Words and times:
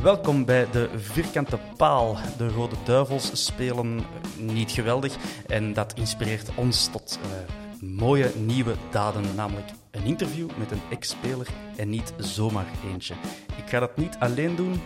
Welkom 0.00 0.44
bij 0.44 0.66
de 0.70 0.90
Vierkante 0.96 1.58
Paal. 1.76 2.16
De 2.36 2.48
Rode 2.48 2.76
Duivels 2.84 3.44
spelen 3.44 4.00
niet 4.38 4.70
geweldig 4.70 5.16
en 5.46 5.72
dat 5.72 5.92
inspireert 5.94 6.50
ons 6.54 6.86
tot 6.86 7.18
eh, 7.22 7.28
mooie 7.88 8.30
nieuwe 8.36 8.74
daden, 8.90 9.24
namelijk 9.34 9.70
een 9.90 10.04
interview 10.04 10.48
met 10.58 10.70
een 10.70 10.80
ex-speler 10.90 11.46
en 11.76 11.88
niet 11.88 12.12
zomaar 12.16 12.66
eentje. 12.92 13.14
Ik 13.56 13.68
ga 13.68 13.78
dat 13.80 13.96
niet 13.96 14.16
alleen 14.18 14.56
doen. 14.56 14.80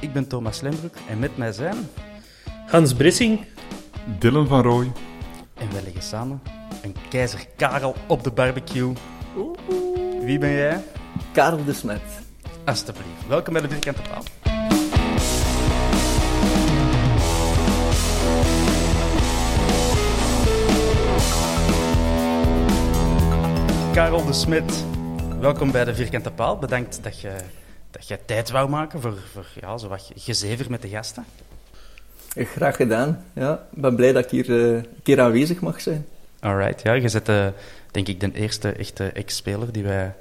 Ik 0.00 0.12
ben 0.12 0.28
Thomas 0.28 0.60
Lembroek 0.60 0.94
en 1.08 1.18
met 1.18 1.36
mij 1.36 1.52
zijn... 1.52 1.76
Hans 2.66 2.94
Brissing. 2.94 3.46
Dylan 4.18 4.46
van 4.46 4.62
Rooij. 4.62 4.92
En 5.54 5.72
wij 5.72 5.82
leggen 5.82 6.02
samen 6.02 6.42
een 6.82 6.96
keizer 7.08 7.46
Karel 7.56 7.94
op 8.06 8.24
de 8.24 8.30
barbecue. 8.30 8.92
Wie 10.20 10.38
ben 10.38 10.50
jij? 10.50 10.84
Karel 11.32 11.64
de 11.64 11.72
Smet. 11.72 12.28
Alsjeblieft. 12.64 13.26
Welkom 13.28 13.52
bij 13.52 13.62
de 13.62 13.68
Vierkante 13.68 14.02
Paal. 14.02 14.22
Karel 23.92 24.24
de 24.24 24.32
Smet, 24.32 24.84
welkom 25.40 25.70
bij 25.72 25.84
de 25.84 25.94
Vierkante 25.94 26.30
Paal. 26.30 26.58
Bedankt 26.58 27.02
dat 27.02 27.20
je, 27.20 27.32
dat 27.90 28.08
je 28.08 28.18
tijd 28.24 28.50
wou 28.50 28.68
maken 28.68 29.00
voor, 29.00 29.14
voor 29.32 29.46
ja, 29.60 29.78
zo 29.78 29.88
wat 29.88 30.10
gezever 30.16 30.70
met 30.70 30.82
de 30.82 30.88
gasten. 30.88 31.24
Graag 32.34 32.76
gedaan. 32.76 33.24
Ja, 33.32 33.66
ik 33.72 33.80
ben 33.80 33.96
blij 33.96 34.12
dat 34.12 34.24
ik 34.24 34.30
hier 34.30 34.50
eh, 34.50 34.76
een 34.76 34.86
keer 35.02 35.20
aanwezig 35.20 35.60
mag 35.60 35.80
zijn. 35.80 36.06
Alright, 36.40 36.82
ja, 36.82 36.92
je 36.92 37.10
bent 37.10 37.28
eh, 37.28 37.46
denk 37.90 38.08
ik 38.08 38.20
de 38.20 38.32
eerste 38.32 38.72
echte 38.72 39.06
ex-speler 39.06 39.72
die 39.72 39.82
wij, 39.82 40.14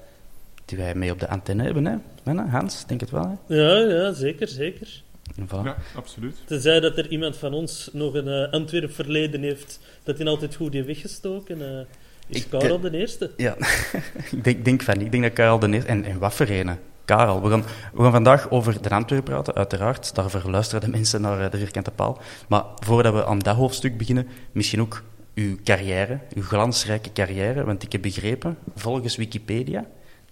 die 0.70 0.78
wij 0.78 0.96
mee 0.96 1.12
op 1.12 1.20
de 1.20 1.30
antenne 1.30 1.64
hebben. 1.64 1.86
Hè? 1.86 1.96
Hè, 2.24 2.34
Hans, 2.50 2.86
denk 2.86 3.00
het 3.00 3.10
wel. 3.10 3.40
Hè? 3.48 3.56
Ja, 3.56 3.78
ja, 3.78 4.14
zeker, 4.14 4.48
zeker. 4.48 5.02
En 5.36 5.48
voilà. 5.48 5.64
Ja, 5.64 5.76
absoluut. 5.96 6.36
Tenzij 6.46 6.80
dat 6.80 6.98
er 6.98 7.08
iemand 7.08 7.38
van 7.38 7.54
ons 7.54 7.90
nog 7.94 8.14
een 8.14 8.28
eh, 8.28 8.52
Antwerp 8.52 8.94
verleden 8.94 9.42
heeft 9.42 9.80
dat 10.04 10.18
hij 10.18 10.28
altijd 10.28 10.56
goed 10.56 10.74
heeft 10.74 10.86
weggestoken. 10.88 11.62
eh, 11.62 11.86
is 12.28 12.44
Ik, 12.44 12.50
Karel 12.50 12.76
eh, 12.76 12.82
de 12.82 12.98
eerste. 12.98 13.32
Ja, 13.38 13.56
ik 14.32 14.44
denk, 14.44 14.66
denk 14.66 14.82
van 14.82 14.98
niet. 14.98 15.06
Ik 15.06 15.12
denk 15.12 15.24
dat 15.24 15.34
Karel 15.34 15.60
de 15.60 15.70
eerste... 15.70 15.90
En, 15.90 16.04
en 16.04 16.20
wat 16.20 16.34
voor 16.34 16.46
ene? 16.46 16.78
Karel, 17.06 17.42
we 17.42 17.50
gaan, 17.50 17.64
we 17.94 18.02
gaan 18.02 18.12
vandaag 18.12 18.50
over 18.50 18.82
de 18.82 18.90
Antwerpen 18.90 19.34
praten, 19.34 19.54
uiteraard. 19.54 20.16
Daarvoor 20.16 20.52
luisteren 20.52 20.82
de 20.82 20.90
mensen 20.90 21.22
naar 21.22 21.50
de 21.50 21.58
vierkante 21.58 21.92
paal. 21.92 22.22
Maar 22.48 22.64
voordat 22.76 23.14
we 23.14 23.26
aan 23.26 23.40
dat 23.40 23.56
hoofdstuk 23.56 23.98
beginnen, 23.98 24.28
misschien 24.52 24.82
ook 24.82 25.04
uw 25.34 25.58
carrière, 25.64 26.20
uw 26.34 26.44
glansrijke 26.44 27.12
carrière. 27.12 27.64
Want 27.64 27.84
ik 27.84 27.92
heb 27.92 28.02
begrepen, 28.02 28.58
volgens 28.76 29.16
Wikipedia, 29.16 29.86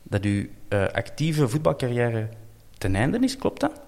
dat 0.09 0.23
uw 0.23 0.45
eh, 0.67 0.87
actieve 0.87 1.47
voetbalcarrière 1.47 2.29
ten 2.77 2.95
einde 2.95 3.19
is. 3.19 3.37
Klopt 3.37 3.61
dat? 3.61 3.81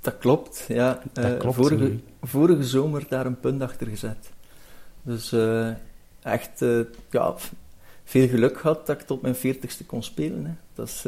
Dat 0.00 0.18
klopt, 0.18 0.64
ja. 0.68 1.02
Dat 1.12 1.44
Eh, 1.44 1.50
vorige, 1.52 1.98
vorige 2.22 2.64
zomer 2.64 3.06
daar 3.08 3.26
een 3.26 3.40
punt 3.40 3.62
achter 3.62 3.86
gezet. 3.86 4.30
Dus 5.02 5.32
eh, 5.32 5.68
echt 6.22 6.64
ja, 7.10 7.34
veel 8.04 8.28
geluk 8.28 8.58
gehad 8.58 8.86
dat 8.86 9.00
ik 9.00 9.06
tot 9.06 9.22
mijn 9.22 9.34
veertigste 9.34 9.84
kon 9.84 10.02
spelen. 10.02 10.44
Hè. 10.46 10.52
Dat, 10.74 10.86
is, 10.88 11.06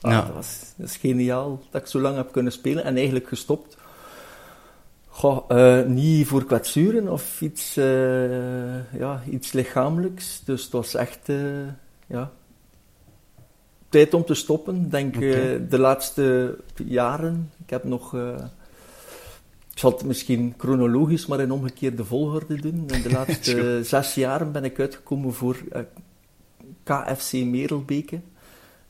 ah, 0.00 0.10
Ja. 0.12 0.20
dat, 0.22 0.34
was, 0.34 0.72
dat 0.76 0.88
is 0.88 0.96
geniaal 0.96 1.62
dat 1.70 1.80
ik 1.80 1.86
zo 1.86 2.00
lang 2.00 2.16
heb 2.16 2.32
kunnen 2.32 2.52
spelen 2.52 2.84
en 2.84 2.96
eigenlijk 2.96 3.28
gestopt. 3.28 3.76
Goh, 5.06 5.50
niet 5.86 6.26
voor 6.26 6.44
kwetsuren 6.44 7.08
of 7.08 7.40
iets, 7.40 7.74
ja, 8.98 9.22
iets 9.30 9.52
lichamelijks. 9.52 10.42
Dus 10.44 10.62
het 10.62 10.72
was 10.72 10.94
echt 10.94 11.28
ja, 12.06 12.32
tijd 13.88 14.14
om 14.14 14.24
te 14.24 14.34
stoppen. 14.34 14.76
Ik 14.76 14.90
denk 14.90 15.14
eh, 15.14 15.20
de 15.68 15.78
laatste 15.78 16.56
jaren. 16.84 17.50
Ik 17.64 17.70
heb 17.70 17.84
nog. 17.84 18.14
eh, 18.14 18.44
ik 19.72 19.84
zal 19.84 19.92
het 19.92 20.04
misschien 20.04 20.54
chronologisch, 20.56 21.26
maar 21.26 21.40
in 21.40 21.50
omgekeerde 21.50 22.04
volgorde 22.04 22.60
doen. 22.60 22.84
In 22.88 23.02
de 23.02 23.10
laatste 23.18 23.80
zes 23.84 24.14
jaren 24.14 24.52
ben 24.52 24.64
ik 24.64 24.80
uitgekomen 24.80 25.34
voor 25.34 25.56
eh, 25.72 25.82
KFC 26.82 27.32
Merelbeke. 27.32 28.20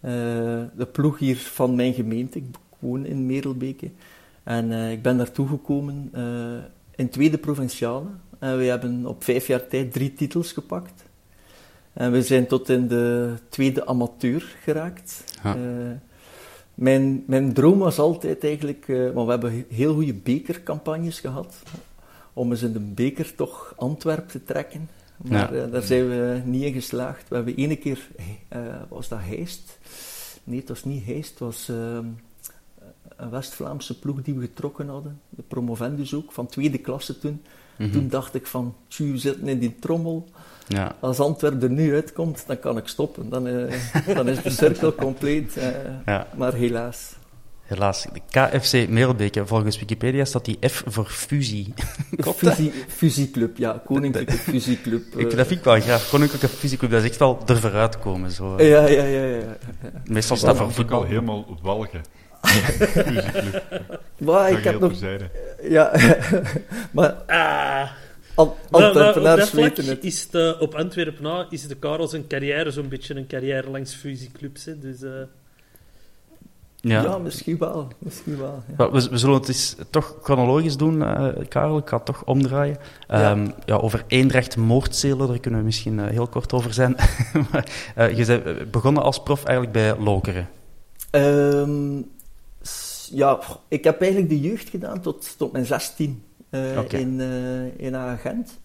De 0.01 0.89
ploeg 0.93 1.19
hier 1.19 1.37
van 1.37 1.75
mijn 1.75 1.95
gemeente. 1.95 2.39
Ik 2.39 2.45
woon 2.79 3.07
in 3.07 3.27
Merelbeke. 3.27 3.91
En 4.43 4.73
ik 4.73 5.03
ben 5.03 5.17
daartoe 5.17 5.49
gekomen 5.49 6.13
in 6.97 7.09
tweede 7.09 7.39
provinciale. 7.39 8.07
En 8.39 8.59
we 8.59 8.65
hebben 8.65 9.07
op 9.07 9.25
vijf 9.25 9.47
jaar 9.47 9.67
tijd 9.67 9.93
drie 9.93 10.15
titels 10.15 10.53
gepakt. 10.53 11.05
En 11.99 12.13
we 12.13 12.23
zijn 12.23 12.47
tot 12.47 12.69
in 12.69 12.89
de 12.89 13.35
tweede 13.49 13.87
amateur 13.87 14.57
geraakt. 14.63 15.25
Ja. 15.43 15.55
Eh, 15.55 15.61
mijn, 16.75 17.25
mijn 17.27 17.53
droom 17.53 17.79
was 17.79 17.99
altijd 17.99 18.45
eigenlijk, 18.45 18.89
eh, 18.89 19.11
want 19.11 19.27
we 19.27 19.31
hebben 19.33 19.65
heel 19.69 19.95
goede 19.95 20.15
bekercampagnes 20.15 21.21
gehad, 21.21 21.63
om 22.33 22.51
eens 22.51 22.63
in 22.63 22.73
de 22.73 22.81
beker 22.81 23.35
toch 23.35 23.73
Antwerpen 23.77 24.27
te 24.31 24.45
trekken. 24.45 24.89
Maar 25.17 25.55
Ja. 25.55 25.63
eh, 25.65 25.73
daar 25.73 25.83
zijn 25.83 26.09
we 26.09 26.41
niet 26.45 26.63
in 26.63 26.73
geslaagd. 26.73 27.29
We 27.29 27.35
hebben 27.35 27.57
ene 27.57 27.77
keer, 27.77 28.09
was 28.89 29.09
dat 29.09 29.19
Heist? 29.23 29.79
Nee, 30.45 30.59
het 30.59 30.69
was 30.69 30.85
niet 30.85 31.05
Heist, 31.05 31.31
het 31.31 31.39
was 31.39 31.69
ehm, 31.69 32.05
een 33.19 33.31
West-Vlaamse 33.31 33.99
ploeg 33.99 34.23
die 34.23 34.35
we 34.35 34.41
getrokken 34.41 34.89
hadden. 34.89 35.21
De 35.31 35.43
promovendus 35.49 36.15
ook, 36.15 36.33
van 36.33 36.47
tweede 36.47 36.79
klasse 36.79 37.19
toen. 37.19 37.43
Mhm. 37.77 37.91
Toen 37.91 38.09
dacht 38.09 38.35
ik 38.35 38.47
van, 38.47 38.75
tju, 38.89 39.13
we 39.13 39.19
zitten 39.19 39.49
in 39.49 39.59
die 39.59 39.77
trommel. 39.81 40.29
Ja. 40.69 40.97
Als 41.01 41.21
Antwerpen 41.21 41.63
er 41.63 41.71
nu 41.71 41.95
uitkomt, 41.95 42.45
dan 42.47 42.59
kan 42.59 42.77
ik 42.77 42.87
stoppen. 42.89 43.29
Dan, 43.29 43.47
eh, 43.47 43.75
dan 44.17 44.29
is 44.29 44.43
de 44.43 44.51
cirkel 44.51 44.95
compleet. 44.95 45.57
eh, 45.57 45.69
Ja. 46.07 46.27
Maar 46.37 46.53
helaas. 46.55 47.17
Helaas, 47.63 48.07
de 48.13 48.21
KFC 48.31 48.89
Merelbeke, 48.89 49.47
volgens 49.47 49.79
Wikipedia 49.79 50.25
staat 50.25 50.45
die 50.45 50.59
F 50.69 50.83
voor 50.87 51.07
fusie. 51.07 51.75
Dat? 52.17 52.37
Fusie, 52.37 52.73
fusieclub, 52.89 53.57
ja. 53.57 53.83
Koninklijke 53.85 54.33
fusieclub. 54.33 55.03
Ik, 55.17 55.31
eh. 55.31 55.37
dat 55.37 55.47
vind 55.47 55.59
ik 55.59 55.65
wel 55.65 55.81
graag. 55.81 56.09
Koninklijke 56.09 56.49
Fusieclub, 56.49 56.91
dat 56.91 57.03
is 57.03 57.09
echt 57.09 57.19
wel 57.19 57.39
er 57.47 57.59
vooruit 57.59 57.99
komen. 57.99 58.31
Zo. 58.31 58.57
eh. 58.57 58.69
ja, 58.69 58.87
ja, 58.87 59.03
ja, 59.05 59.25
ja. 59.25 59.57
Meestal 60.05 60.37
Dat 60.37 60.39
staat 60.39 60.57
voor 60.57 60.67
was 60.67 60.79
ook 60.79 60.91
al 60.91 60.99
voetbal. 61.01 61.03
helemaal 61.05 61.59
walgen. 61.63 62.01
Maar 64.27 64.51
ik 64.51 64.65
heb 64.65 64.81
nog... 64.81 64.93
Ja, 65.63 65.93
maar 66.93 67.11
Ah, 67.27 67.91
Al- 68.35 68.57
Antwerpenaars 68.71 69.53
weten 69.53 69.85
het. 69.87 70.05
is 70.05 70.29
eh, 70.31 70.53
op 70.61 70.75
Antwerpen 70.75 71.23
na 71.23 71.47
is 71.51 71.67
de 71.67 71.75
Karel 71.75 72.07
zijn 72.09 72.27
carrière 72.27 72.71
zo'n 72.71 72.89
beetje 72.89 73.15
een 73.17 73.27
carrière 73.27 73.71
langs 73.71 73.95
fusieclubs. 73.95 74.65
Hè. 74.65 74.79
Dus, 74.79 75.03
eh, 75.03 75.11
Ja. 76.81 77.03
Ja, 77.03 77.19
misschien 77.19 77.59
wel. 77.59 77.89
Misschien 77.99 78.39
wel 78.39 78.63
ja. 78.79 78.91
We, 78.91 79.09
we 79.11 79.19
zullen 79.19 79.35
het 79.35 79.49
eens 79.49 79.77
toch 79.91 80.17
chronologisch 80.23 80.77
doen, 80.77 81.03
eh, 81.03 81.29
Karel. 81.49 81.79
Ik 81.79 81.89
ga 81.89 81.97
het 81.97 82.05
toch 82.07 82.25
omdraaien. 82.25 82.77
Ja. 83.09 83.31
Ehm, 83.31 83.51
ja, 83.65 83.77
over 83.77 84.05
Eendracht 84.07 84.57
Moordzelen, 84.57 85.29
daar 85.29 85.39
kunnen 85.39 85.61
we 85.61 85.67
misschien 85.67 85.99
heel 86.09 86.27
kort 86.27 86.53
over 86.53 86.73
zijn. 86.75 86.97
maar, 87.53 87.67
eh, 87.95 88.17
je 88.17 88.25
bent 88.25 88.71
begonnen 88.71 89.03
als 89.03 89.23
prof 89.23 89.45
eigenlijk 89.45 89.73
bij 89.77 90.05
Lokeren. 90.05 90.49
Ehm, 91.11 92.01
ja, 93.13 93.41
ik 93.69 93.85
heb 93.85 94.01
eigenlijk 94.01 94.31
de 94.31 94.41
jeugd 94.41 94.69
gedaan 94.69 95.01
tot, 95.01 95.35
tot 95.37 95.53
mijn 95.53 95.67
16 95.67 96.23
eh, 96.51 96.93
in, 96.93 97.21
eh 97.21 97.87
in 97.87 97.97
Agent. 97.97 98.59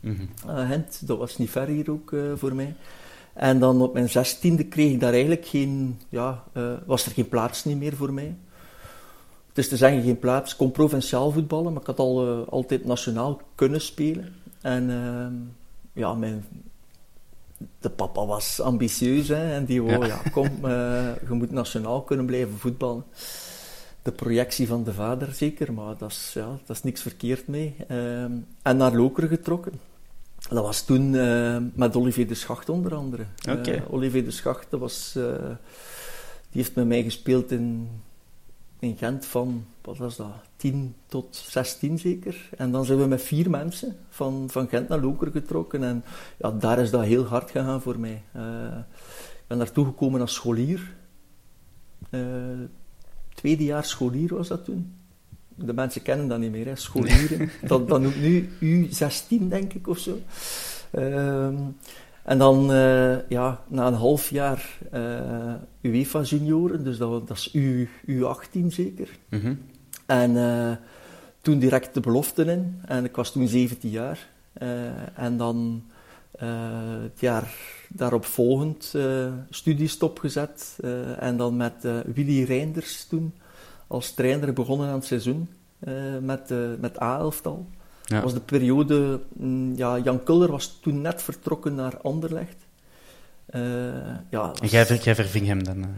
Mhm. 0.00 0.22
Agent, 0.46 1.06
dat 1.06 1.18
was 1.18 1.38
niet 1.38 1.50
ver 1.50 1.66
hier 1.66 1.90
ook 1.90 2.12
eh, 2.12 2.20
voor 2.34 2.54
mij. 2.54 2.74
En 3.32 3.58
dan 3.58 3.82
op 3.82 3.92
mijn 3.92 4.08
zestiende 4.08 4.64
kreeg 4.64 4.92
ik 4.92 5.00
daar 5.00 5.12
eigenlijk 5.12 5.46
geen, 5.46 6.00
ja, 6.08 6.44
was 6.86 7.06
er 7.06 7.12
geen 7.12 7.28
plaats 7.28 7.64
niet 7.64 7.78
meer 7.78 7.96
voor 7.96 8.12
mij. 8.12 8.36
Het 9.48 9.58
is 9.58 9.68
te 9.68 9.76
zeggen 9.76 10.02
geen 10.02 10.18
plaats. 10.18 10.52
Ik 10.52 10.58
kon 10.58 10.70
provinciaal 10.70 11.30
voetballen, 11.30 11.72
maar 11.72 11.80
ik 11.80 11.86
had 11.86 11.98
al, 11.98 12.44
altijd 12.44 12.84
nationaal 12.84 13.40
kunnen 13.54 13.80
spelen. 13.80 14.34
En 14.60 14.90
ehm, 14.90 15.32
ja, 15.92 16.14
mijn, 16.14 16.44
de 17.80 17.90
papa 17.90 18.26
was 18.26 18.60
ambitieus 18.60 19.28
hè, 19.28 19.52
en 19.54 19.64
die 19.64 19.82
wou, 19.82 20.06
Ja. 20.06 20.06
ja, 20.06 20.30
kom, 20.30 20.50
je 21.28 21.34
moet 21.34 21.50
nationaal 21.50 22.02
kunnen 22.02 22.26
blijven 22.26 22.58
voetballen. 22.58 23.04
De 24.06 24.12
projectie 24.12 24.66
van 24.66 24.84
de 24.84 24.92
vader 24.92 25.32
zeker, 25.32 25.72
maar 25.72 25.96
dat 25.96 26.10
is, 26.10 26.30
ja, 26.34 26.58
dat 26.66 26.76
is 26.76 26.82
niks 26.82 27.02
verkeerd 27.02 27.46
mee. 27.46 27.74
Ehm, 27.88 28.32
en 28.62 28.76
naar 28.76 28.96
Lokeren 28.96 29.28
getrokken. 29.28 29.72
Dat 30.48 30.64
was 30.64 30.84
toen 30.84 31.14
eh, 31.14 31.56
met 31.74 31.96
Olivier 31.96 32.28
de 32.28 32.34
Schacht 32.34 32.68
onder 32.68 32.94
andere. 32.94 33.24
Eh, 33.44 33.92
Olivier 33.92 34.24
de 34.24 34.30
Schacht, 34.30 34.66
dat 34.70 34.80
was, 34.80 35.14
eh, 35.16 35.22
die 36.50 36.62
heeft 36.62 36.74
met 36.74 36.86
mij 36.86 37.02
gespeeld 37.02 37.50
in, 37.50 37.88
in 38.78 38.96
Gent 38.96 39.26
van, 39.26 39.64
wat 39.82 39.96
was 39.96 40.16
dat, 40.16 40.28
10 40.56 40.94
tot 41.06 41.36
16 41.36 41.98
zeker. 41.98 42.48
En 42.56 42.70
dan 42.70 42.84
zijn 42.84 42.98
we 42.98 43.06
met 43.06 43.22
vier 43.22 43.50
mensen 43.50 43.96
van, 44.08 44.46
van 44.50 44.68
Gent 44.68 44.88
naar 44.88 45.00
Lokeren 45.00 45.32
getrokken. 45.32 45.82
En 45.82 46.04
ja, 46.36 46.50
daar 46.50 46.78
is 46.78 46.90
dat 46.90 47.02
heel 47.02 47.24
hard 47.24 47.50
gegaan 47.50 47.82
voor 47.82 47.98
mij. 47.98 48.22
Ik 48.32 49.46
ben 49.46 49.58
naartoe 49.58 49.84
gekomen 49.84 50.20
als 50.20 50.34
scholier. 50.34 50.94
Tweede 53.36 53.64
jaar 53.64 53.84
scholier 53.84 54.34
was 54.34 54.48
dat 54.48 54.64
toen. 54.64 54.92
De 55.54 55.72
mensen 55.72 56.02
kennen 56.02 56.28
dat 56.28 56.38
niet 56.38 56.50
meer, 56.50 56.66
hè, 56.66 56.76
scholieren. 56.76 57.50
dat, 57.68 57.88
dat 57.88 58.00
noemt 58.00 58.20
nu 58.20 58.48
U16, 58.60 59.48
denk 59.48 59.72
ik, 59.72 59.88
of 59.88 59.98
zo. 59.98 60.18
Ehm, 60.90 61.56
en 62.22 62.38
dan, 62.38 62.72
eh, 62.72 63.28
ja, 63.28 63.60
na 63.68 63.86
een 63.86 63.94
half 63.94 64.30
jaar 64.30 64.78
eh, 64.90 65.54
UEFA 65.80 66.22
junioren, 66.22 66.84
dus 66.84 66.98
dat, 66.98 67.28
dat 67.28 67.36
is 67.36 67.54
U, 67.54 67.88
U18 68.06 68.66
zeker. 68.66 69.08
Mhm. 69.28 69.54
En 70.06 70.36
eh, 70.36 70.76
toen 71.40 71.58
direct 71.58 71.94
de 71.94 72.00
beloften 72.00 72.48
in. 72.48 72.80
En 72.84 73.04
ik 73.04 73.16
was 73.16 73.32
toen 73.32 73.48
17 73.48 73.90
jaar. 73.90 74.28
En 75.14 75.36
dan 75.36 75.84
het 77.02 77.20
jaar 77.20 77.54
daarop 77.88 78.24
volgend 78.24 78.92
eh 78.94 79.32
studiestop 79.50 80.18
gezet. 80.18 80.78
eh, 80.80 81.22
en 81.22 81.36
dan 81.36 81.56
met 81.56 81.84
eh, 81.84 81.98
Willy 82.14 82.42
Reinders 82.42 83.04
toen 83.04 83.34
als 83.86 84.14
trainer 84.14 84.52
begonnen 84.52 84.88
aan 84.88 84.94
het 84.94 85.04
seizoen. 85.04 85.48
met, 86.20 86.52
met 86.80 87.00
A-elftal. 87.00 87.66
Ja. 88.04 88.14
Dat 88.14 88.24
was 88.24 88.32
de 88.32 88.40
periode... 88.40 89.20
mm, 89.32 89.76
ja, 89.76 89.98
Jan 89.98 90.22
Kulder 90.22 90.50
was 90.50 90.78
toen 90.82 91.00
net 91.00 91.22
vertrokken 91.22 91.74
naar 91.74 92.00
Anderlecht. 92.00 92.65
Eh, 93.46 93.60
ja, 94.30 94.52
En 94.62 94.68
jij, 94.68 94.86
ver- 94.86 95.02
jij 95.02 95.14
verving 95.14 95.46
hem 95.46 95.64
dan? 95.64 95.82
eh. 95.82 95.88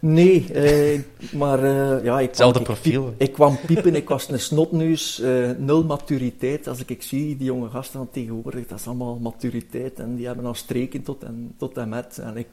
Nee, 0.00 0.52
eh, 0.52 1.00
maar 1.32 1.66
ja, 2.04 2.20
ik 2.20 2.30
kwam, 2.32 2.54
ik, 2.54 2.62
profiel. 2.62 3.14
ik 3.16 3.32
kwam 3.32 3.58
piepen, 3.66 3.94
ik 3.94 4.08
was 4.08 4.28
een 4.28 4.40
snotneus, 4.40 5.22
nul 5.58 5.84
maturiteit. 5.84 6.66
Als 6.68 6.80
ik, 6.80 6.90
ik 6.90 7.02
zie 7.02 7.36
die 7.36 7.46
jonge 7.46 7.68
gasten 7.68 7.98
van 7.98 8.10
tegenwoordig, 8.10 8.66
dat 8.66 8.78
is 8.78 8.86
allemaal 8.86 9.18
maturiteit. 9.18 9.98
En 10.00 10.16
die 10.16 10.26
hebben 10.26 10.44
al 10.46 10.54
streken 10.54 11.02
tot 11.02 11.22
en, 11.22 11.54
tot 11.58 11.76
en 11.76 11.88
met. 11.88 12.18
En 12.18 12.36
ik, 12.36 12.46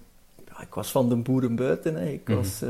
ja, 0.48 0.62
ik 0.62 0.74
was 0.74 0.92
van 0.92 1.10
de 1.10 1.16
boeren 1.16 1.56
buiten. 1.56 1.96
Hè. 1.96 2.06
Ik 2.10 2.28
Mhm. 2.28 2.38
was 2.38 2.62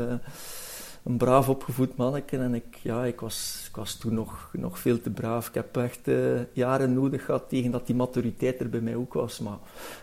een 1.04 1.16
braaf 1.16 1.48
opgevoed 1.48 1.96
manneke. 1.96 2.38
En 2.38 2.54
ik, 2.54 2.76
ja, 2.82 3.04
ik, 3.04 3.20
was, 3.20 3.64
ik 3.68 3.76
was 3.76 3.94
toen 3.94 4.14
nog, 4.14 4.50
nog 4.52 4.78
veel 4.78 5.00
te 5.00 5.10
braaf. 5.10 5.48
Ik 5.48 5.54
heb 5.54 5.76
echt 5.76 6.08
eh, 6.08 6.16
jaren 6.52 6.92
nodig 6.92 7.24
gehad 7.24 7.48
tegen 7.48 7.70
dat 7.70 7.86
die 7.86 7.96
maturiteit 7.96 8.60
er 8.60 8.68
bij 8.68 8.80
mij 8.80 8.94
ook 8.94 9.12
was. 9.12 9.38
Maar 9.38 9.58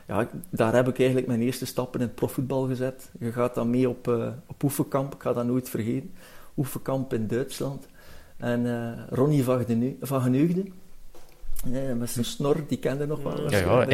ja, 0.07 0.29
daar 0.49 0.75
heb 0.75 0.87
ik 0.87 0.97
eigenlijk 0.97 1.27
mijn 1.27 1.41
eerste 1.41 1.65
stappen 1.65 1.99
in 1.99 2.05
het 2.05 2.15
profvoetbal 2.15 2.67
gezet. 2.67 3.09
Je 3.19 3.31
gaat 3.31 3.55
dan 3.55 3.69
mee 3.69 3.89
op, 3.89 4.07
eh, 4.07 4.27
op 4.47 4.63
oefenkamp, 4.63 5.13
ik 5.13 5.21
ga 5.21 5.33
dat 5.33 5.45
nooit 5.45 5.69
vergeten. 5.69 6.13
Oefenkamp 6.57 7.13
in 7.13 7.27
Duitsland. 7.27 7.85
En 8.37 8.65
eh, 8.65 9.03
Ronnie 9.09 9.43
van, 9.43 10.21
Geneugden, 10.21 10.73
eh, 11.73 11.93
met 11.97 12.09
zijn 12.09 12.25
snor, 12.25 12.63
die 12.67 12.77
kende 12.77 13.07
nog 13.07 13.23
wel. 13.23 13.49
Ja, 13.49 13.57
ja, 13.57 13.85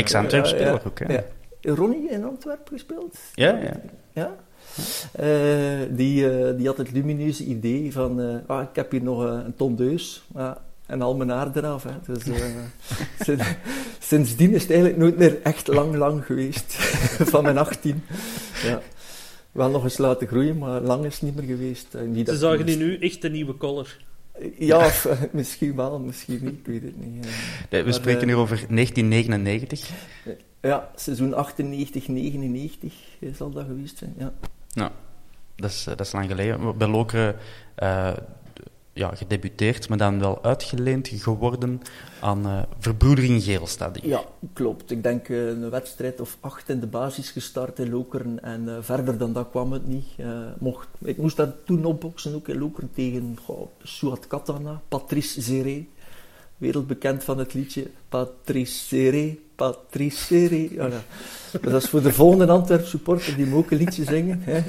ook, 0.86 1.00
hè. 1.00 1.14
Ja. 1.14 1.24
Ronnie 1.62 2.10
in 2.10 2.24
Antwerpen 2.24 2.74
gespeeld? 2.74 3.18
Ja, 3.34 3.58
ja. 3.58 3.80
Ja. 4.12 4.36
Eh, 5.12 5.28
die, 5.90 6.30
eh, 6.30 6.58
die 6.58 6.68
had 6.68 6.78
het 6.78 6.92
lumineuze 6.92 7.44
idee 7.44 7.92
van, 7.92 8.22
eh, 8.22 8.36
ah, 8.48 8.62
ik 8.62 8.76
heb 8.76 8.92
hier 8.92 9.04
nog 9.04 9.20
een 9.24 9.56
tondeus 9.56 10.24
ja, 10.36 10.62
en 10.86 11.02
al 11.02 11.16
mijn 11.16 11.30
haar 11.30 11.50
eraf. 11.56 11.84
Hè. 11.84 12.14
Dus, 12.14 12.24
eh, 12.24 12.46
sin- 13.26 13.40
sindsdien 14.00 14.54
is 14.54 14.62
het 14.62 14.72
eigenlijk 14.72 15.00
nooit 15.00 15.18
meer 15.18 15.42
echt 15.42 15.68
lang, 15.68 15.96
lang 15.96 16.26
geweest. 16.26 16.74
van 17.34 17.44
mijn 17.44 17.58
18. 17.58 18.04
Ja. 18.64 18.82
Wel 19.52 19.70
nog 19.70 19.84
eens 19.84 19.98
laten 19.98 20.28
groeien, 20.28 20.58
maar 20.58 20.82
lang 20.82 21.06
is 21.06 21.14
het 21.14 21.22
niet 21.22 21.36
meer 21.36 21.56
geweest. 21.56 21.88
Niet 22.06 22.28
ze 22.28 22.38
zagen 22.38 22.68
in 22.68 22.78
nu 22.78 22.98
echt 22.98 23.24
een 23.24 23.32
nieuwe 23.32 23.58
collar. 23.58 23.98
Ja, 24.58 24.78
of, 24.78 25.08
misschien 25.32 25.76
wel, 25.76 26.00
misschien 26.00 26.40
niet, 26.44 26.54
ik 26.54 26.66
weet 26.66 26.82
het 26.82 26.98
niet. 27.00 27.12
Nee, 27.70 27.82
We 27.82 27.84
Maar, 27.84 27.94
spreken 27.94 28.28
hier 28.28 28.38
over 28.38 28.66
1999. 28.70 29.90
Ja, 30.62 30.90
seizoen 30.96 31.34
98, 31.34 32.08
99 32.08 32.94
zal 33.34 33.52
dat 33.52 33.66
geweest 33.66 33.98
zijn. 33.98 34.14
Ja. 34.18 34.34
Nou, 34.78 34.92
dat 35.56 35.70
is, 35.70 35.88
eh, 35.88 35.98
dat 35.98 36.06
is 36.06 36.12
lang 36.12 36.30
geleden. 36.30 36.78
Bij 36.78 36.88
Lokeren 36.88 37.36
eh, 37.76 38.14
ja, 38.98 39.16
gedebuteerd, 39.16 39.90
maar 39.90 39.98
dan 39.98 40.20
wel 40.20 40.44
uitgeleend 40.44 41.08
geworden 41.08 41.82
aan 42.22 42.46
eh 42.46 42.62
Verbroedering 42.80 43.44
Geelstad. 43.44 44.00
Ja, 44.04 44.22
klopt. 44.54 44.92
Ik 44.92 45.04
denk 45.04 45.30
eh, 45.30 45.48
een 45.48 45.70
wedstrijd 45.70 46.22
of 46.22 46.38
acht 46.40 46.70
in 46.70 46.80
de 46.80 46.88
basis 46.88 47.32
gestart 47.32 47.80
in 47.80 47.90
Lokeren 47.90 48.44
en 48.44 48.84
verder 48.84 49.18
dan 49.18 49.34
dat 49.34 49.50
kwam 49.50 49.72
het 49.72 49.88
niet. 49.88 50.06
Eh, 50.18 50.28
mocht, 50.60 50.88
ik 51.00 51.18
moest 51.18 51.38
daar 51.38 51.52
toen 51.66 51.86
opboksen, 51.86 52.36
ook 52.36 52.48
in 52.48 52.58
Lokeren, 52.58 52.92
tegen 52.94 53.38
goh, 53.46 53.68
Suat 53.84 54.28
Katana, 54.28 54.82
Patrice 54.88 55.42
Zeré. 55.42 55.86
Wereldbekend 56.58 57.24
van 57.24 57.38
het 57.38 57.54
liedje 57.54 57.88
Patrice 58.10 58.86
Zeré, 58.88 59.38
Patrice 59.56 60.26
Zeré. 60.26 60.68
Ja, 60.72 60.86
ja. 60.86 61.02
Dus 61.52 61.72
dat 61.72 61.84
is 61.84 61.90
voor 61.90 62.02
de 62.02 62.14
volgende 62.14 62.48
Antwerp 62.48 62.86
supporter 62.86 63.36
die 63.36 63.46
moet 63.46 63.58
ook 63.58 63.72
een 63.72 63.78
liedje 63.78 64.04
zingen. 64.04 64.42
Hè. 64.44 64.64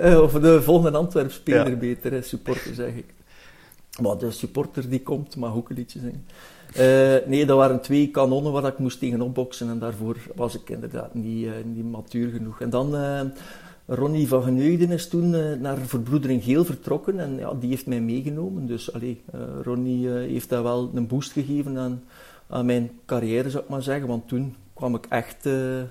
Eh, 0.00 0.20
of 0.20 0.32
de 0.32 0.62
volgende 0.62 0.98
Antwerp 0.98 1.30
speler 1.30 1.70
Ja. 1.70 1.76
beter, 1.76 2.12
hè, 2.12 2.22
supporter 2.22 2.74
zeg 2.74 2.94
ik. 2.94 3.14
Maar 4.00 4.18
de 4.18 4.30
supporter 4.30 4.88
die 4.88 5.02
komt 5.02 5.36
mag 5.36 5.54
ook 5.54 5.70
een 5.70 5.76
liedje 5.76 5.98
zingen. 5.98 6.26
Eh, 6.74 7.28
nee, 7.28 7.46
dat 7.46 7.56
waren 7.56 7.80
twee 7.80 8.10
kanonnen 8.10 8.52
waar 8.52 8.66
ik 8.66 8.78
moest 8.78 8.98
tegen 8.98 9.20
opboksen 9.20 9.68
en 9.68 9.78
daarvoor 9.78 10.16
was 10.34 10.54
ik 10.54 10.70
inderdaad 10.70 11.14
niet, 11.14 11.46
eh, 11.46 11.52
niet 11.64 11.90
matuur 11.90 12.30
genoeg. 12.30 12.60
En 12.60 12.70
dan, 12.70 12.94
Ronnie 13.90 14.28
van 14.28 14.42
Geneugden 14.42 14.90
is 14.90 15.08
toen 15.08 15.34
eh, 15.34 15.52
naar 15.52 15.78
Verbroedering 15.78 16.44
Geel 16.44 16.64
vertrokken 16.64 17.20
en 17.20 17.36
ja, 17.36 17.54
die 17.54 17.68
heeft 17.68 17.86
mij 17.86 18.00
meegenomen. 18.00 18.66
Dus 18.66 18.92
allee, 18.92 19.22
eh, 19.32 19.40
Ronnie 19.62 20.08
eh, 20.08 20.14
heeft 20.14 20.48
daar 20.48 20.62
wel 20.62 20.90
een 20.94 21.06
boost 21.06 21.32
gegeven 21.32 22.02
aan, 22.48 22.66
mijn 22.66 22.90
carrière, 23.06 23.50
zou 23.50 23.62
ik 23.62 23.68
maar 23.68 23.82
zeggen. 23.82 24.06
Want 24.06 24.28
toen 24.28 24.56
kwam 24.74 24.94
ik 24.94 25.06
echt 25.08 25.44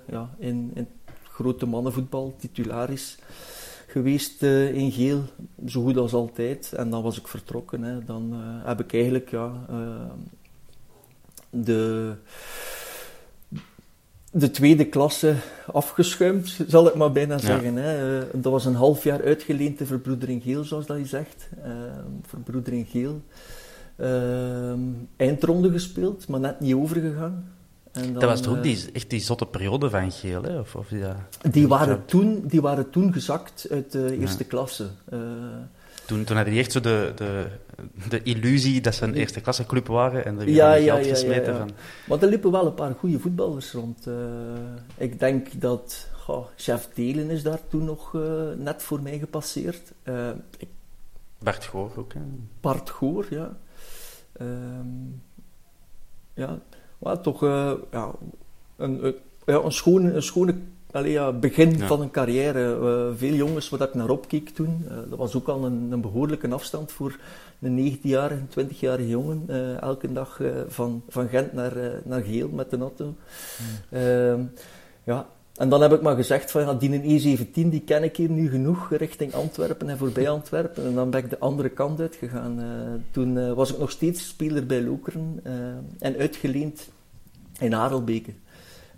ja, 0.06 0.30
in, 0.38 0.72
in 0.74 0.88
grote 1.24 1.66
mannenvoetbal, 1.66 2.36
titularis 2.40 3.18
geweest 3.88 4.44
in 4.44 4.92
geel, 4.92 5.24
zo 5.68 5.84
goed 5.84 5.98
als 5.98 6.14
altijd. 6.14 6.74
En 6.74 6.90
dan 6.90 7.04
was 7.04 7.18
ik 7.18 7.28
vertrokken. 7.28 7.82
Hè. 7.82 8.04
Dan 8.04 8.34
heb 8.64 8.80
ik 8.80 8.94
eigenlijk 8.94 9.30
ja, 9.30 9.66
de, 11.50 12.14
de 14.40 14.52
tweede 14.52 14.86
klasse 14.86 15.36
afgeschuimd, 15.72 16.60
zal 16.68 16.88
ik 16.88 16.96
maar 16.96 17.12
bijna 17.12 17.38
zeggen. 17.38 17.76
Hè. 17.76 18.20
Eh, 18.20 18.26
dat 18.34 18.52
was 18.52 18.66
een 18.66 18.76
half 18.76 19.04
jaar 19.04 19.24
uitgeleend, 19.24 19.78
de 19.78 19.86
verbroedering 19.86 20.44
geel, 20.44 20.64
zoals 20.64 20.86
dat 20.86 20.98
je 20.98 21.06
zegt. 21.06 21.50
Eh, 21.64 21.72
verbroedering 22.22 22.88
geel. 22.90 23.22
Eh, 23.96 24.74
eindronde 25.16 25.72
gespeeld, 25.72 26.28
maar 26.28 26.40
net 26.40 26.60
niet 26.60 26.74
overgegaan. 26.74 27.52
En 27.92 28.04
dan, 28.04 28.14
dat 28.14 28.30
was 28.30 28.42
toch 28.42 28.52
ook 28.52 28.58
eh, 28.58 28.64
die, 28.64 28.92
echt 28.94 29.10
die 29.10 29.20
zotte 29.20 29.46
periode 29.46 29.90
van 29.90 30.12
Geel, 30.12 30.44
hè? 30.44 30.60
Of, 30.60 30.76
of 30.76 30.88
die, 30.88 31.04
die 31.52 31.68
waren, 31.68 32.06
toen, 32.06 32.44
die 32.48 32.62
waren 32.62 32.90
toen 32.90 33.14
gezakt 33.14 33.68
uit 33.72 33.92
de 33.92 34.18
eerste 34.18 34.44
klasse. 34.44 34.88
Eh, 35.10 35.20
Toen, 36.08 36.24
toen 36.24 36.36
hadden 36.36 36.54
die 36.54 36.62
echt 36.64 36.72
zo 36.72 36.80
de, 36.80 37.12
de, 37.16 37.48
de 38.10 38.24
illusie 38.24 38.82
dat 38.82 38.96
ze 38.96 39.04
een 39.04 39.14
eerste 39.14 39.42
klasse 39.42 39.66
club 39.66 39.88
waren 39.88 40.26
en 40.26 40.40
er 40.40 40.50
Ja, 40.50 40.74
ja, 40.74 40.76
ja, 40.76 40.94
geld 40.94 41.06
ja, 41.06 41.12
gesmeten 41.12 41.54
ja. 41.54 41.60
van. 41.60 41.70
Maar 42.08 42.22
er 42.22 42.30
liepen 42.30 42.52
wel 42.52 42.66
een 42.66 42.74
paar 42.74 42.94
goede 42.94 43.20
voetballers 43.20 43.72
rond. 43.72 44.08
eh. 44.08 44.14
ik 44.98 45.20
denk 45.20 45.62
dat 45.62 46.08
goh, 46.14 46.46
Chef 46.56 46.90
Delen 46.94 47.30
is 47.30 47.44
daar 47.44 47.60
toen 47.68 47.84
nog 47.86 48.16
eh, 48.16 48.22
net 48.58 48.84
voor 48.84 49.02
mij 49.02 49.20
gepasseerd. 49.20 49.92
Eh, 50.04 50.30
ik- 50.58 50.68
Bart 51.40 51.66
Goor 51.66 51.92
ook. 51.98 52.14
Hè. 52.14 52.20
Bart 52.62 52.90
Goor, 52.90 53.26
ja. 53.30 53.58
Ehm, 54.32 54.88
ja, 56.34 56.60
maar 56.98 57.22
toch 57.22 57.42
ja, 57.92 58.12
een, 58.76 59.06
een, 59.06 59.16
ja, 59.46 59.56
een 59.64 59.72
schone, 59.72 60.14
een 60.14 60.24
schone 60.24 60.56
allee, 60.92 61.12
ja, 61.12 61.32
begin 61.32 61.78
Ja. 61.78 61.88
van 61.88 62.02
een 62.02 62.12
carrière. 62.12 62.74
Eh, 62.76 63.18
veel 63.18 63.34
jongens 63.34 63.70
waar 63.70 63.82
ik 63.82 63.94
naar 63.94 64.10
opkeek 64.10 64.50
toen. 64.50 64.86
eh, 64.90 64.96
dat 65.10 65.18
was 65.18 65.36
ook 65.36 65.48
al 65.48 65.66
een, 65.66 65.92
een 65.92 66.02
behoorlijke 66.02 66.48
afstand 66.50 66.92
voor 66.92 67.18
een 67.62 67.76
19-jarige, 67.76 68.42
20-jarige 68.50 69.08
jongen. 69.10 69.44
eh, 69.48 69.82
elke 69.82 70.14
dag 70.14 70.42
van, 70.68 71.02
van 71.10 71.28
Gent 71.28 71.54
naar, 71.54 71.74
naar 72.04 72.22
Geel 72.22 72.50
met 72.50 72.70
de 72.70 72.78
auto. 72.78 73.16
Ehm, 73.90 74.42
ja. 75.04 75.28
En 75.56 75.70
dan 75.70 75.82
heb 75.82 75.94
ik 75.94 76.02
maar 76.02 76.16
gezegd 76.16 76.52
van 76.52 76.62
ja, 76.62 76.74
die 76.74 76.92
een 77.04 77.38
E17 77.38 77.70
die 77.70 77.82
ken 77.82 78.04
ik 78.04 78.18
hier 78.18 78.30
nu 78.30 78.50
genoeg 78.50 78.90
richting 78.92 79.34
Antwerpen 79.34 79.90
en 79.90 79.98
voorbij 79.98 80.30
Antwerpen. 80.38 80.86
En 80.86 80.94
dan 80.94 81.10
ben 81.10 81.24
ik 81.24 81.30
de 81.30 81.40
andere 81.40 81.70
kant 81.70 82.00
uitgegaan. 82.00 82.60
Toen 83.12 83.56
was 83.56 83.72
ik 83.74 83.80
nog 83.80 83.92
steeds 83.92 84.28
speler 84.28 84.66
bij 84.66 84.82
Lokeren 84.84 85.40
en 86.00 86.18
uitgeleend 86.18 86.90
in 87.60 87.72
Harelbeke. 87.74 88.32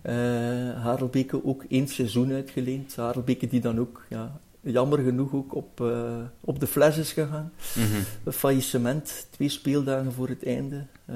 Eh 0.02 0.82
Harelbeke 0.84 1.46
ook 1.46 1.64
één 1.70 1.88
seizoen 1.88 2.32
uitgeleend. 2.32 2.96
Harelbeke 2.96 3.48
die 3.48 3.62
dan 3.62 3.80
ook, 3.80 4.06
ja, 4.10 4.40
jammer 4.62 5.00
genoeg 5.00 5.34
ook 5.34 5.56
op, 5.56 5.82
eh, 5.82 6.18
op 6.40 6.60
de 6.60 6.68
fles 6.68 6.98
is 6.98 7.12
gegaan. 7.12 7.52
Mhm. 7.76 8.02
Een 8.24 8.34
faillissement, 8.34 9.28
twee 9.30 9.50
speeldagen 9.50 10.14
voor 10.14 10.28
het 10.28 10.46
einde. 10.46 10.86
Eh, 11.06 11.16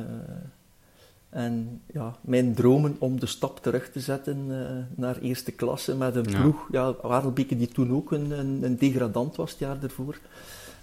en 1.30 1.82
ja, 1.94 2.16
mijn 2.22 2.54
dromen 2.54 2.96
om 3.00 3.20
de 3.20 3.26
stap 3.26 3.60
terug 3.60 3.92
te 3.92 4.00
zetten 4.00 4.48
naar 4.96 5.18
eerste 5.18 5.52
klasse 5.52 5.96
met 5.96 6.16
een 6.16 6.26
ploeg, 6.40 6.68
ja, 6.72 6.94
Harelbeke 7.02 7.58
die 7.58 7.68
toen 7.68 7.94
ook 7.94 8.12
een, 8.12 8.32
een, 8.32 8.60
een 8.64 8.78
degradant 8.78 9.36
was 9.36 9.52
het 9.52 9.60
jaar 9.60 9.84
ervoor, 9.84 10.20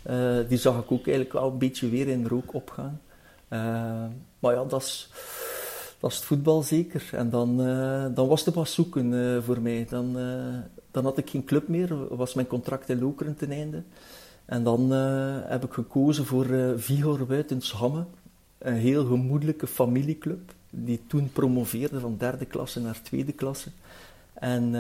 eh, 0.03 0.39
die 0.49 0.59
zag 0.59 0.79
ik 0.79 0.93
ook 0.93 1.07
eigenlijk 1.07 1.33
wel 1.33 1.51
een 1.51 1.59
beetje 1.59 1.89
weer 1.89 2.09
in 2.09 2.27
rook 2.27 2.55
opgaan. 2.55 3.01
Maar 4.39 4.55
ja, 4.55 4.65
dat 4.65 4.83
is, 4.83 5.11
is 6.09 6.17
het 6.17 6.25
voetbal 6.25 6.63
zeker. 6.63 7.11
En 7.13 7.31
dan, 7.31 7.61
eh, 7.61 8.05
dan 8.15 8.29
was 8.29 8.45
het 8.45 8.55
wat 8.55 8.69
zoeken 8.69 9.35
eh, 9.35 9.43
voor 9.43 9.61
mij. 9.61 9.87
Dan, 9.89 10.19
eh, 10.19 10.59
dan 10.91 11.05
had 11.05 11.19
ik 11.19 11.31
geen 11.31 11.45
club 11.45 11.69
meer, 11.69 12.17
was 12.17 12.35
mijn 12.35 12.47
contract 12.47 12.89
in 12.89 12.99
Lokeren 12.99 13.37
ten 13.37 13.51
einde. 13.51 13.83
En 14.45 14.63
dan 14.63 14.91
heb 14.91 15.65
ik 15.65 15.73
gekozen 15.73 16.27
voor 16.27 16.47
Vigor 16.77 17.27
Wuitenshamme, 17.27 18.05
een 18.59 18.75
heel 18.75 19.05
gemoedelijke 19.05 19.67
familieclub, 19.67 20.53
die 20.71 21.01
toen 21.07 21.33
promoveerde 21.33 22.01
van 22.01 22.17
derde 22.19 22.45
klasse 22.45 22.81
naar 22.81 23.03
tweede 23.03 23.33
klasse. 23.33 23.71
En 24.33 24.71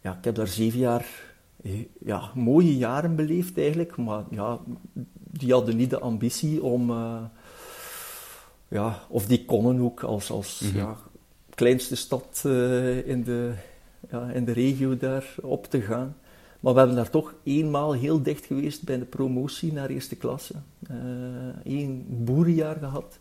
ja, 0.00 0.16
ik 0.18 0.24
heb 0.24 0.34
daar 0.34 0.46
zeven 0.46 0.78
jaar 0.78 1.06
ja, 2.04 2.30
mooie 2.34 2.76
jaren 2.76 3.16
beleefd 3.16 3.58
eigenlijk, 3.58 3.96
maar 3.96 4.24
ja, 4.30 4.58
die 5.14 5.52
hadden 5.52 5.76
niet 5.76 5.90
de 5.90 5.98
ambitie 5.98 6.62
om, 6.62 6.90
ja, 8.72 9.02
of 9.08 9.26
die 9.26 9.44
konden 9.44 9.80
ook 9.80 10.02
als, 10.02 10.30
als 10.30 10.60
Mhm. 10.60 10.76
ja, 10.76 10.96
kleinste 11.54 11.96
stad 11.96 12.42
eh, 12.44 13.06
in, 13.08 13.22
de, 13.24 13.52
ja, 14.10 14.30
in 14.30 14.44
de 14.44 14.52
regio 14.52 14.96
daar 14.96 15.34
op 15.42 15.66
te 15.66 15.80
gaan. 15.80 16.16
Maar 16.60 16.72
we 16.72 16.78
hebben 16.78 16.96
daar 16.96 17.10
toch 17.10 17.34
eenmaal 17.42 17.92
heel 17.92 18.22
dicht 18.22 18.46
geweest 18.46 18.82
bij 18.82 18.98
de 18.98 19.04
promotie 19.04 19.72
naar 19.72 19.88
eerste 19.88 20.16
klasse. 20.16 20.54
Eén 21.64 22.06
boerenjaar 22.08 22.76
gehad. 22.76 23.18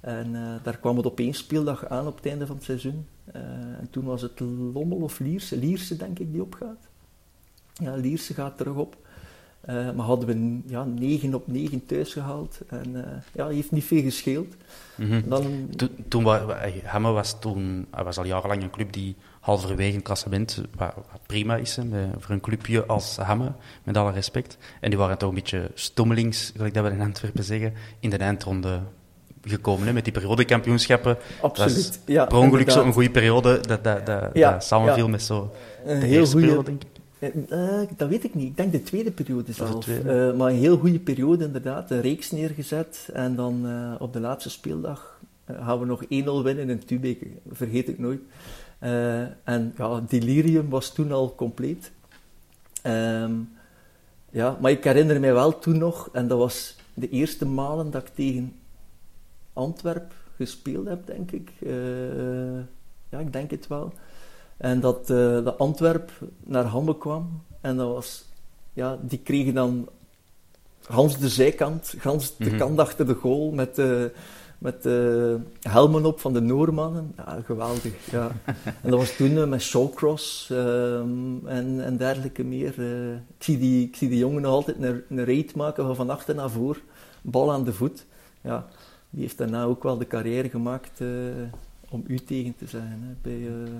En 0.00 0.34
eh, 0.34 0.54
daar 0.62 0.76
kwam 0.78 0.96
het 0.96 1.06
op 1.06 1.18
één 1.18 1.34
speeldag 1.34 1.86
aan 1.86 2.06
op 2.06 2.16
het 2.16 2.26
einde 2.26 2.46
van 2.46 2.56
het 2.56 2.64
seizoen. 2.64 3.06
Eh, 3.24 3.42
en 3.42 3.88
toen 3.90 4.04
was 4.04 4.22
het 4.22 4.40
Lommel 4.74 4.98
of 4.98 5.18
Lierse, 5.18 5.56
Lierse 5.56 5.96
denk 5.96 6.18
ik, 6.18 6.32
die 6.32 6.42
opgaat. 6.42 6.88
Ja, 7.74 7.94
Lierse 7.94 8.34
gaat 8.34 8.56
terug 8.56 8.74
op. 8.74 8.96
Eh, 9.60 9.74
maar 9.74 10.06
hadden 10.06 10.28
we 10.28 10.60
ja, 10.72 10.84
9 10.84 11.34
op 11.34 11.46
9 11.46 11.86
thuis 11.86 12.12
gehaald. 12.12 12.58
En 12.68 12.90
uh, 12.94 13.02
ja, 13.32 13.48
heeft 13.48 13.70
niet 13.70 13.84
veel 13.84 14.02
gescheeld. 14.02 14.54
Mhm. 14.94 15.28
Dan, 15.28 15.68
Toen, 15.76 15.90
toen 16.08 16.26
Hamme 16.84 17.10
was 17.10 17.40
toen 17.40 17.86
hij 17.90 18.04
was 18.04 18.18
al 18.18 18.24
jarenlang 18.24 18.62
een 18.62 18.70
club 18.70 18.92
die 18.92 19.16
halverwege 19.40 19.96
een 19.96 20.02
klassement, 20.02 20.62
wat, 20.76 20.94
wat 20.94 21.20
prima 21.26 21.56
is 21.56 21.76
hè, 21.76 21.84
voor 22.18 22.34
een 22.34 22.40
clubje 22.40 22.86
als 22.86 23.16
Hamme, 23.16 23.52
met 23.82 23.96
alle 23.96 24.12
respect. 24.12 24.56
En 24.80 24.90
die 24.90 24.98
waren 24.98 25.18
toch 25.18 25.28
een 25.28 25.34
beetje 25.34 25.70
stommelings, 25.74 26.52
gelijk 26.56 26.74
dat 26.74 26.84
we 26.84 26.90
in 26.90 27.00
Antwerpen 27.00 27.44
zeggen, 27.44 27.72
in 28.00 28.10
de 28.10 28.16
eindronde 28.16 28.80
gekomen 29.42 29.86
hè, 29.86 29.92
met 29.92 30.04
die 30.04 30.12
periodekampioenschappen. 30.12 31.16
Absoluut, 31.40 31.76
Dat 31.76 32.00
is 32.06 32.14
ja, 32.14 32.24
per 32.24 32.38
ongeluk 32.38 32.70
zo'n 32.70 32.92
goede 32.92 33.10
periode 33.10 33.60
dat, 33.60 33.84
dat, 33.84 34.06
dat, 34.06 34.30
Ja, 34.32 34.52
dat 34.52 34.64
samenviel 34.64 35.04
ja. 35.04 35.10
met 35.10 35.22
zo 35.22 35.52
een 35.84 36.02
heel 36.02 36.26
goede. 36.26 36.62
Ik. 37.20 37.50
Eh, 37.50 37.80
dat 37.96 38.08
weet 38.08 38.24
ik 38.24 38.34
niet. 38.34 38.46
Ik 38.48 38.56
denk 38.56 38.72
de 38.72 38.82
tweede 38.82 39.10
periode 39.10 39.42
de 39.44 39.52
zelf. 39.52 39.84
tweede? 39.84 40.28
Eh, 40.28 40.36
maar 40.36 40.50
een 40.50 40.56
heel 40.58 40.78
goede 40.78 40.98
periode 40.98 41.44
inderdaad. 41.44 41.90
Een 41.90 42.00
reeks 42.00 42.30
neergezet. 42.30 43.08
En 43.12 43.36
dan 43.36 43.66
eh, 43.66 43.94
op 44.02 44.12
de 44.12 44.20
laatste 44.20 44.50
speeldag 44.50 45.20
eh, 45.44 45.66
gaan 45.66 45.78
we 45.80 45.86
nog 45.86 46.02
1-0 46.04 46.06
winnen 46.42 46.70
in 46.70 46.84
Tubeke. 46.84 47.26
Vergeet 47.50 47.88
ik 47.88 47.98
nooit. 47.98 48.20
Eh, 48.78 49.20
en 49.44 49.74
ja, 49.76 50.02
delirium 50.08 50.68
was 50.68 50.92
toen 50.94 51.12
al 51.12 51.34
compleet. 51.34 51.90
Ehm, 52.82 53.32
ja, 54.30 54.56
maar 54.60 54.70
ik 54.70 54.84
herinner 54.84 55.20
mij 55.20 55.32
wel 55.32 55.58
toen 55.58 55.78
nog, 55.78 56.08
en 56.12 56.28
dat 56.28 56.38
was 56.38 56.76
de 56.94 57.08
eerste 57.08 57.46
malen 57.46 57.90
dat 57.90 58.02
ik 58.02 58.14
tegen 58.14 58.52
Antwerp 59.52 60.12
gespeeld 60.36 60.86
heb, 60.86 61.06
denk 61.06 61.30
ik. 61.30 61.50
Eh, 61.60 62.58
ja, 63.08 63.18
ik 63.18 63.32
denk 63.32 63.50
het 63.50 63.66
wel. 63.66 63.92
En 64.60 64.80
dat, 64.80 65.00
eh 65.00 65.06
de 65.44 65.54
Antwerp 65.58 66.10
naar 66.44 66.64
Hamme 66.64 66.98
kwam. 66.98 67.42
En 67.60 67.76
dat 67.76 67.92
was, 67.94 68.24
ja, 68.72 68.98
die 69.02 69.18
kregen 69.18 69.54
dan 69.54 69.88
gans 70.80 71.18
de 71.18 71.28
zijkant, 71.28 71.94
gans 71.98 72.36
de 72.36 72.44
Mhm. 72.44 72.56
kant 72.58 72.78
achter 72.78 73.06
de 73.06 73.14
goal 73.14 73.50
met, 73.50 73.78
eh 73.78 74.04
met 74.58 74.82
de 74.82 75.38
helmen 75.60 76.04
op 76.04 76.20
van 76.20 76.32
de 76.32 76.40
Noormannen. 76.40 77.12
Ja, 77.16 77.38
geweldig, 77.44 78.10
ja. 78.10 78.30
en 78.82 78.90
dat 78.90 78.98
was 78.98 79.16
toen 79.16 79.36
eh, 79.38 79.46
met 79.46 79.62
Shawcross 79.62 80.50
ehm, 80.50 81.46
en, 81.46 81.84
en 81.84 81.96
dergelijke 81.96 82.44
meer. 82.44 82.74
eh. 82.78 83.12
ik, 83.12 83.18
zie 83.44 83.58
die, 83.58 83.86
ik 83.86 83.96
zie 83.96 84.08
die 84.08 84.18
jongen 84.18 84.42
nog 84.42 84.52
altijd 84.52 84.76
een, 84.82 85.02
een 85.08 85.24
raid 85.24 85.54
maken 85.54 85.84
van 85.84 85.96
van 85.96 86.10
achter 86.10 86.34
naar 86.34 86.50
voor, 86.50 86.80
bal 87.22 87.52
aan 87.52 87.64
de 87.64 87.72
voet. 87.72 88.06
Ja, 88.40 88.66
die 89.10 89.20
heeft 89.22 89.38
daarna 89.38 89.64
ook 89.64 89.82
wel 89.82 89.98
de 89.98 90.06
carrière 90.06 90.48
gemaakt 90.50 91.00
eh, 91.00 91.08
om 91.90 92.04
u 92.06 92.18
tegen 92.18 92.54
te 92.58 92.66
zijn. 92.66 93.02
Hè, 93.06 93.14
bij, 93.22 93.46
eh, 93.48 93.70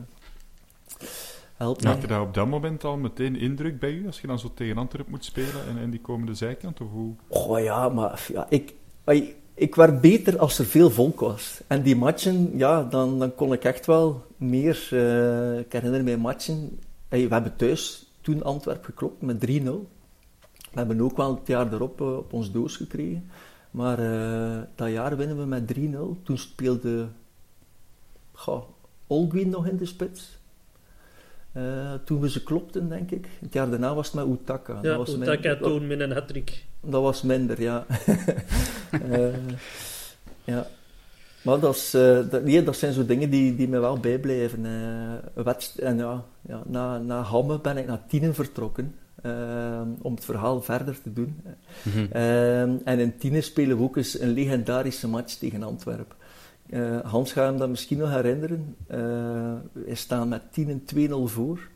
help 1.57 1.83
mij. 1.83 1.93
Maakte 1.93 2.07
dat 2.07 2.21
op 2.21 2.35
dat 2.35 2.47
moment 2.47 2.85
al 2.85 2.97
meteen 2.97 3.37
indruk 3.37 3.79
bij 3.79 3.93
u, 3.93 4.07
als 4.07 4.21
je 4.21 4.27
dan 4.27 4.39
zo 4.39 4.51
tegen 4.55 4.79
Antwerpen 4.79 5.11
moet 5.11 5.25
spelen 5.25 5.67
en, 5.69 5.79
en 5.79 5.91
die 5.91 6.01
komen 6.01 6.27
de 6.27 6.35
zijkant? 6.35 6.81
Of 6.81 6.91
hoe? 6.91 7.15
Oh 7.29 7.61
ja, 7.63 7.89
maar 7.89 8.27
ja, 8.33 8.47
ik, 8.49 8.75
ik, 9.05 9.35
ik 9.55 9.75
werd 9.75 10.01
beter 10.01 10.39
als 10.39 10.59
er 10.59 10.65
veel 10.65 10.91
volk 10.91 11.21
was. 11.21 11.61
En 11.67 11.83
die 11.83 11.97
matchen, 11.97 12.51
ja, 12.57 12.83
dan, 12.83 13.19
dan 13.19 13.35
kon 13.35 13.53
ik 13.53 13.65
echt 13.65 13.87
wel 13.87 14.25
meer. 14.37 14.89
eh, 14.91 15.59
ik 15.59 15.73
herinner 15.73 16.05
mij 16.05 16.17
matchen. 16.17 16.79
Hey, 17.09 17.29
we 17.29 17.35
hebben 17.35 17.57
thuis 17.57 18.07
toen 18.21 18.43
Antwerp 18.43 18.85
geklopt 18.85 19.23
met 19.23 19.47
3-0. 19.47 19.63
We 20.71 20.79
hebben 20.79 21.01
ook 21.01 21.17
wel 21.17 21.35
het 21.35 21.47
jaar 21.47 21.73
erop 21.73 22.01
eh, 22.01 22.17
op 22.17 22.33
ons 22.33 22.53
doos 22.53 22.77
gekregen. 22.77 23.31
Maar 23.71 23.99
eh, 23.99 24.63
dat 24.75 24.91
jaar 24.91 25.17
winnen 25.17 25.39
we 25.39 25.45
met 25.45 25.75
3-0. 25.79 26.23
Toen 26.23 26.39
speelde 26.39 27.09
goh, 28.33 28.63
Olguin 29.07 29.49
nog 29.49 29.67
in 29.67 29.77
de 29.77 29.87
spits. 29.87 30.39
Eh, 31.53 31.93
toen 32.05 32.21
we 32.21 32.31
ze 32.31 32.43
klopten, 32.43 32.89
denk 32.89 33.11
ik. 33.11 33.29
Het 33.41 33.53
jaar 33.53 33.71
daarna 33.71 33.95
was 33.95 34.07
het 34.13 34.15
met 34.27 34.39
Utaka. 34.41 34.75
Ja, 34.75 34.81
dat 34.83 34.97
was 34.97 35.17
mijn- 35.17 35.31
Utaka 35.31 35.57
toen 35.57 35.87
met 35.87 36.01
een 36.01 36.11
hat-trick. 36.13 36.65
dat 36.81 37.03
was 37.03 37.23
minder, 37.23 37.61
ja. 37.63 37.87
Eh, 39.11 39.35
ja. 40.45 40.67
Maar 41.43 41.61
dat, 41.61 41.75
is, 41.75 41.95
eh, 41.95 42.19
dat, 42.31 42.45
nee, 42.45 42.63
dat 42.63 42.77
zijn 42.77 42.93
zo 42.93 43.07
dingen 43.07 43.31
die, 43.31 43.57
die 43.57 43.69
me 43.69 43.79
wel 43.79 43.99
bijblijven. 43.99 44.67
eh 44.67 45.43
wedst- 45.45 45.79
en 45.79 45.97
ja, 45.97 46.25
ja, 46.49 46.63
na, 46.67 46.99
na 46.99 47.23
Hamme 47.23 47.61
ben 47.61 47.77
ik 47.77 47.87
naar 47.87 48.07
Tienen 48.09 48.35
vertrokken. 48.35 48.95
om 50.03 50.15
het 50.15 50.25
verhaal 50.25 50.63
verder 50.63 51.03
te 51.03 51.13
doen. 51.13 51.41
Mhm. 51.83 52.07
En 52.85 52.99
in 52.99 53.19
Tienen 53.19 53.43
spelen 53.43 53.77
we 53.77 53.83
ook 53.83 53.97
eens 53.97 54.21
een 54.21 54.31
legendarische 54.33 55.09
match 55.09 55.35
tegen 55.35 55.63
Antwerpen. 55.63 56.17
Eh, 56.71 57.01
Hans 57.01 57.33
gaat 57.33 57.49
hem 57.49 57.59
dat 57.59 57.69
misschien 57.69 57.99
nog 57.99 58.11
herinneren. 58.11 58.77
Eh 58.87 59.55
wij 59.73 59.95
staan 59.95 60.29
met 60.29 60.43
10 60.53 60.85
2-0 60.95 61.29
voor. 61.29 61.69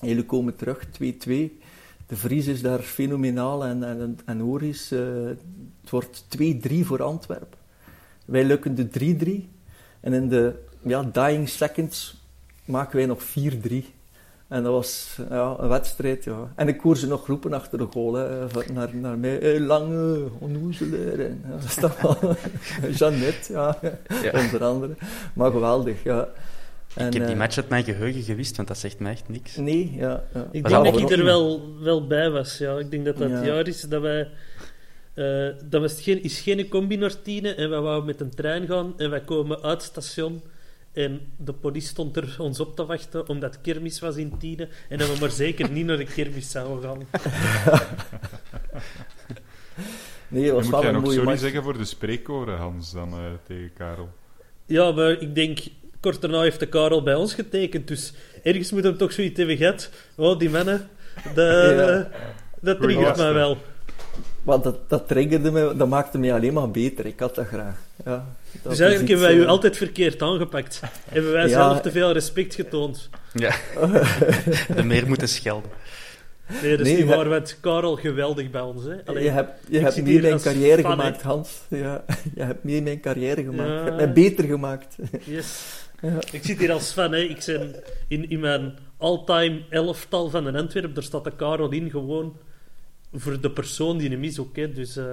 En 0.00 0.08
jullie 0.08 0.24
komen 0.24 0.56
terug, 0.56 0.86
2-2. 0.86 1.60
De 2.06 2.16
Vries 2.16 2.46
is 2.46 2.62
daar 2.62 2.78
fenomenaal 2.78 3.64
en, 3.64 3.84
en, 3.84 4.18
en 4.24 4.40
eh, 4.40 4.98
het 5.80 5.90
wordt 5.90 6.24
2-3 6.38 6.80
voor 6.80 7.02
Antwerpen. 7.02 7.58
Wij 8.24 8.44
lukken 8.44 8.74
de 8.74 8.88
3-3. 8.88 9.48
En 10.00 10.12
in 10.12 10.28
de 10.28 10.54
ja, 10.82 11.02
dying 11.02 11.48
seconds 11.48 12.22
maken 12.64 12.96
wij 12.96 13.06
nog 13.06 13.22
4-3. 13.22 13.84
En 14.52 14.62
dat 14.62 14.72
was 14.72 15.16
ja, 15.30 15.56
een 15.58 15.68
wedstrijd, 15.68 16.24
ja. 16.24 16.52
En 16.56 16.68
ik 16.68 16.80
hoor 16.80 16.96
ze 16.96 17.06
nog 17.06 17.26
roepen 17.26 17.52
achter 17.52 17.78
de 17.78 17.86
goal, 17.90 18.14
hè, 18.14 18.46
naar, 18.72 18.96
naar 18.96 19.18
mij. 19.18 19.38
Hey, 19.40 19.60
lange, 19.60 20.28
ja, 20.40 21.50
dat 21.50 21.64
is 21.64 21.74
toch 21.74 22.00
wel... 22.00 22.36
Jeannette, 22.98 23.52
ja, 23.52 23.76
onder 24.32 24.64
andere. 24.64 24.94
Maar 25.34 25.50
geweldig, 25.50 26.02
ja. 26.02 26.28
En, 26.94 27.06
ik 27.06 27.12
heb 27.12 27.26
die 27.26 27.36
match 27.36 27.56
uit 27.56 27.68
mijn 27.68 27.84
geheugen 27.84 28.22
gewist, 28.22 28.56
want 28.56 28.68
dat 28.68 28.78
zegt 28.78 28.98
mij 28.98 29.12
echt 29.12 29.28
niks. 29.28 29.56
Nee, 29.56 29.92
ja. 29.96 30.24
ja. 30.34 30.48
Ik 30.50 30.68
denk 30.68 30.84
dat 30.84 30.98
ik 30.98 31.10
er 31.10 31.24
wel, 31.24 31.62
wel 31.80 32.06
bij 32.06 32.30
was, 32.30 32.58
ja. 32.58 32.78
Ik 32.78 32.90
denk 32.90 33.04
dat 33.04 33.16
dat 33.16 33.30
het 33.30 33.44
jaar 33.44 33.66
is 33.66 33.80
dat 33.80 34.02
wij... 34.02 34.28
Uh, 35.14 35.48
dat 35.64 35.80
was 35.80 36.00
geen, 36.02 36.22
is 36.22 36.40
geen 36.40 36.68
combi 36.68 36.96
naar 36.96 37.22
Tiene 37.22 37.54
en 37.54 37.70
wij 37.70 37.80
wouden 37.80 38.06
met 38.06 38.20
een 38.20 38.34
trein 38.34 38.66
gaan 38.66 38.94
en 38.96 39.10
wij 39.10 39.20
komen 39.20 39.62
uit 39.62 39.82
het 39.82 39.82
station 39.82 40.42
en 40.92 41.20
de 41.36 41.52
politie 41.52 41.88
stond 41.88 42.16
er 42.16 42.36
ons 42.38 42.60
op 42.60 42.76
te 42.76 42.86
wachten 42.86 43.28
omdat 43.28 43.60
kermis 43.60 44.00
was 44.00 44.16
in 44.16 44.38
Tiene 44.38 44.68
en 44.88 44.98
dat 44.98 45.12
we 45.12 45.20
maar 45.20 45.30
zeker 45.30 45.70
niet 45.70 45.86
naar 45.86 45.96
de 45.96 46.04
kermis 46.04 46.50
zouden 46.50 46.82
gaan. 46.82 47.06
nee, 50.28 50.46
dat 50.46 50.70
was 50.70 50.92
nog 50.92 51.12
sorry 51.12 51.36
zeggen 51.36 51.62
voor 51.62 51.78
de 51.78 51.84
spreekkoren, 51.84 52.58
Hans, 52.58 52.92
dan 52.92 53.08
uh, 53.08 53.20
tegen 53.46 53.72
Karel? 53.76 54.08
Ja, 54.66 54.90
maar 54.90 55.10
ik 55.10 55.34
denk... 55.34 55.58
Kort 56.00 56.20
daarna 56.20 56.40
heeft 56.40 56.60
de 56.60 56.66
Karel 56.66 57.02
bij 57.02 57.14
ons 57.14 57.34
getekend, 57.34 57.88
dus 57.88 58.12
ergens 58.42 58.72
moet 58.72 58.84
hem 58.84 58.96
toch 58.96 59.12
zoiets 59.12 59.38
hebben 59.38 59.56
gehad. 59.56 59.90
Oh, 60.16 60.38
die 60.38 60.50
mannen, 60.50 60.88
dat, 61.34 61.70
ja. 61.70 62.10
dat 62.60 62.80
triggert 62.80 63.16
mij 63.16 63.32
wel. 63.32 63.58
Want 64.42 64.64
dat, 64.64 64.90
dat 64.90 65.08
triggerde 65.08 65.50
me, 65.50 65.74
dat 65.76 65.88
maakte 65.88 66.18
me 66.18 66.32
alleen 66.32 66.52
maar 66.52 66.70
beter. 66.70 67.06
Ik 67.06 67.20
had 67.20 67.34
dat 67.34 67.46
graag. 67.46 67.76
Ja, 68.04 68.36
dus 68.62 68.78
eigenlijk 68.78 69.10
hebben 69.10 69.28
wij 69.28 69.36
u 69.36 69.46
altijd 69.46 69.76
verkeerd 69.76 70.22
aangepakt. 70.22 70.80
hebben 71.08 71.32
wij 71.32 71.48
zelf 71.48 71.80
te 71.80 71.90
veel 71.90 72.12
respect 72.12 72.54
getoond. 72.54 73.08
Ja. 73.32 73.54
de 74.76 74.82
meer 74.82 75.08
moeten 75.08 75.28
schelden. 75.28 75.70
Nee, 76.62 76.76
dat 76.76 76.86
is 76.86 76.96
niet 76.96 77.06
waar. 77.06 77.28
Want 77.28 77.58
Karel 77.60 77.96
geweldig 77.96 78.50
bij 78.50 78.60
ons. 78.60 78.84
Hè. 78.84 79.04
Allee, 79.04 79.24
je 79.24 79.30
hebt, 79.30 79.52
je 79.68 79.78
hebt 79.78 80.02
mee 80.02 80.20
mijn 80.30 80.40
carrière 80.40 80.82
gemaakt, 80.82 81.22
Hans. 81.22 81.60
Ja, 81.68 82.04
je 82.34 82.42
hebt 82.42 82.64
mee 82.64 82.82
mijn 82.82 83.00
carrière 83.00 83.42
gemaakt. 83.42 83.68
Ja. 83.68 83.76
Je 83.76 83.82
hebt 83.82 83.96
mij 83.96 84.12
beter 84.12 84.44
gemaakt. 84.44 84.96
Yes. 85.24 85.60
Ja. 86.02 86.18
Ik 86.32 86.44
zit 86.44 86.58
hier 86.58 86.72
als 86.72 86.92
fan. 86.92 87.12
Hè. 87.12 87.18
Ik 87.18 87.42
ben 87.46 87.74
in, 88.08 88.30
in 88.30 88.40
mijn 88.40 88.78
all-time 88.96 89.62
elftal 89.70 90.30
van 90.30 90.46
een 90.46 90.56
Antwerp. 90.56 90.94
Daar 90.94 91.04
staat 91.04 91.24
de 91.24 91.36
Karel 91.36 91.70
in 91.70 91.90
gewoon 91.90 92.36
voor 93.12 93.40
de 93.40 93.50
persoon 93.50 93.98
die 93.98 94.10
hem 94.10 94.24
is 94.24 94.38
ook. 94.38 94.56
Hè. 94.56 94.72
Dus 94.72 94.96
uh, 94.96 95.04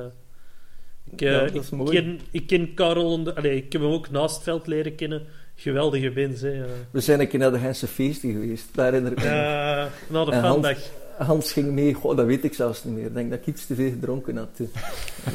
ik, 1.11 1.21
uh, 1.21 1.31
ja, 1.31 1.41
ik, 1.41 1.85
ken, 1.85 2.19
ik 2.31 2.47
ken 2.47 2.73
Karel, 2.73 3.11
onder, 3.11 3.33
allez, 3.33 3.57
ik 3.57 3.71
heb 3.73 3.81
hem 3.81 3.91
ook 3.91 4.09
naast 4.09 4.35
het 4.35 4.43
veld 4.43 4.67
leren 4.67 4.95
kennen. 4.95 5.23
Geweldige 5.55 6.11
wens. 6.11 6.41
Hè. 6.41 6.65
We 6.91 6.99
zijn 6.99 7.19
een 7.19 7.27
keer 7.27 7.39
naar 7.39 7.51
de 7.51 7.59
Gentse 7.59 7.87
feesten 7.87 8.31
geweest. 8.31 8.75
Daar 8.75 8.85
herinner 8.85 9.11
ik 9.11 9.17
me. 9.17 9.25
Ja, 9.25 9.89
na 10.07 10.25
de 10.25 10.31
vandag. 10.31 10.73
Hans 10.73 10.89
ging 11.27 11.71
mee, 11.71 11.93
Goh, 11.93 12.17
dat 12.17 12.25
weet 12.25 12.43
ik 12.43 12.53
zelfs 12.53 12.83
niet 12.83 12.95
meer. 12.95 13.05
Ik 13.05 13.13
denk 13.13 13.29
dat 13.29 13.39
ik 13.39 13.47
iets 13.47 13.65
te 13.65 13.75
veel 13.75 13.89
gedronken 13.89 14.37
had 14.37 14.55
toen. 14.55 14.69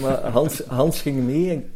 Maar 0.01 0.27
Hans, 0.31 0.63
Hans 0.67 1.01
ging 1.01 1.23
mee 1.23 1.51
en 1.51 1.73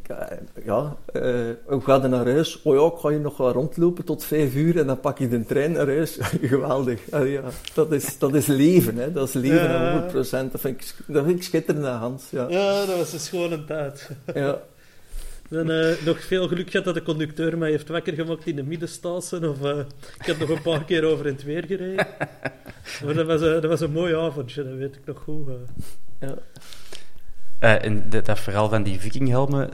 ja, 0.65 0.97
uh, 1.13 1.23
we 1.67 1.81
gaan 1.81 2.11
naar 2.11 2.27
huis. 2.27 2.63
Oh 2.63 2.75
ja, 2.75 2.87
ik 2.87 3.01
ga 3.01 3.11
je 3.11 3.19
nog 3.19 3.37
wel 3.37 3.53
rondlopen 3.53 4.05
tot 4.05 4.25
vijf 4.25 4.55
uur 4.55 4.79
en 4.79 4.87
dan 4.87 5.01
pak 5.01 5.19
je 5.19 5.29
de 5.29 5.45
trein 5.45 5.73
naar 5.73 5.87
huis. 5.87 6.19
Geweldig. 6.43 7.01
Uh, 7.15 7.33
ja, 7.33 7.43
dat, 7.75 7.93
is, 7.93 8.19
dat 8.19 8.35
is 8.35 8.47
leven, 8.47 8.97
hè. 8.97 9.13
dat 9.13 9.29
is 9.29 9.35
leven 9.35 9.71
ja. 9.71 10.09
100%. 10.11 10.11
Dat 10.11 10.61
vind 10.61 10.81
ik, 10.81 10.95
dat 11.07 11.25
vind 11.25 11.37
ik 11.37 11.43
schitterend 11.43 11.85
aan 11.85 11.99
Hans. 11.99 12.31
Ja. 12.31 12.47
ja, 12.49 12.87
dat 12.87 12.97
was 12.97 13.13
een 13.13 13.19
schone 13.19 13.65
tijd. 13.65 14.11
Ja. 14.35 14.59
Dan 15.49 15.71
uh, 15.71 16.03
nog 16.05 16.25
veel 16.25 16.49
geluk 16.49 16.71
gehad 16.71 16.87
dat 16.87 16.95
de 16.95 17.03
conducteur 17.03 17.59
mij 17.59 17.71
heeft 17.71 17.89
wakker 17.89 18.15
gemaakt 18.15 18.47
in 18.47 18.57
de 18.57 18.63
middenstassen. 18.63 19.51
Of 19.51 19.63
uh, 19.63 19.79
ik 20.19 20.27
heb 20.27 20.39
nog 20.39 20.49
een 20.49 20.63
paar 20.63 20.85
keer 20.85 21.05
over 21.05 21.27
in 21.27 21.33
het 21.33 21.45
weer 21.45 21.65
gereden. 21.65 22.07
Maar 23.05 23.15
dat 23.15 23.27
was, 23.27 23.43
uh, 23.43 23.53
dat 23.53 23.65
was 23.65 23.81
een 23.81 23.93
mooi 23.93 24.15
avondje, 24.15 24.65
dat 24.65 24.75
weet 24.75 24.95
ik 24.95 25.01
nog 25.05 25.19
goed. 25.19 25.49
Ja. 27.61 27.79
en 27.79 28.11
dat, 28.11 28.27
dat 28.27 28.41
verhaal 28.41 28.69
van 28.69 28.83
die 28.83 29.01
vikinghelmen, 29.01 29.71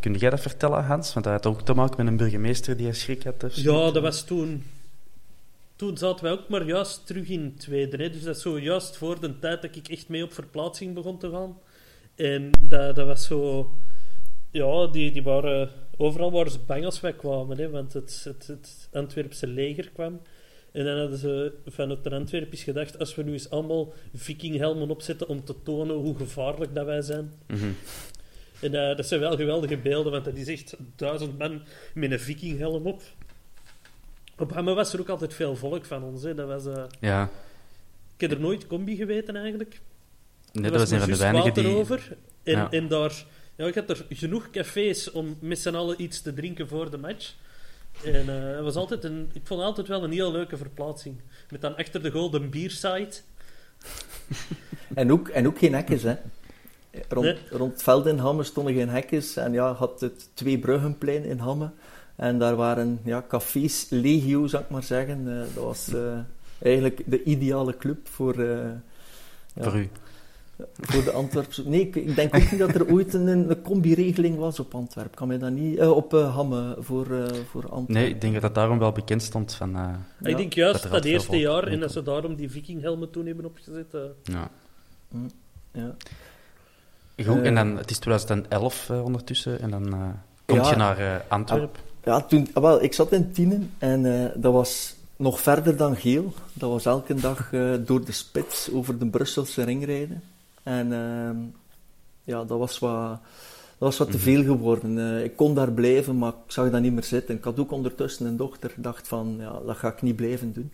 kun 0.00 0.14
jij 0.14 0.30
dat 0.30 0.40
vertellen, 0.40 0.84
Hans? 0.84 1.12
Want 1.12 1.24
dat 1.24 1.34
had 1.34 1.46
ook 1.46 1.62
te 1.62 1.74
maken 1.74 1.96
met 1.96 2.06
een 2.06 2.16
burgemeester 2.16 2.76
die 2.76 2.86
een 2.86 2.94
schrik 2.94 3.22
had. 3.22 3.44
Of 3.44 3.54
ja, 3.54 3.90
dat 3.90 4.02
was 4.02 4.24
toen... 4.24 4.64
Toen 5.76 5.96
zaten 5.96 6.24
wij 6.24 6.32
ook 6.32 6.48
maar 6.48 6.66
juist 6.66 7.06
terug 7.06 7.28
in 7.28 7.44
het 7.44 7.60
tweede. 7.60 7.96
Hè. 7.96 8.10
Dus 8.10 8.22
dat 8.22 8.36
is 8.36 8.42
zo 8.42 8.58
juist 8.58 8.96
voor 8.96 9.20
de 9.20 9.38
tijd 9.38 9.62
dat 9.62 9.76
ik 9.76 9.88
echt 9.88 10.08
mee 10.08 10.24
op 10.24 10.32
verplaatsing 10.32 10.94
begon 10.94 11.18
te 11.18 11.30
gaan. 11.30 11.58
En 12.14 12.50
dat, 12.60 12.96
dat 12.96 13.06
was 13.06 13.26
zo 13.26 13.70
ja, 14.50 14.86
die, 14.86 15.12
die 15.12 15.22
waren, 15.22 15.70
overal 15.96 16.32
waren 16.32 16.52
ze 16.52 16.58
bang 16.66 16.84
als 16.84 17.00
wij 17.00 17.12
kwamen, 17.12 17.58
hè, 17.58 17.70
want 17.70 17.92
het, 17.92 18.20
het, 18.24 18.46
het 18.46 18.88
Antwerpse 18.92 19.46
leger 19.46 19.90
kwam. 19.90 20.20
En 20.72 20.84
dan 20.84 20.98
hadden 20.98 21.18
ze 21.18 21.52
vanuit 21.66 22.04
de 22.04 22.10
Antwerpjes 22.10 22.62
gedacht, 22.62 22.98
als 22.98 23.14
we 23.14 23.22
nu 23.22 23.32
eens 23.32 23.50
allemaal 23.50 23.92
vikinghelmen 24.14 24.90
opzetten 24.90 25.28
om 25.28 25.44
te 25.44 25.54
tonen 25.62 25.96
hoe 25.96 26.16
gevaarlijk 26.16 26.74
dat 26.74 26.86
wij 26.86 27.02
zijn. 27.02 27.32
Mm 27.46 27.56
-hmm. 27.56 27.76
En 28.60 28.74
uh, 28.74 28.96
dat 28.96 29.06
zijn 29.06 29.20
wel 29.20 29.36
geweldige 29.36 29.76
beelden, 29.76 30.12
want 30.12 30.24
dat 30.24 30.36
is 30.36 30.48
echt 30.48 30.76
duizend 30.96 31.38
man 31.38 31.62
met 31.94 32.10
een 32.10 32.20
vikinghelm 32.20 32.86
op. 32.86 33.02
Op 34.38 34.52
Hamme 34.52 34.74
was 34.74 34.92
er 34.92 35.00
ook 35.00 35.08
altijd 35.08 35.34
veel 35.34 35.56
volk 35.56 35.84
van 35.84 36.02
ons. 36.02 36.22
Hè. 36.22 36.34
Dat 36.34 36.46
was, 36.46 36.66
uh... 36.66 36.84
ja. 37.00 37.30
Ik 38.14 38.20
heb 38.20 38.30
er 38.30 38.40
nooit 38.40 38.66
combi 38.66 38.96
geweten, 38.96 39.36
eigenlijk. 39.36 39.80
Nee, 40.52 40.70
dat 40.70 40.80
was 40.80 40.90
een 40.90 41.00
van 41.00 41.10
de 41.10 41.16
weinigen 41.16 41.54
die... 41.54 41.66
Over. 41.66 42.16
En, 42.42 42.52
ja. 42.52 42.70
en 42.70 42.88
daar 42.88 43.24
ja, 43.58 43.66
ik 43.66 43.74
had 43.74 43.90
er 43.90 44.06
genoeg 44.08 44.50
cafés 44.50 45.10
om 45.10 45.36
met 45.40 45.58
z'n 45.58 45.74
allen 45.74 46.02
iets 46.02 46.22
te 46.22 46.34
drinken 46.34 46.68
voor 46.68 46.90
de 46.90 46.98
match. 46.98 47.34
En 48.04 48.26
uh, 48.26 48.54
het 48.54 48.60
was 48.60 48.74
altijd 48.74 49.04
een, 49.04 49.30
ik 49.32 49.40
vond 49.44 49.60
het 49.60 49.68
altijd 49.68 49.88
wel 49.88 50.04
een 50.04 50.12
heel 50.12 50.32
leuke 50.32 50.56
verplaatsing. 50.56 51.16
Met 51.50 51.60
dan 51.60 51.76
achter 51.76 52.02
de 52.02 52.10
Golden 52.10 52.50
Beer 52.50 52.70
site. 52.70 53.20
en, 54.94 55.12
ook, 55.12 55.28
en 55.28 55.46
ook 55.46 55.58
geen 55.58 55.74
hekjes, 55.74 56.02
hè? 56.02 56.14
Rond, 57.08 57.24
nee. 57.24 57.36
rond 57.50 57.72
het 57.72 57.82
veld 57.82 58.06
in 58.06 58.18
Hamme 58.18 58.42
stonden 58.42 58.74
geen 58.74 58.88
hekjes. 58.88 59.36
En 59.36 59.52
ja, 59.52 59.72
had 59.72 60.00
het 60.00 60.28
twee 60.34 60.58
bruggenplein 60.58 61.24
in 61.24 61.38
Hamme. 61.38 61.70
En 62.16 62.38
daar 62.38 62.56
waren 62.56 63.00
ja, 63.04 63.24
cafés 63.28 63.86
legio, 63.90 64.46
zou 64.46 64.62
ik 64.62 64.70
maar 64.70 64.82
zeggen. 64.82 65.26
Uh, 65.26 65.38
dat 65.54 65.64
was 65.64 65.88
uh, 65.88 66.18
eigenlijk 66.58 67.02
de 67.06 67.22
ideale 67.22 67.76
club 67.76 68.08
voor... 68.08 68.42
ja, 68.42 68.82
voor 69.54 69.76
u. 69.76 69.88
Voor 70.80 71.04
de 71.04 71.12
Antwerpse... 71.12 71.68
Nee, 71.68 71.80
ik, 71.80 71.96
ik, 71.96 72.14
denk 72.14 72.34
ook 72.34 72.50
niet 72.50 72.58
dat 72.58 72.74
er 72.74 72.92
ooit 72.92 73.14
een, 73.14 73.26
een 73.26 73.62
combi-regeling 73.62 74.36
was 74.36 74.60
op 74.60 74.74
Antwerpen. 74.74 75.14
Kan 75.14 75.28
mij 75.28 75.38
dat 75.38 75.50
niet... 75.50 75.78
Uh, 75.78 75.90
op 75.90 76.14
uh, 76.14 76.34
Hamme 76.34 76.76
voor, 76.78 77.06
uh, 77.10 77.26
voor 77.50 77.62
Antwerpen. 77.62 77.94
Nee, 77.94 78.08
ik 78.08 78.20
denk 78.20 78.32
dat 78.32 78.42
dat 78.42 78.54
daarom 78.54 78.78
wel 78.78 78.92
bekend 78.92 79.22
stond 79.22 79.54
van... 79.54 79.70
Ja. 79.70 80.00
Ik 80.22 80.36
denk 80.36 80.52
juist 80.52 80.82
dat, 80.82 80.92
dat 80.92 81.04
eerste 81.04 81.36
jaar 81.36 81.66
en 81.66 81.80
dat 81.80 81.92
ze 81.92 82.02
daarom 82.02 82.34
die 82.34 82.50
vikinghelmen 82.50 83.10
toen 83.10 83.26
hebben 83.26 83.44
opgezet. 83.44 83.96
Ja. 84.22 84.50
Mm, 85.08 85.30
ja. 85.72 85.94
Goed, 87.24 87.42
en 87.42 87.54
dan, 87.54 87.76
het 87.76 87.90
is 87.90 87.98
2011 87.98 88.90
ondertussen 88.90 89.60
en 89.60 89.70
dan 89.70 90.14
kom 90.44 90.56
ja, 90.56 90.70
je 90.70 90.76
naar 90.76 91.24
Antwerpen. 91.28 91.80
Ja, 92.04 92.20
toen... 92.20 92.48
Ah, 92.52 92.62
wel, 92.62 92.82
ik 92.82 92.92
zat 92.92 93.12
in 93.12 93.32
Tienen 93.32 93.70
en 93.78 94.32
dat 94.36 94.52
was 94.52 94.94
nog 95.16 95.40
verder 95.40 95.76
dan 95.76 95.96
Geel. 95.96 96.32
Dat 96.52 96.70
was 96.70 96.86
elke 96.86 97.14
dag 97.14 97.50
door 97.80 98.04
de 98.04 98.12
spits 98.12 98.70
over 98.72 98.98
de 98.98 99.06
Brusselse 99.06 99.62
ring 99.62 99.84
rijden. 99.84 100.22
En 100.68 100.90
uh, 100.92 101.30
ja, 102.24 102.44
dat 102.44 102.58
was 102.58 102.78
wat, 102.78 103.20
dat 103.78 103.88
was 103.88 103.98
wat 103.98 104.10
te 104.10 104.18
veel 104.18 104.44
geworden. 104.44 104.96
Uh, 104.96 105.24
ik 105.24 105.36
kon 105.36 105.54
daar 105.54 105.72
blijven, 105.72 106.18
maar 106.18 106.32
ik 106.32 106.52
zag 106.52 106.70
dat 106.70 106.80
niet 106.80 106.92
meer 106.92 107.04
zitten. 107.04 107.36
Ik 107.36 107.44
had 107.44 107.58
ook 107.58 107.70
ondertussen 107.70 108.26
een 108.26 108.36
dochter, 108.36 108.74
dacht 108.76 109.08
van, 109.08 109.36
ja, 109.38 109.60
dat 109.66 109.76
ga 109.76 109.92
ik 109.92 110.02
niet 110.02 110.16
blijven 110.16 110.52
doen. 110.52 110.72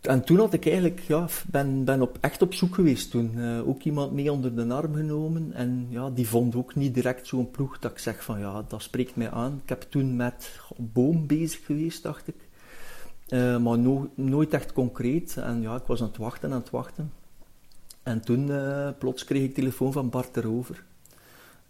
En 0.00 0.24
toen 0.24 0.38
had 0.38 0.52
ik 0.52 0.64
eigenlijk, 0.64 1.00
ja, 1.00 1.26
ben, 1.50 1.84
ben 1.84 2.02
op, 2.02 2.18
echt 2.20 2.42
op 2.42 2.54
zoek 2.54 2.74
geweest 2.74 3.10
toen. 3.10 3.32
Uh, 3.36 3.68
ook 3.68 3.82
iemand 3.82 4.12
mee 4.12 4.32
onder 4.32 4.56
de 4.56 4.74
arm 4.74 4.94
genomen. 4.94 5.52
En 5.52 5.86
ja, 5.88 6.10
die 6.10 6.28
vond 6.28 6.56
ook 6.56 6.74
niet 6.74 6.94
direct 6.94 7.26
zo'n 7.26 7.50
ploeg 7.50 7.78
dat 7.78 7.90
ik 7.90 7.98
zeg 7.98 8.24
van, 8.24 8.38
ja, 8.38 8.64
dat 8.68 8.82
spreekt 8.82 9.16
mij 9.16 9.30
aan. 9.30 9.60
Ik 9.62 9.68
heb 9.68 9.82
toen 9.82 10.16
met 10.16 10.60
Boom 10.76 11.26
bezig 11.26 11.64
geweest, 11.64 12.02
dacht 12.02 12.28
ik. 12.28 12.48
Uh, 13.28 13.58
maar 13.58 13.78
no 13.78 14.10
nooit 14.14 14.52
echt 14.52 14.72
concreet. 14.72 15.36
En 15.36 15.60
ja, 15.60 15.76
ik 15.76 15.86
was 15.86 16.00
aan 16.00 16.08
het 16.08 16.16
wachten, 16.16 16.52
aan 16.52 16.60
het 16.60 16.70
wachten. 16.70 17.19
En 18.02 18.20
toen 18.20 18.50
uh, 18.50 18.88
plots 18.98 19.24
kreeg 19.24 19.42
ik 19.42 19.54
telefoon 19.54 19.92
van 19.92 20.10
Bart 20.10 20.36
erover. 20.36 20.84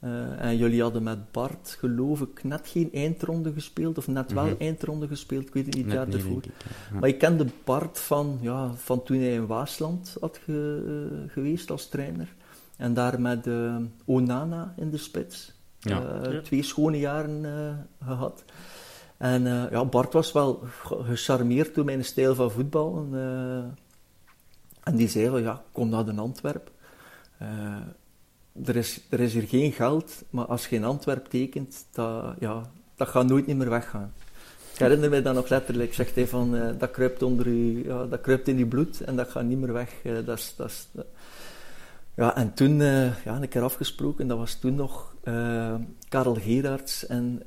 Uh, 0.05 0.45
en 0.45 0.57
jullie 0.57 0.83
hadden 0.83 1.03
met 1.03 1.33
Bart, 1.33 1.77
geloof 1.79 2.21
ik, 2.21 2.45
net 2.45 2.69
geen 2.69 2.93
eindronde 2.93 3.53
gespeeld, 3.53 3.99
of 3.99 4.09
net 4.09 4.33
wel 4.33 4.45
mm 4.45 4.51
-hmm. 4.51 4.59
eindronde 4.59 5.09
gespeeld, 5.09 5.47
ik 5.47 5.55
weet 5.55 5.67
het 5.67 5.75
niet, 5.75 5.87
net 5.87 5.95
jaar 5.95 6.09
ervoor. 6.09 6.37
Ik, 6.37 6.45
ja. 6.93 6.99
Maar 6.99 7.09
ik 7.09 7.19
kende 7.19 7.47
Bart 7.65 7.99
van, 7.99 8.39
ja, 8.41 8.75
van 8.75 9.03
toen 9.03 9.19
hij 9.19 9.33
in 9.33 9.47
Waasland 9.47 10.17
had 10.21 10.41
ge, 10.45 10.83
uh, 10.87 11.33
geweest 11.33 11.71
als 11.71 11.89
trainer. 11.89 12.35
En 12.77 12.95
daar 12.95 13.21
met 13.21 13.49
Onana 14.05 14.75
in 14.77 14.91
de 14.91 14.97
spits. 14.97 15.53
Ja. 15.79 16.23
Ja. 16.23 16.41
Twee 16.41 16.63
schone 16.63 16.99
jaren 16.99 17.45
gehad. 18.05 18.45
En 19.17 19.45
ja, 19.45 19.85
Bart 19.85 20.13
was 20.13 20.33
wel 20.33 20.63
gecharmeerd 21.03 21.75
door 21.75 21.85
mijn 21.85 22.05
stijl 22.05 22.35
van 22.35 22.51
voetbal. 22.51 22.97
En, 22.97 23.77
en 24.83 24.97
die 24.97 25.09
zei 25.09 25.29
van, 25.29 25.43
ja, 25.43 25.63
kom 25.73 25.89
naar 25.89 26.05
de 26.05 26.15
Antwerp. 26.15 26.71
Uh, 27.43 28.67
er, 28.67 28.77
is, 28.77 29.01
er 29.09 29.21
is 29.21 29.33
hier 29.33 29.49
geen 29.49 29.73
geld, 29.73 30.23
maar 30.31 30.45
als 30.45 30.67
je 30.67 30.77
in 30.77 30.85
Antwerp 30.85 31.27
tekent, 31.27 31.87
dat, 31.93 32.35
ja, 32.39 32.71
dat 32.97 33.09
gaat 33.09 33.27
nooit 33.27 33.47
meer 33.47 33.71
weggaan. 33.71 34.13
herinner 34.77 35.11
me 35.11 35.23
dat 35.23 35.35
nog 35.35 35.49
letterlijk. 35.49 35.95
Zegt 35.95 36.15
hij 36.15 36.27
van, 36.27 36.57
eh, 36.57 36.69
dat, 36.79 36.91
kruipt 36.91 37.23
onder 37.23 37.47
u, 37.47 37.85
ja, 37.85 38.07
dat 38.07 38.21
kruipt 38.21 38.49
in 38.49 38.59
je 38.59 38.67
bloed 38.67 39.01
en 39.01 39.17
dat 39.17 39.29
gaat 39.29 39.45
niet 39.45 39.59
meer 39.59 39.73
weg. 39.73 39.93
Eh, 40.05 40.13
dat 40.25 40.39
is, 40.39 40.55
dat 40.57 40.69
is, 40.69 40.89
ja, 42.15 42.37
en 42.37 42.55
toen, 42.55 42.81
uh, 42.81 43.25
ja, 43.25 43.37
een 43.41 43.49
keer 43.49 43.63
afgesproken, 43.63 44.27
dat 44.27 44.39
was 44.39 44.55
toen 44.55 44.75
nog 44.75 45.15
Karel 46.09 46.35
Gerards 46.35 47.07
en, 47.07 47.43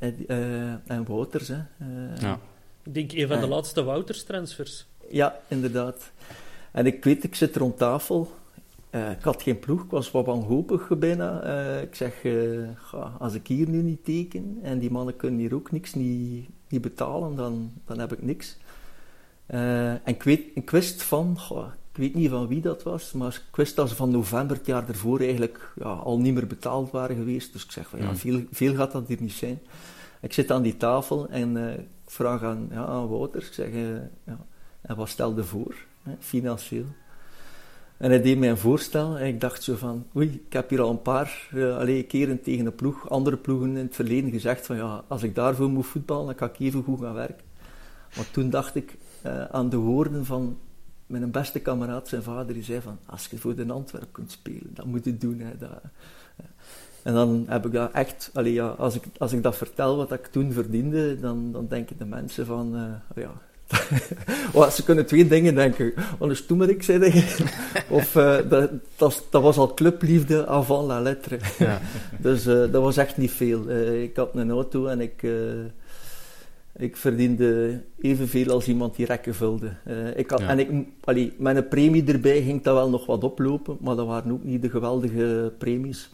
en 0.87 1.05
Wouters. 1.05 1.47
Hè. 1.47 1.61
ja. 2.19 2.39
Ik 2.83 2.93
denk 2.93 3.11
een 3.11 3.27
van 3.27 3.39
de 3.39 3.47
laatste 3.47 3.83
Wouters-transfers. 3.83 4.85
Ja, 5.09 5.39
inderdaad. 5.47 6.11
En 6.73 6.85
ik 6.85 7.03
weet, 7.03 7.23
ik 7.23 7.35
zit 7.35 7.55
rond 7.55 7.77
tafel 7.77 8.31
uh, 8.95 9.11
ik 9.11 9.21
had 9.21 9.41
geen 9.41 9.59
ploeg, 9.59 9.83
ik 9.83 9.89
was 9.89 10.11
wat 10.11 10.25
wanhopig 10.25 10.97
bijna. 10.97 11.45
Uh, 11.45 11.81
ik 11.81 11.95
zeg, 11.95 12.23
uh, 12.23 12.67
als 13.19 13.33
ik 13.33 13.47
hier 13.47 13.69
nu 13.69 13.81
niet 13.81 14.05
teken 14.05 14.59
en 14.61 14.79
die 14.79 14.91
mannen 14.91 15.15
kunnen 15.15 15.39
hier 15.39 15.55
ook 15.55 15.71
niks 15.71 15.93
niet, 15.93 16.49
niet 16.67 16.81
betalen, 16.81 17.35
dan, 17.35 17.71
dan 17.85 17.99
heb 17.99 18.13
ik 18.13 18.21
niks. 18.21 18.57
en 19.45 20.01
ik, 20.05 20.23
weet, 20.23 20.41
ik 20.53 20.69
wist 20.69 21.03
van, 21.03 21.37
ik 21.91 21.97
weet 21.97 22.13
niet 22.13 22.29
van 22.29 22.47
wie 22.47 22.61
dat 22.61 22.83
was, 22.83 23.11
maar 23.11 23.41
ik 23.49 23.55
wist 23.55 23.75
dat 23.75 23.89
ze 23.89 23.95
van 23.95 24.11
november 24.11 24.57
het 24.57 24.65
jaar 24.65 24.87
ervoor 24.87 25.19
eigenlijk 25.19 25.73
ja, 25.75 25.91
al 25.91 26.19
niet 26.19 26.33
meer 26.33 26.47
betaald 26.47 26.91
waren 26.91 27.15
geweest. 27.15 27.53
Dus 27.53 27.63
ik 27.63 27.71
zeg 27.71 27.87
van, 27.87 27.99
ja, 27.99 28.15
veel, 28.15 28.41
veel 28.51 28.75
gaat 28.75 28.91
dat 28.91 29.07
hier 29.07 29.21
niet 29.21 29.31
zijn. 29.31 29.59
Ik 30.21 30.33
zit 30.33 30.51
aan 30.51 30.61
die 30.61 30.77
tafel 30.77 31.29
en 31.29 31.57
ik 31.57 31.87
vraag 32.05 32.43
aan, 32.43 32.67
ja, 32.71 32.85
aan 32.85 33.07
Wouter, 33.07 33.41
ik 33.41 33.53
zeg, 33.53 33.69
ja, 34.23 34.45
en 34.81 34.95
wat 34.95 35.09
stelde 35.09 35.43
voor, 35.43 35.75
financieel? 36.19 36.85
En 37.97 38.09
hij 38.09 38.21
deed 38.21 38.37
mij 38.37 38.49
een 38.49 38.57
voorstel 38.57 39.17
en 39.17 39.27
ik 39.27 39.41
dacht 39.41 39.63
zo 39.63 39.75
van, 39.75 40.05
oei, 40.15 40.41
ik 40.45 40.53
heb 40.53 40.69
hier 40.69 40.81
al 40.81 40.89
een 40.89 41.01
paar 41.01 41.49
uh, 41.53 42.07
keren 42.07 42.41
tegen 42.41 42.65
een 42.65 42.75
ploeg, 42.75 43.09
andere 43.09 43.37
ploegen 43.37 43.69
in 43.69 43.85
het 43.85 43.95
verleden 43.95 44.31
gezegd 44.31 44.65
van 44.65 44.75
ja, 44.75 45.03
als 45.07 45.23
ik 45.23 45.35
daarvoor 45.35 45.69
moet 45.69 45.85
voetballen, 45.85 46.25
dan 46.25 46.35
kan 46.35 46.47
ik 46.47 46.59
even 46.59 46.83
goed 46.83 46.99
gaan 46.99 47.13
werken. 47.13 47.45
Maar 48.15 48.31
toen 48.31 48.49
dacht 48.49 48.75
ik 48.75 48.97
uh, 49.25 49.45
aan 49.45 49.69
de 49.69 49.77
woorden 49.77 50.25
van 50.25 50.57
mijn 51.05 51.31
beste 51.31 51.59
kameraad, 51.59 52.07
zijn 52.07 52.23
vader, 52.23 52.53
die 52.53 52.63
zei 52.63 52.81
van, 52.81 52.97
als 53.05 53.27
je 53.27 53.37
voor 53.37 53.55
de 53.55 53.71
Antwerp 53.71 54.07
kunt 54.11 54.31
spelen, 54.31 54.73
dat 54.73 54.85
moet 54.85 55.05
je 55.05 55.17
doen. 55.17 55.39
Hè, 55.39 55.57
dat, 55.57 55.81
en 57.03 57.13
dan 57.13 57.45
heb 57.47 57.65
ik 57.65 57.71
dat 57.71 57.91
echt, 57.91 58.29
allee, 58.33 58.53
ja, 58.53 58.67
als, 58.67 58.95
ik, 58.95 59.03
als 59.17 59.33
ik 59.33 59.43
dat 59.43 59.55
vertel 59.55 59.97
wat 59.97 60.11
ik 60.11 60.25
toen 60.25 60.51
verdiende, 60.51 61.19
dan, 61.19 61.51
dan 61.51 61.67
denken 61.67 61.97
de 61.97 62.05
mensen 62.05 62.45
van, 62.45 62.99
ja, 63.15 63.33
oh, 64.53 64.69
ze 64.69 64.83
kunnen 64.83 65.05
twee 65.05 65.27
dingen 65.27 65.55
denken. 65.55 65.93
Anders 66.19 66.45
toen 66.45 66.57
maar 66.57 66.69
ik 66.69 66.83
zei 66.83 66.99
Of 67.89 68.15
uh, 68.15 68.37
dat, 68.49 68.71
dat, 68.95 69.23
dat, 69.29 69.41
was 69.41 69.57
al 69.57 69.73
clubliefde 69.73 70.47
avant 70.47 70.87
la 70.87 71.01
lettre. 71.01 71.39
Ja. 71.59 71.81
dus 72.19 72.47
uh, 72.47 72.71
dat 72.71 72.81
was 72.81 72.97
echt 72.97 73.17
niet 73.17 73.31
veel. 73.31 73.69
Uh, 73.69 74.03
ik 74.03 74.15
had 74.15 74.35
een 74.35 74.51
auto 74.51 74.85
en 74.85 75.01
ik, 75.01 75.25
ik 76.75 76.97
verdiende 76.97 77.81
evenveel 77.99 78.51
als 78.51 78.67
iemand 78.67 78.95
die 78.95 79.05
rekken 79.05 79.35
vulde. 79.35 79.71
ik 80.15 80.29
had, 80.29 80.39
ja. 80.39 80.47
En 80.47 80.59
ik, 80.59 80.87
allee, 81.03 81.33
met 81.37 81.55
een 81.55 81.67
premie 81.67 82.05
erbij 82.05 82.41
ging 82.41 82.63
dat 82.63 82.75
wel 82.75 82.89
nog 82.89 83.05
wat 83.05 83.23
oplopen, 83.23 83.77
maar 83.79 83.95
dat 83.95 84.07
waren 84.07 84.31
ook 84.31 84.43
niet 84.43 84.61
de 84.61 84.69
geweldige 84.69 85.53
premies. 85.57 86.09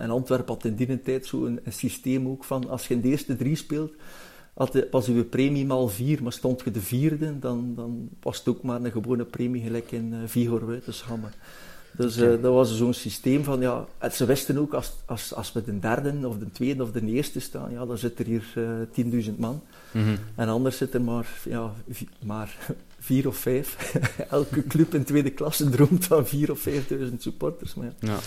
en 0.00 0.10
Antwerpen 0.10 0.54
had 0.54 0.64
in 0.64 0.74
die 0.74 1.00
tijd 1.00 1.26
zo 1.26 1.44
een, 1.44 1.60
een 1.64 1.72
systeem 1.72 2.28
ook 2.28 2.44
van 2.44 2.68
als 2.68 2.88
je 2.88 2.94
in 2.94 3.00
de 3.00 3.08
eerste 3.08 3.36
drie 3.36 3.56
speelt 3.56 3.92
had, 4.58 4.86
was 4.90 5.06
uw 5.06 5.24
premie 5.24 5.66
maal 5.66 5.88
vier, 5.88 6.22
maar 6.22 6.32
stond 6.32 6.62
je 6.64 6.70
de 6.70 6.80
vierde, 6.80 7.38
dan, 7.38 7.72
dan 7.76 8.08
was 8.22 8.38
het 8.38 8.48
ook 8.48 8.62
maar 8.62 8.82
een 8.82 8.90
gewone 8.90 9.24
premie 9.24 9.62
gelijk 9.62 9.92
in 9.92 10.12
uh, 10.12 10.18
Vigor 10.26 10.66
Wuitenshammer. 10.66 11.32
Dus 11.96 12.18
uh, 12.18 12.42
dat 12.42 12.52
was 12.52 12.76
zo'n 12.76 12.94
systeem 12.94 13.44
van, 13.44 13.60
ja, 13.60 13.86
ze 14.12 14.24
wisten 14.24 14.58
ook, 14.58 14.74
als, 14.74 14.92
als, 15.04 15.34
als 15.34 15.52
we 15.52 15.64
de 15.64 15.78
derde 15.78 16.28
of 16.28 16.38
de 16.38 16.50
tweede 16.50 16.82
of 16.82 16.90
de 16.90 17.06
eerste 17.06 17.40
staan, 17.40 17.70
ja, 17.70 17.86
dan 17.86 17.98
zit 17.98 18.18
er 18.18 18.26
hier 18.26 18.52
uh, 18.56 19.24
10.000 19.24 19.36
man. 19.36 19.62
Mm 19.90 20.04
-hmm. 20.04 20.16
En 20.34 20.48
anders 20.48 20.76
zitten 20.76 21.04
maar, 21.04 21.28
ja, 21.44 21.72
maar 22.24 22.56
vier 23.08 23.26
of 23.26 23.36
vijf. 23.36 23.94
Elke 24.30 24.66
club 24.66 24.94
in 24.94 25.04
tweede 25.04 25.30
klasse 25.30 25.68
droomt 25.68 26.04
van 26.04 26.26
vier 26.26 26.50
of 26.50 26.60
vijfduizend 26.60 27.22
supporters. 27.22 27.74
Maar 27.74 27.86
ja. 27.86 28.08
ja. 28.08 28.18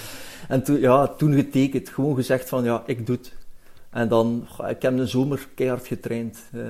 En 0.47 0.63
toen, 0.63 0.79
ja, 0.79 1.07
toen 1.07 1.33
getekend, 1.33 1.89
gewoon 1.89 2.15
gezegd 2.15 2.49
van, 2.49 2.63
ja, 2.63 2.83
ik 2.85 3.05
doe 3.05 3.15
het. 3.15 3.33
En 3.91 4.07
dan, 4.07 4.47
ik 4.67 4.81
heb 4.81 4.97
een 4.97 5.07
zomer 5.07 5.47
keihard 5.55 5.87
getraind. 5.87 6.39
Uh, 6.53 6.63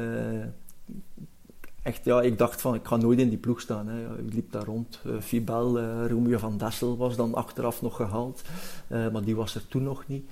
echt, 1.82 2.06
ja, 2.06 2.22
ik 2.22 2.38
dacht 2.38 2.62
van, 2.62 2.76
ik 2.76 2.86
ga 2.86 2.96
nooit 2.96 3.20
in 3.20 3.30
die 3.30 3.38
ploeg 3.38 3.62
staan. 3.62 3.88
Hè. 3.88 4.20
Ik 4.20 4.34
liep 4.34 4.52
daar 4.52 4.66
rond. 4.66 5.00
Uh, 5.06 5.20
Fibel, 5.20 5.80
uh, 5.80 6.08
Romeo 6.08 6.38
van 6.38 6.58
Dessel 6.58 6.98
was 6.98 7.16
dan 7.16 7.34
achteraf 7.34 7.82
nog 7.82 7.96
gehaald. 7.96 8.42
maar 8.88 9.24
die 9.24 9.36
was 9.36 9.56
er 9.56 9.68
toen 9.68 9.84
nog 9.84 10.04
niet. 10.08 10.30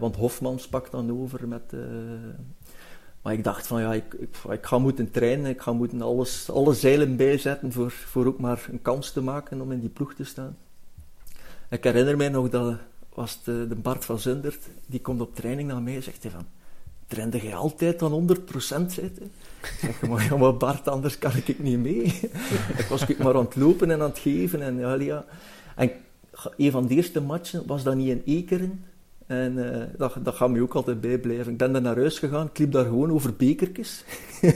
want 0.00 0.16
Hofman 0.16 0.58
sprak 0.58 0.90
dan 0.90 1.20
over 1.20 1.48
met... 1.48 1.72
maar 3.22 3.32
ik 3.32 3.44
dacht 3.44 3.66
van, 3.66 3.80
ja, 3.80 3.94
ik, 3.94 4.14
ik, 4.14 4.36
ik, 4.50 4.66
ga 4.66 4.78
moeten 4.78 5.10
trainen. 5.10 5.50
Ik 5.50 5.60
ga 5.60 5.72
moeten 5.72 6.02
alles, 6.02 6.50
alle 6.50 6.74
zeilen 6.74 7.16
bijzetten 7.16 7.72
voor, 7.72 7.90
voor 7.90 8.26
ook 8.26 8.38
maar 8.38 8.66
een 8.70 8.82
kans 8.82 9.12
te 9.12 9.22
maken 9.22 9.60
om 9.60 9.72
in 9.72 9.80
die 9.80 9.88
ploeg 9.88 10.14
te 10.14 10.24
staan. 10.24 10.56
Ik 11.70 11.84
herinner 11.84 12.16
mij 12.16 12.28
nog 12.28 12.48
dat 12.48 12.76
was 13.18 13.42
de, 13.44 13.66
de 13.68 13.74
Bart 13.74 14.04
van 14.04 14.18
Zundert, 14.18 14.68
die 14.86 15.00
komt 15.00 15.20
op 15.20 15.34
training 15.34 15.68
naar 15.68 15.82
mij 15.82 15.94
en 15.94 16.02
zegt 16.02 16.22
hij 16.22 16.32
van, 16.32 16.46
trainde 17.06 17.38
jij 17.38 17.54
altijd 17.54 17.98
dan 17.98 18.36
100% 18.38 18.46
zitten? 18.86 19.30
Ik 19.60 19.74
zeg, 19.80 20.08
maar, 20.08 20.38
maar 20.38 20.56
Bart, 20.56 20.88
anders 20.88 21.18
kan 21.18 21.36
ik 21.36 21.58
niet 21.58 21.78
mee. 21.78 22.02
ik 22.82 22.86
was 22.88 23.06
maar 23.16 23.34
aan 23.34 23.44
het 23.44 23.56
lopen 23.56 23.90
en 23.90 24.00
aan 24.00 24.08
het 24.08 24.18
geven 24.18 24.62
en 24.62 24.78
ja, 24.78 24.94
ja. 24.94 25.24
En 25.76 25.90
een 26.56 26.70
van 26.70 26.86
de 26.86 26.94
eerste 26.94 27.20
matchen 27.20 27.66
was 27.66 27.82
dat 27.82 27.94
niet 27.94 28.08
in 28.08 28.22
Ekeren, 28.24 28.84
en 29.28 29.52
uh, 29.56 29.82
dat, 29.96 30.14
dat 30.22 30.34
gaat 30.34 30.50
me 30.50 30.62
ook 30.62 30.74
altijd 30.74 31.00
bijblijven. 31.00 31.52
Ik 31.52 31.58
ben 31.58 31.72
daar 31.72 31.82
naar 31.82 31.96
huis 31.96 32.18
gegaan, 32.18 32.46
ik 32.46 32.58
liep 32.58 32.72
daar 32.72 32.84
gewoon 32.84 33.12
over 33.12 33.34
bekertjes. 33.36 34.04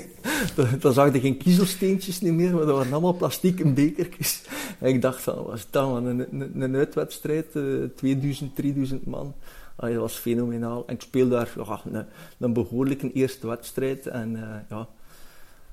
dan 0.80 0.92
zag 0.92 1.12
je 1.12 1.20
geen 1.20 1.36
kiezelsteentjes 1.36 2.20
niet 2.20 2.32
meer, 2.32 2.54
maar 2.54 2.66
dat 2.66 2.76
waren 2.76 2.92
allemaal 2.92 3.16
plastieke 3.16 3.72
bekertjes. 3.72 4.42
En 4.78 4.88
ik 4.88 5.02
dacht 5.02 5.22
van, 5.22 5.44
wat 5.44 5.54
is 5.54 5.66
dat 5.70 5.88
man, 5.88 6.06
een, 6.06 6.26
een, 6.40 6.62
een 6.62 6.74
uitwedstrijd, 6.74 7.54
uh, 7.54 7.84
2000, 7.96 8.56
3000 8.56 9.06
man. 9.06 9.34
Allee, 9.76 9.92
dat 9.92 10.02
was 10.02 10.14
fenomenaal. 10.14 10.84
En 10.86 10.94
ik 10.94 11.00
speelde 11.00 11.30
daar 11.30 11.52
ja, 11.56 11.80
een, 11.84 12.06
een 12.38 12.52
behoorlijke 12.52 13.12
eerste 13.12 13.46
wedstrijd. 13.46 14.06
En 14.06 14.32
uh, 14.32 14.40
ja, 14.68 14.88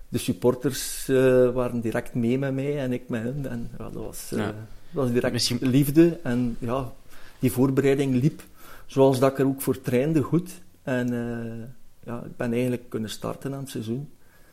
de 0.09 0.17
supporters 0.17 1.07
uh, 1.09 1.49
waren 1.51 1.81
direct 1.81 2.13
mee 2.13 2.37
met 2.37 2.53
mij 2.53 2.79
en 2.79 2.93
ik 2.93 3.09
met 3.09 3.23
hen. 3.23 3.45
En 3.49 3.69
ja, 3.77 3.89
dat, 3.89 4.03
was, 4.03 4.27
ja. 4.29 4.45
dat 4.45 4.53
was 4.91 5.11
direct 5.11 5.33
Misschien... 5.33 5.57
liefde. 5.61 6.19
En 6.23 6.57
ja, 6.59 6.93
die 7.39 7.51
voorbereiding 7.51 8.21
liep 8.21 8.41
zoals 8.89 9.19
dat 9.19 9.31
ik 9.31 9.39
er 9.39 9.45
ook 9.45 9.61
voor 9.61 9.81
trainde 9.81 10.21
goed. 10.21 10.61
En 10.83 11.13
uh, 11.13 11.65
ja, 12.03 12.23
ik 12.25 12.37
ben 12.37 12.51
eigenlijk 12.51 12.89
kunnen 12.89 13.09
starten 13.09 13.53
aan 13.53 13.59
het 13.59 13.69
seizoen. 13.69 14.09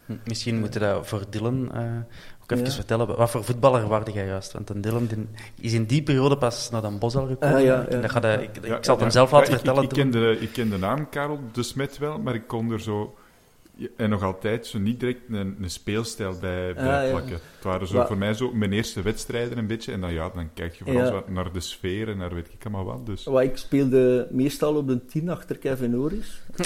Hm, 0.07 0.13
misschien 0.25 0.59
moeten 0.59 0.81
we 0.81 0.87
dat 0.87 1.07
voor 1.07 1.25
Dylan 1.31 1.71
uh, 1.75 1.81
ook 2.43 2.51
even 2.51 2.65
ja. 2.65 2.71
vertellen. 2.71 3.17
Wat 3.17 3.31
voor 3.31 3.45
voetballer 3.45 3.89
waarde 3.89 4.13
jij 4.13 4.27
juist? 4.27 4.53
Want 4.53 4.71
een 4.71 4.81
Dylan 4.81 5.07
die 5.07 5.29
is 5.61 5.73
in 5.73 5.85
die 5.85 6.03
periode 6.03 6.39
pas 6.39 6.71
naar 6.71 6.83
Den 6.83 6.99
Bosch 6.99 7.17
al 7.17 7.27
gekomen. 7.27 7.59
Uh, 7.59 7.65
ja, 7.65 7.87
ja. 7.91 8.01
Dat 8.01 8.11
gaat, 8.11 8.25
ik, 8.25 8.57
ik 8.57 8.85
zal 8.85 8.95
het 8.95 9.01
hem 9.01 9.11
zelf 9.11 9.31
laten 9.31 9.53
vertellen. 9.53 9.83
Ik, 9.83 9.91
ik, 9.91 9.97
ken 9.97 10.11
de, 10.11 10.37
ik 10.41 10.53
ken 10.53 10.71
de 10.71 10.79
naam 10.79 11.09
Karel 11.09 11.41
de 11.53 11.63
Smet 11.63 11.99
wel, 11.99 12.19
maar 12.19 12.35
ik 12.35 12.47
kon 12.47 12.71
er 12.71 12.81
zo 12.81 13.15
en 13.97 14.11
nog 14.11 14.23
altijd 14.23 14.67
zo 14.67 14.79
niet 14.79 15.01
direct 15.01 15.21
een, 15.29 15.57
een 15.61 15.71
speelstijl 15.71 16.39
bij, 16.41 16.75
bij 16.75 17.05
ah, 17.05 17.11
plakken. 17.11 17.33
Het 17.33 17.65
waren 17.65 17.87
zo, 17.87 18.05
voor 18.05 18.19
mij 18.19 18.35
zo 18.35 18.53
mijn 18.53 18.73
eerste 18.73 19.03
wedstrijden 19.03 19.59
een 19.59 19.67
beetje. 19.67 19.93
En 19.93 20.01
dan, 20.01 20.13
ja, 20.13 20.31
dan 20.35 20.53
kijk 20.55 20.75
je 20.75 20.85
vooral 20.85 21.15
ja. 21.15 21.23
naar 21.29 21.53
de 21.53 21.61
sfeer 21.61 22.09
en 22.09 22.17
naar 22.17 22.35
weet 22.35 22.49
ik 22.53 22.65
allemaal 22.65 22.85
wat. 22.85 23.07
Dus. 23.07 23.25
Wat, 23.25 23.43
ik 23.43 23.57
speelde 23.57 24.29
meestal 24.31 24.75
op 24.75 24.89
de 24.89 25.05
tien 25.05 25.29
achter 25.29 25.59
Kevin 25.59 25.91
Norris. 25.91 26.41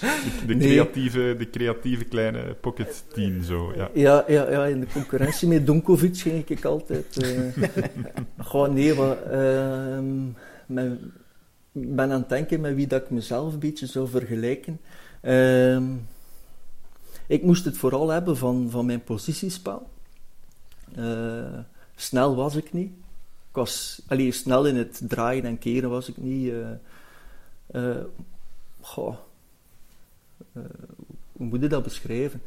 En, 0.00 0.20
uh... 0.20 0.46
de, 0.46 0.56
creatieve, 0.56 1.34
de 1.38 1.50
creatieve 1.50 2.04
kleine 2.04 2.54
pocket 2.60 3.04
team, 3.12 3.42
zo, 3.42 3.72
ja. 3.76 3.90
Ja, 3.94 4.24
ja, 4.26 4.50
ja 4.50 4.66
in 4.66 4.80
de 4.80 4.86
concurrentie 4.92 5.48
met 5.48 5.66
Donkovic 5.66 6.16
ging 6.16 6.48
ik 6.48 6.64
altijd. 6.64 7.06
Uh, 7.24 7.64
gewoon 8.38 8.74
nee, 8.74 8.94
wat... 8.94 9.18
Uh, 9.32 9.98
mijn, 10.66 10.98
ben 11.76 12.10
aan 12.10 12.20
het 12.20 12.28
denken 12.28 12.60
met 12.60 12.74
wie 12.74 12.86
dat 12.86 13.02
ik 13.02 13.10
mezelf 13.10 13.52
een 13.52 13.58
beetje 13.58 13.86
zou 13.86 14.08
vergelijken. 14.08 14.80
Uh, 15.22 15.82
ik 17.26 17.42
moest 17.42 17.64
het 17.64 17.76
vooral 17.76 18.08
hebben 18.08 18.36
van, 18.36 18.70
van 18.70 18.86
mijn 18.86 19.04
positiespel. 19.04 19.88
Uh, 20.98 21.58
snel 21.94 22.36
was 22.36 22.56
ik 22.56 22.72
niet. 22.72 22.92
Ik 23.48 23.60
was 23.60 24.02
allee, 24.06 24.32
snel 24.32 24.66
in 24.66 24.76
het 24.76 25.00
draaien 25.08 25.44
en 25.44 25.58
keren 25.58 25.90
was 25.90 26.08
ik 26.08 26.16
niet. 26.16 26.52
Uh, 27.70 27.96
goh, 28.80 29.16
hoe 31.32 31.46
moet 31.46 31.60
je 31.60 31.68
dat 31.68 31.82
beschrijven? 31.82 32.42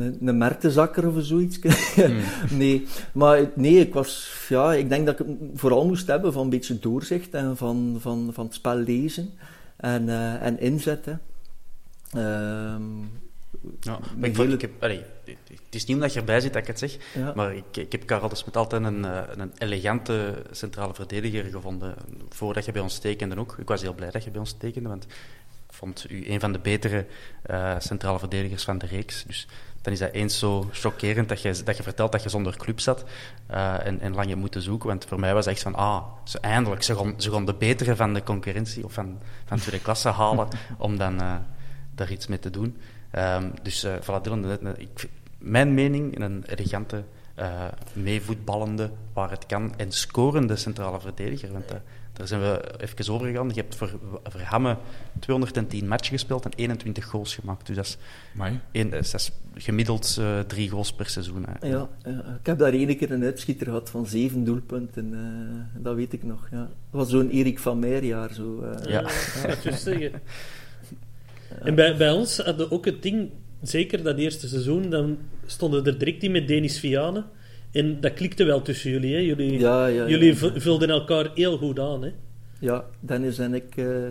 Een, 0.00 0.18
een 0.28 0.38
mertenzakker 0.38 1.06
of 1.08 1.14
zoiets. 1.18 1.58
Hmm. 1.94 2.16
nee, 2.58 2.86
maar 3.12 3.50
nee, 3.54 3.80
ik 3.80 3.94
was, 3.94 4.44
ja, 4.48 4.74
ik 4.74 4.88
denk 4.88 5.06
dat 5.06 5.20
ik 5.20 5.26
het 5.26 5.38
vooral 5.54 5.86
moest 5.86 6.06
hebben 6.06 6.32
van 6.32 6.42
een 6.42 6.50
beetje 6.50 6.78
doorzicht 6.78 7.34
en 7.34 7.56
van, 7.56 7.96
van, 8.00 8.30
van 8.32 8.44
het 8.44 8.54
spel 8.54 8.76
lezen 8.76 9.30
en, 9.76 10.06
uh, 10.06 10.42
en 10.42 10.60
inzetten. 10.60 11.20
Um, 12.16 13.10
ja, 13.80 13.98
maar 14.16 14.28
ik, 14.28 14.34
vond, 14.34 14.52
ik 14.52 14.60
heb, 14.60 14.70
allee, 14.82 15.02
het 15.24 15.74
is 15.74 15.84
niet 15.84 15.96
omdat 15.96 16.12
je 16.12 16.18
erbij 16.18 16.40
zit 16.40 16.52
dat 16.52 16.62
ik 16.62 16.68
het 16.68 16.78
zeg, 16.78 16.96
maar 17.34 17.54
ik, 17.54 17.76
ik 17.76 17.92
heb 17.92 18.06
Karel 18.06 18.28
dus 18.28 18.44
met 18.44 18.56
altijd 18.56 18.84
een, 18.84 19.04
eh, 19.04 19.22
een 19.36 19.52
elegante 19.58 20.42
centrale 20.50 20.94
verdediger 20.94 21.44
gevonden. 21.44 21.94
Voordat 22.28 22.64
je 22.64 22.72
bij 22.72 22.82
ons 22.82 22.98
tekende 22.98 23.38
ook. 23.38 23.56
Ik 23.58 23.68
was 23.68 23.82
heel 23.82 23.94
blij 23.94 24.10
dat 24.10 24.24
je 24.24 24.30
bij 24.30 24.40
ons 24.40 24.52
tekende, 24.52 24.88
want 24.88 25.04
ik 25.04 25.10
vond 25.68 26.06
u 26.10 26.30
een 26.30 26.40
van 26.40 26.52
de 26.52 26.58
betere 26.58 27.06
uh, 27.50 27.74
centrale 27.78 28.18
verdedigers 28.18 28.64
van 28.64 28.78
de 28.78 28.86
reeks. 28.86 29.24
Dus 29.24 29.46
dan 29.86 29.94
is 29.94 30.00
dat 30.00 30.12
eens 30.12 30.38
zo 30.38 30.68
chockerend 30.72 31.28
dat 31.28 31.42
je, 31.42 31.62
dat 31.64 31.76
je 31.76 31.82
vertelt 31.82 32.12
dat 32.12 32.22
je 32.22 32.28
zonder 32.28 32.56
club 32.56 32.80
zat 32.80 33.04
uh, 33.50 33.86
en, 33.86 34.00
en 34.00 34.14
lang 34.14 34.28
je 34.28 34.36
moeten 34.36 34.62
zoeken. 34.62 34.88
Want 34.88 35.04
voor 35.04 35.20
mij 35.20 35.34
was 35.34 35.44
het 35.44 35.54
echt 35.54 35.62
van, 35.62 35.74
ah, 35.74 36.02
ze, 36.24 36.40
eindelijk, 36.40 36.82
ze 36.82 36.96
gaan, 36.96 37.14
ze 37.16 37.30
gaan 37.30 37.44
de 37.44 37.54
betere 37.54 37.96
van 37.96 38.14
de 38.14 38.22
concurrentie 38.22 38.84
of 38.84 38.92
van, 38.92 39.18
van 39.44 39.58
tweede 39.58 39.82
klasse 39.82 40.08
halen 40.20 40.48
om 40.78 40.96
dan 40.96 41.22
uh, 41.22 41.34
daar 41.94 42.10
iets 42.10 42.26
mee 42.26 42.38
te 42.38 42.50
doen. 42.50 42.76
Um, 43.12 43.52
dus 43.62 43.84
uh, 43.84 43.94
voilà, 43.94 44.20
Dylan, 44.22 44.76
ik, 44.76 45.08
mijn 45.38 45.74
mening, 45.74 46.20
een 46.20 46.44
elegante, 46.46 47.04
meevoetballende, 47.92 48.90
waar 49.12 49.30
het 49.30 49.46
kan, 49.46 49.74
en 49.76 49.92
scorende 49.92 50.56
centrale 50.56 51.00
verdediger. 51.00 51.52
Want 51.52 51.72
daar 52.16 52.26
zijn 52.26 52.40
we 52.40 52.60
even 52.78 53.14
over 53.14 53.26
gegaan. 53.26 53.48
Je 53.48 53.54
hebt 53.54 53.74
voor, 53.74 53.98
voor 54.24 54.40
Hamme 54.40 54.76
210 55.18 55.88
matchen 55.88 56.12
gespeeld 56.12 56.44
en 56.44 56.52
21 56.56 57.04
goals 57.04 57.34
gemaakt. 57.34 57.66
Dus 57.66 57.76
dat 57.76 57.84
is, 57.84 57.96
één, 58.72 58.90
dat 58.90 59.14
is 59.14 59.30
gemiddeld 59.54 60.16
uh, 60.20 60.40
drie 60.40 60.70
goals 60.70 60.92
per 60.92 61.08
seizoen. 61.08 61.46
Hè. 61.48 61.68
Ja, 61.68 61.88
ja, 62.04 62.38
ik 62.40 62.46
heb 62.46 62.58
daar 62.58 62.72
één 62.72 62.96
keer 62.96 63.12
een 63.12 63.24
uitschieter 63.24 63.66
gehad 63.66 63.90
van 63.90 64.06
zeven 64.06 64.44
doelpunten. 64.44 65.12
Uh, 65.12 65.82
dat 65.82 65.94
weet 65.94 66.12
ik 66.12 66.22
nog. 66.22 66.48
Ja. 66.50 66.58
Dat 66.58 66.68
was 66.90 67.10
zo'n 67.10 67.30
Erik 67.30 67.58
van 67.58 67.78
Meijer 67.78 68.34
Zo, 68.34 68.62
uh, 68.62 68.90
ja, 68.90 69.02
dat 69.46 69.62
je 69.62 69.72
zeggen. 69.72 70.12
En 71.62 71.74
bij, 71.74 71.96
bij 71.96 72.10
ons 72.10 72.38
hadden 72.38 72.70
ook 72.70 72.84
het 72.84 73.02
ding, 73.02 73.30
zeker 73.62 74.02
dat 74.02 74.18
eerste 74.18 74.48
seizoen, 74.48 74.90
dan 74.90 75.18
stonden 75.46 75.84
er 75.84 75.98
direct 75.98 76.22
in 76.22 76.32
met 76.32 76.48
Denis 76.48 76.78
Vianen. 76.78 77.24
En 77.70 78.00
dat 78.00 78.12
klikte 78.12 78.44
wel 78.44 78.62
tussen 78.62 78.90
jullie, 78.90 79.14
hè? 79.14 79.20
Jullie, 79.20 79.58
ja, 79.58 79.86
ja, 79.86 80.08
jullie 80.08 80.36
vulden 80.36 80.90
elkaar 80.90 81.30
heel 81.34 81.58
goed 81.58 81.78
aan, 81.78 82.02
hè? 82.02 82.12
Ja, 82.60 82.84
Dennis 83.00 83.38
en 83.38 83.54
ik... 83.54 83.76
Uh, 83.76 84.06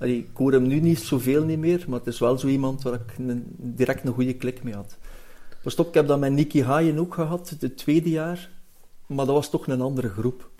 ik 0.00 0.28
hoor 0.34 0.52
hem 0.52 0.66
nu 0.66 0.80
niet 0.80 0.98
zoveel 0.98 1.44
niet 1.44 1.58
meer, 1.58 1.84
maar 1.88 1.98
het 1.98 2.08
is 2.08 2.18
wel 2.18 2.38
zo 2.38 2.46
iemand 2.46 2.82
waar 2.82 2.94
ik 2.94 3.18
een, 3.18 3.44
direct 3.56 4.04
een 4.04 4.12
goede 4.12 4.34
klik 4.34 4.62
mee 4.62 4.74
had. 4.74 4.98
Pas 5.62 5.74
op, 5.74 5.88
ik 5.88 5.94
heb 5.94 6.06
dat 6.06 6.18
met 6.18 6.32
Nicky 6.32 6.62
Haaien 6.62 6.98
ook 6.98 7.14
gehad, 7.14 7.56
het 7.60 7.76
tweede 7.76 8.10
jaar. 8.10 8.50
Maar 9.06 9.26
dat 9.26 9.34
was 9.34 9.50
toch 9.50 9.66
een 9.66 9.80
andere 9.80 10.08
groep. 10.08 10.50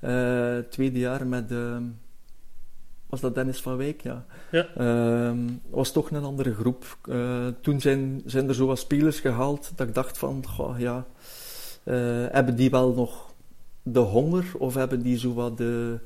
Uh, 0.00 0.58
tweede 0.58 0.98
jaar 0.98 1.26
met... 1.26 1.50
Uh, 1.50 1.76
was 3.06 3.20
dat 3.20 3.34
Dennis 3.34 3.60
van 3.60 3.76
Wijk? 3.76 4.02
Ja. 4.02 4.24
ja. 4.50 4.68
Uh, 4.78 5.38
was 5.70 5.92
toch 5.92 6.10
een 6.10 6.24
andere 6.24 6.54
groep. 6.54 6.98
Uh, 7.08 7.46
toen 7.60 7.80
zijn, 7.80 8.22
zijn 8.24 8.48
er 8.48 8.54
zo 8.54 8.66
wat 8.66 8.78
spelers 8.78 9.20
gehaald 9.20 9.72
dat 9.76 9.88
ik 9.88 9.94
dacht 9.94 10.18
van, 10.18 10.46
goh, 10.46 10.78
ja, 10.78 11.06
uh, 11.84 12.26
hebben 12.30 12.56
die 12.56 12.70
wel 12.70 12.94
nog 12.94 13.30
de 13.82 13.98
honger 13.98 14.44
of 14.58 14.74
hebben 14.74 15.02
die 15.02 15.18
zo 15.18 15.34
wat 15.34 15.56
de, 15.56 15.98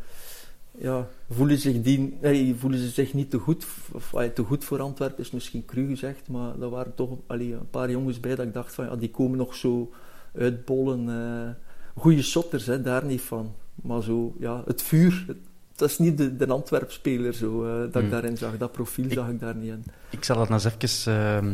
ja, 0.79 1.09
voelen, 1.31 1.59
zich 1.59 1.83
die, 1.83 2.17
nee, 2.21 2.55
voelen 2.55 2.79
ze 2.79 2.89
zich 2.89 3.15
niet 3.15 3.31
te 3.31 3.39
goed, 3.39 3.67
of 3.93 4.15
te 4.35 4.43
goed 4.43 4.65
voor 4.65 4.81
Antwerpen 4.81 5.25
is 5.25 5.31
misschien 5.31 5.65
cru 5.65 5.87
gezegd, 5.87 6.29
maar 6.29 6.61
er 6.61 6.71
waren 6.71 6.95
toch 6.95 7.11
allee, 7.27 7.53
een 7.53 7.71
paar 7.71 7.91
jongens 7.91 8.21
bij 8.21 8.35
dat 8.35 8.47
ik 8.47 8.53
dacht 8.53 8.75
van 8.75 8.85
ja, 8.85 8.97
die 8.97 9.11
komen 9.11 9.39
nog 9.39 9.55
zo 9.55 9.93
uitbollen. 10.35 11.09
Uh, 11.09 12.03
goede 12.03 12.23
shotters, 12.23 12.67
hè, 12.67 12.83
daar 12.83 13.05
niet 13.05 13.21
van. 13.21 13.55
Maar 13.75 14.03
zo, 14.03 14.35
ja, 14.39 14.63
het 14.67 14.83
vuur, 14.83 15.25
het, 15.27 15.37
dat 15.75 15.89
is 15.89 15.99
niet 15.99 16.19
de, 16.19 16.37
de 16.37 16.47
Antwerp-speler 16.47 17.35
zo, 17.35 17.65
uh, 17.65 17.81
dat 17.81 17.87
ik 17.87 18.01
hmm. 18.01 18.11
daarin 18.11 18.37
zag. 18.37 18.59
Dat 18.59 18.73
profiel 18.73 19.11
zag 19.11 19.29
ik 19.29 19.41
daar 19.41 19.57
niet 19.57 19.71
in. 19.71 19.85
Ik 20.11 20.25
zal 20.25 20.41
het 20.41 20.49
nog 20.49 20.65
eens 20.65 20.75
even 20.83 21.45
uh, 21.45 21.53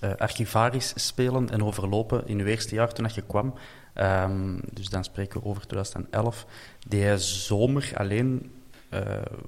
uh, 0.00 0.10
archivarisch 0.18 0.92
spelen 0.96 1.50
en 1.50 1.64
overlopen 1.64 2.26
in 2.26 2.38
uw 2.38 2.46
eerste 2.46 2.74
jaar 2.74 2.92
toen 2.92 3.08
je 3.14 3.22
kwam. 3.22 3.54
Um, 3.94 4.60
dus 4.72 4.88
dan 4.88 5.04
spreken 5.04 5.40
we 5.40 5.46
over 5.46 5.66
2011. 5.66 6.46
Die 6.88 7.18
zomer 7.18 7.92
alleen 7.94 8.52
uh, 8.90 9.00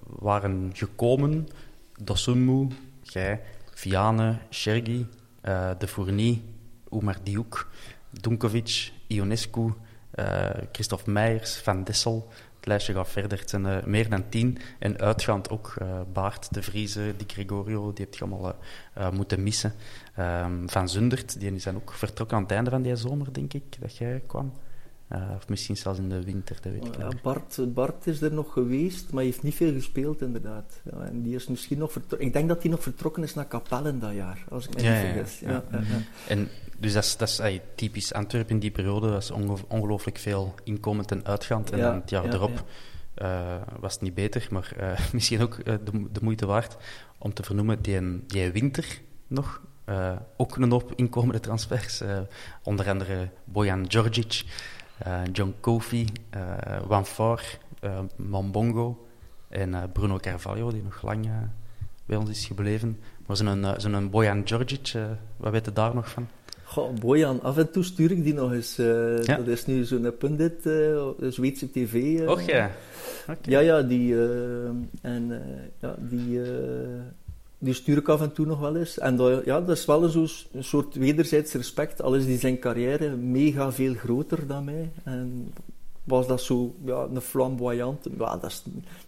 waren 0.05 0.71
gekomen 0.75 1.49
Dosunmu, 2.03 2.69
jij, 3.03 3.41
Viane, 3.75 4.39
Shergi, 4.51 5.07
uh, 5.45 5.71
De 5.79 5.89
Fournier, 5.89 6.39
Oumar 6.89 7.17
Diouk, 7.23 7.69
Dunkovic, 8.11 8.93
Ionescu, 9.07 9.73
Christophe 10.73 11.11
Meijers, 11.11 11.57
Van 11.57 11.85
Dessel, 11.85 12.29
het 12.63 12.71
lijstje 12.71 12.95
gaat 12.95 13.09
verder. 13.09 13.39
Het 13.39 13.51
zijn 13.51 13.65
uh, 13.65 13.85
meer 13.85 14.09
dan 14.09 14.29
tien. 14.29 14.59
En 14.79 14.99
uitgaand 14.99 15.51
ook 15.51 15.75
uh, 15.83 16.01
Baart, 16.13 16.55
De 16.55 16.63
Vriezen, 16.63 17.17
Di 17.17 17.25
Gregorio, 17.27 17.93
die 17.93 18.05
heb 18.05 18.15
je 18.15 18.25
allemaal 18.25 18.55
moeten 19.13 19.43
missen. 19.43 19.75
Um, 20.19 20.71
van 20.71 20.89
Zundert, 20.89 21.41
die 21.41 21.59
zijn 21.59 21.77
ook 21.77 21.93
vertrokken 21.93 22.37
aan 22.37 22.43
het 22.43 22.53
einde 22.53 22.71
van 22.71 22.83
die 22.83 22.97
zomer, 22.97 23.33
denk 23.33 23.53
ik, 23.53 23.81
dat 23.81 23.97
jij 23.97 24.23
kwam. 24.27 24.53
Of 25.37 25.49
misschien 25.49 25.77
zelfs 25.77 25.99
in 25.99 26.09
de 26.09 26.25
winter, 26.25 26.57
dat 26.61 26.73
weet 26.73 26.87
ik 26.87 26.97
ja, 26.97 27.09
Bart, 27.23 27.75
Bart 27.75 28.07
is 28.07 28.23
er 28.23 28.33
nog 28.33 28.53
geweest, 28.53 29.05
maar 29.05 29.23
hij 29.23 29.25
heeft 29.25 29.43
niet 29.43 29.55
veel 29.55 29.73
gespeeld, 29.73 30.21
inderdaad. 30.21 30.81
Ja, 30.91 31.01
en 31.01 31.23
die 31.23 31.35
is 31.35 31.47
misschien 31.47 31.79
nog 31.79 31.97
Ik 32.19 32.33
denk 32.33 32.49
dat 32.49 32.63
hij 32.63 32.71
nog 32.71 32.83
vertrokken 32.83 33.23
is 33.23 33.35
naar 33.35 33.49
Capelle 33.49 33.99
dat 33.99 34.13
jaar, 34.15 34.45
als 34.49 34.67
ik 34.67 34.75
me 34.75 34.83
niet 34.83 34.99
vergis. 34.99 35.39
Ja, 35.39 35.65
En 36.29 36.49
dus 36.79 36.93
dat 36.93 37.05
is, 37.05 37.17
dat 37.17 37.29
is 37.29 37.61
typisch 37.75 38.13
Antwerpen 38.13 38.55
in 38.55 38.61
die 38.61 38.71
periode. 38.71 39.11
Dat 39.11 39.23
is 39.23 39.31
ongelooflijk 39.69 40.19
veel 40.19 40.55
inkomend 40.65 41.11
en 41.11 41.25
uitgaand. 41.25 41.71
En 41.71 41.81
dan 41.81 41.95
het 41.95 42.11
jaar 42.11 42.25
erop 42.25 42.65
uh, 43.23 43.55
was 43.81 43.93
het 43.93 44.03
niet 44.03 44.15
beter, 44.15 44.47
maar 44.51 44.73
uh, 44.81 44.99
misschien 45.13 45.43
ook 45.43 45.65
de, 45.65 45.81
de, 46.13 46.21
moeite 46.23 46.47
waard 46.47 46.77
om 47.19 47.35
te 47.35 47.43
vernoemen 47.43 47.83
die, 47.83 48.27
die 48.27 48.51
winter 48.51 49.01
nog. 49.27 49.63
ook 50.37 50.57
een 50.57 50.71
hoop 50.71 50.93
inkomende 50.97 51.41
transfers. 51.41 52.03
onder 52.63 52.89
andere 52.89 53.29
Bojan 53.45 53.83
Djordjic, 53.83 54.45
John 55.33 55.55
Kofi, 55.61 56.07
Van 56.87 57.07
Far, 57.07 57.59
Mambongo 58.17 59.07
en 59.49 59.91
Bruno 59.93 60.17
Carvalho, 60.17 60.71
die 60.71 60.83
nog 60.83 61.03
lang 61.03 61.29
bij 62.07 62.17
ons 62.17 62.31
is 62.31 62.47
gebleven. 62.47 62.99
Maar 63.27 63.37
zo'n 63.37 63.67
zo'n 63.77 64.11
Bojan 64.11 64.43
Djordjic, 64.43 64.93
wat 65.37 65.53
weet 65.53 65.65
je 65.65 65.73
daar 65.73 65.95
nog 65.95 66.09
van? 66.11 66.27
Goh, 66.65 66.95
Bojan, 66.95 67.43
af 67.43 67.59
en 67.59 67.71
toe 67.71 67.85
stuur 67.85 68.11
ik 68.11 68.25
die 68.25 68.35
nog 68.35 68.53
eens. 68.53 68.79
Uh, 68.79 69.23
ja. 69.23 69.37
Dat 69.37 69.47
is 69.47 69.67
nu 69.67 69.85
zo'n 69.85 70.17
pundit, 70.19 70.67
uh, 70.67 71.09
Zweedse 71.29 71.71
tv. 71.71 71.95
Uh, 71.95 72.31
Och 72.31 72.41
ja. 72.41 72.71
Okay. 73.29 73.53
Ja, 73.53 73.59
ja, 73.61 73.83
die, 73.83 74.17
en, 75.03 75.43
ja, 75.79 75.95
die, 75.99 76.41
die 77.63 77.75
stuur 77.75 77.97
ik 77.97 78.09
af 78.09 78.21
en 78.21 78.33
toe 78.33 78.47
nog 78.47 78.61
wel 78.61 78.77
eens. 78.77 78.99
En 78.99 79.17
dat, 79.17 79.45
ja, 79.45 79.61
dat 79.61 79.77
is 79.77 79.85
wel 79.85 80.05
een, 80.05 80.29
een 80.53 80.65
soort 80.65 80.95
wederzijds 80.95 81.53
respect. 81.53 82.03
Al 82.03 82.15
is 82.15 82.27
die 82.27 82.39
zijn 82.39 82.59
carrière 82.59 83.17
mega 83.17 83.73
veel 83.73 83.95
groter 83.95 84.47
dan 84.47 84.65
mij. 84.65 84.91
En 85.05 85.53
was 86.05 86.27
dat 86.27 86.41
zo 86.41 86.75
ja, 86.85 87.07
een 87.15 87.21
flamboyant. 87.21 88.07
Ja, 88.19 88.37
dat 88.37 88.51
is, 88.51 88.63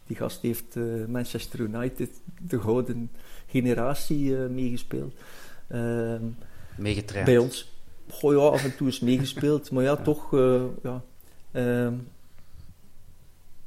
die 0.07 0.17
gast 0.17 0.43
heeft 0.43 0.77
Manchester 1.09 1.61
United, 1.61 2.11
de 2.49 2.61
gouden 2.61 3.11
generatie, 3.47 4.33
meegespeeld. 4.33 5.14
Ehm, 5.67 6.23
Meegetraind. 6.77 7.27
Bij 7.27 7.38
ons. 7.38 7.73
Goh, 8.11 8.33
ja, 8.33 8.38
af 8.38 8.64
en 8.64 8.77
toe 8.77 8.88
is 8.88 9.01
meegespeeld. 9.01 9.71
Maar 9.71 9.85
ja, 9.85 9.97
toch... 9.97 10.33
Uh, 10.33 10.62
ja, 10.83 11.03
uh, 11.53 11.88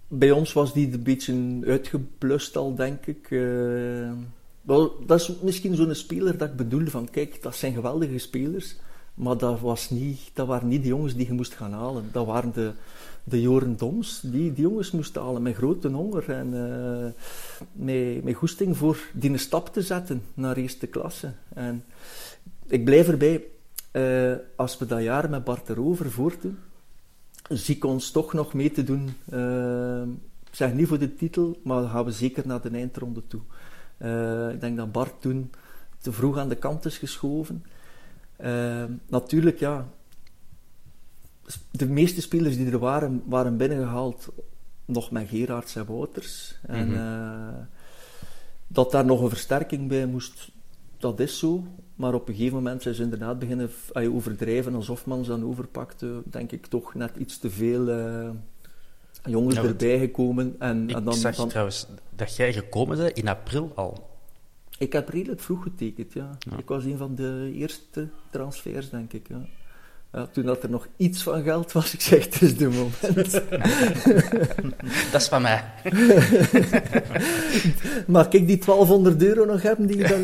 bij 0.07 0.31
ons 0.31 0.53
was 0.53 0.73
die 0.73 0.93
een 0.93 1.03
beetje 1.03 1.59
uitgeblust 1.65 2.55
al, 2.55 2.75
denk 2.75 3.05
ik. 3.05 3.29
Dat 5.05 5.19
is 5.19 5.31
misschien 5.41 5.75
zo'n 5.75 5.95
speler 5.95 6.37
dat 6.37 6.49
ik 6.49 6.55
bedoelde 6.55 6.89
van... 6.89 7.09
Kijk, 7.09 7.41
dat 7.41 7.55
zijn 7.55 7.73
geweldige 7.73 8.17
spelers. 8.17 8.75
Maar 9.13 9.37
dat, 9.37 9.59
was 9.59 9.89
niet, 9.89 10.19
dat 10.33 10.47
waren 10.47 10.67
niet 10.67 10.81
de 10.81 10.87
jongens 10.87 11.15
die 11.15 11.27
je 11.27 11.33
moest 11.33 11.53
gaan 11.53 11.71
halen. 11.71 12.09
Dat 12.11 12.25
waren 12.25 12.53
de, 12.53 12.71
de 13.23 13.41
Joren 13.41 13.77
Doms. 13.77 14.19
Die, 14.21 14.53
die 14.53 14.63
jongens 14.63 14.91
moesten 14.91 15.21
halen 15.21 15.41
met 15.41 15.55
grote 15.55 15.87
honger. 15.87 16.29
En 16.29 16.53
uh, 16.53 17.05
met, 17.71 18.23
met 18.23 18.35
goesting 18.35 18.77
voor 18.77 18.97
die 19.13 19.29
een 19.29 19.39
stap 19.39 19.73
te 19.73 19.81
zetten 19.81 20.23
naar 20.33 20.57
eerste 20.57 20.87
klasse. 20.87 21.33
En 21.53 21.83
ik 22.67 22.85
blijf 22.85 23.07
erbij, 23.07 23.43
uh, 23.91 24.33
als 24.55 24.77
we 24.77 24.85
dat 24.85 25.01
jaar 25.01 25.29
met 25.29 25.43
Bart 25.43 25.69
erover 25.69 26.11
voortdoen, 26.11 26.57
zie 27.49 27.75
ik 27.75 27.85
ons 27.85 28.11
toch 28.11 28.33
nog 28.33 28.53
mee 28.53 28.71
te 28.71 28.83
doen. 28.83 29.09
Uh, 29.33 30.01
zeg 30.51 30.73
niet 30.73 30.87
voor 30.87 30.99
de 30.99 31.15
titel, 31.15 31.59
maar 31.63 31.81
dan 31.81 31.89
gaan 31.89 32.05
we 32.05 32.11
zeker 32.11 32.47
naar 32.47 32.61
de 32.61 32.69
eindronde 32.69 33.21
toe. 33.27 33.41
Uh, 33.97 34.49
ik 34.49 34.59
denk 34.59 34.77
dat 34.77 34.91
Bart 34.91 35.21
toen 35.21 35.51
te 35.97 36.11
vroeg 36.11 36.37
aan 36.37 36.49
de 36.49 36.55
kant 36.55 36.85
is 36.85 36.97
geschoven. 36.97 37.65
natuurlijk, 39.07 39.59
ja, 39.59 39.87
de 41.71 41.87
meeste 41.87 42.21
spelers 42.21 42.57
die 42.57 42.71
er 42.71 42.79
waren, 42.79 43.23
waren 43.25 43.57
binnengehaald 43.57 44.29
nog 44.85 45.11
met 45.11 45.27
Gerards 45.27 45.75
en 45.75 45.85
Wouters. 45.85 46.59
En 46.61 46.87
mm 46.87 47.67
dat 48.67 48.91
daar 48.91 49.05
nog 49.05 49.21
een 49.21 49.29
versterking 49.29 49.87
bij 49.87 50.05
moest, 50.05 50.51
dat 50.97 51.19
is 51.19 51.39
zo. 51.39 51.63
Maar 51.95 52.13
op 52.13 52.27
een 52.27 52.35
gegeven 52.35 52.55
moment 52.55 52.81
zijn 52.81 52.95
ze 52.95 53.03
inderdaad 53.03 53.39
beginnen 53.39 53.69
je 53.93 54.13
overdrijven 54.13 54.75
alsof 54.75 55.05
man 55.05 55.23
ze 55.23 55.29
dan 55.29 55.45
overpakte. 55.45 56.21
Denk 56.25 56.51
ik 56.51 56.65
toch 56.65 56.93
net 56.93 57.15
iets 57.15 57.37
te 57.37 57.49
veel 57.49 57.89
jongens 59.27 59.55
erbij 59.55 59.99
gekomen. 59.99 60.55
En, 60.59 60.89
ik 60.89 60.95
en 60.95 61.03
dan, 61.03 61.13
zag 61.13 61.35
dan... 61.35 61.49
trouwens 61.49 61.87
dat 62.15 62.35
jij 62.35 62.53
gekomen 62.53 62.97
bent 62.97 63.17
in 63.17 63.27
april 63.27 63.71
al. 63.75 64.09
Ik 64.77 64.93
heb 64.93 65.09
redelijk 65.09 65.41
vroeg 65.41 65.63
getekend, 65.63 66.13
ja. 66.13 66.37
Ik 66.57 66.67
was 66.67 66.83
een 66.83 66.97
van 66.97 67.15
de 67.15 67.51
eerste 67.53 68.07
transfers, 68.29 68.89
denk 68.89 69.13
ik, 69.13 69.27
ja. 69.27 69.45
Ja, 70.13 70.25
toen 70.25 70.45
dat 70.45 70.63
er 70.63 70.69
nog 70.69 70.87
iets 70.97 71.23
van 71.23 71.43
geld 71.43 71.71
was, 71.71 71.93
ik 71.93 72.01
zeg, 72.01 72.23
het 72.23 72.41
is 72.41 72.57
de 72.57 72.67
moment. 72.67 73.31
dat 75.11 75.21
is 75.21 75.27
van 75.27 75.41
mij. 75.41 75.63
Mag 78.07 78.25
ik 78.25 78.47
die 78.47 78.57
1200 78.57 79.23
euro 79.23 79.45
nog 79.45 79.61
hebben 79.61 79.87
die 79.87 79.97
je 79.97 80.07
dan 80.07 80.23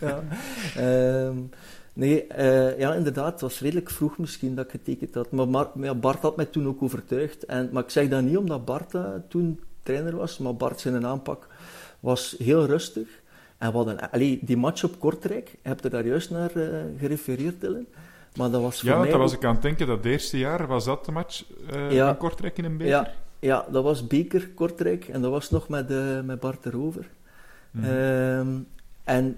ja. 0.10 0.22
Ehm, 0.76 1.36
nee, 1.96 2.26
uh, 2.38 2.78
ja, 2.78 2.94
inderdaad, 2.94 3.32
het 3.32 3.40
was 3.40 3.60
redelijk 3.60 3.90
vroeg 3.90 4.18
misschien 4.18 4.54
dat 4.54 4.64
ik 4.64 4.70
getekend 4.70 5.14
had. 5.14 5.30
Maar, 5.30 5.68
maar 5.74 5.98
Bart 5.98 6.22
had 6.22 6.36
mij 6.36 6.44
toen 6.44 6.66
ook 6.66 6.82
overtuigd. 6.82 7.44
En, 7.44 7.68
maar 7.72 7.82
ik 7.82 7.90
zeg 7.90 8.08
dat 8.08 8.22
niet 8.22 8.36
omdat 8.36 8.64
Bart 8.64 8.94
uh, 8.94 9.04
toen 9.28 9.60
trainer 9.82 10.16
was, 10.16 10.38
maar 10.38 10.54
Bart 10.54 10.80
zijn 10.80 11.06
aanpak 11.06 11.46
was 12.00 12.34
heel 12.38 12.66
rustig. 12.66 13.08
En 13.58 13.70
we 13.70 13.76
hadden, 13.76 14.10
allee, 14.10 14.38
die 14.42 14.56
match 14.56 14.84
op 14.84 14.98
Kortrijk, 14.98 15.56
heb 15.62 15.82
je 15.82 15.88
daar 15.88 16.06
juist 16.06 16.30
naar 16.30 16.50
uh, 16.56 16.68
gerefereerd, 16.98 17.60
Dylan? 17.60 17.86
Maar 18.36 18.50
dat 18.50 18.62
was 18.62 18.80
voor 18.80 18.88
ja, 18.88 18.98
mij 18.98 19.10
dat 19.10 19.18
was 19.18 19.32
ik 19.32 19.44
aan 19.44 19.52
het 19.52 19.62
denken, 19.62 19.86
dat 19.86 20.04
eerste 20.04 20.38
jaar, 20.38 20.66
was 20.66 20.84
dat 20.84 21.04
de 21.04 21.12
match 21.12 21.44
ja, 21.90 22.08
in 22.08 22.16
Kortrijk 22.16 22.58
in 22.58 22.64
een 22.64 22.76
beker? 22.76 22.92
Ja, 22.92 23.12
ja, 23.38 23.66
dat 23.70 23.82
was 23.82 24.06
beker 24.06 24.48
Kortrijk 24.54 25.08
en 25.08 25.22
dat 25.22 25.30
was 25.30 25.50
nog 25.50 25.68
met, 25.68 25.88
met 26.24 26.40
Bart 26.40 26.66
erover. 26.66 27.10
Mm. 27.70 27.84
Um, 27.84 28.66
en 29.04 29.36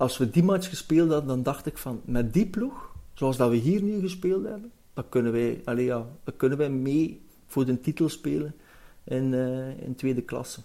als 0.00 0.18
we 0.18 0.30
die 0.30 0.42
match 0.42 0.68
gespeeld 0.68 1.10
hadden, 1.10 1.28
dan 1.28 1.42
dacht 1.42 1.66
ik 1.66 1.78
van, 1.78 2.00
met 2.04 2.32
die 2.32 2.46
ploeg, 2.46 2.94
zoals 3.14 3.36
dat 3.36 3.50
we 3.50 3.56
hier 3.56 3.82
nu 3.82 4.00
gespeeld 4.00 4.44
hebben, 4.44 4.72
dan 4.94 5.08
kunnen 5.08 5.32
wij, 5.32 5.60
allee, 5.64 5.84
ja, 5.84 6.06
dan 6.24 6.36
kunnen 6.36 6.58
wij 6.58 6.70
mee 6.70 7.26
voor 7.46 7.64
de 7.64 7.80
titel 7.80 8.08
spelen 8.08 8.54
in, 9.04 9.32
uh, 9.32 9.82
in 9.82 9.94
tweede 9.94 10.22
klasse. 10.22 10.60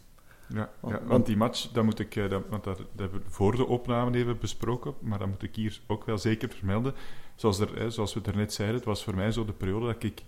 Ja, 0.47 0.69
ja, 0.87 1.01
want 1.05 1.25
die 1.25 1.37
match, 1.37 1.71
dat 1.71 1.83
moet 1.83 1.99
ik, 1.99 2.29
dat, 2.29 2.43
want 2.49 2.63
dat, 2.63 2.77
dat 2.77 2.87
hebben 2.95 3.21
we 3.23 3.29
voor 3.29 3.55
de 3.55 3.65
opname 3.65 4.17
even 4.17 4.39
besproken, 4.39 4.93
maar 4.99 5.19
dat 5.19 5.27
moet 5.27 5.43
ik 5.43 5.55
hier 5.55 5.81
ook 5.87 6.05
wel 6.05 6.17
zeker 6.17 6.49
vermelden 6.49 6.93
zoals, 7.35 7.59
er, 7.59 7.79
hè, 7.79 7.89
zoals 7.89 8.13
we 8.13 8.19
het 8.23 8.35
net 8.35 8.53
zeiden, 8.53 8.77
het 8.77 8.85
was 8.85 9.03
voor 9.03 9.15
mij 9.15 9.31
zo 9.31 9.45
de 9.45 9.53
periode 9.53 9.85
dat 9.85 10.03
ik 10.03 10.23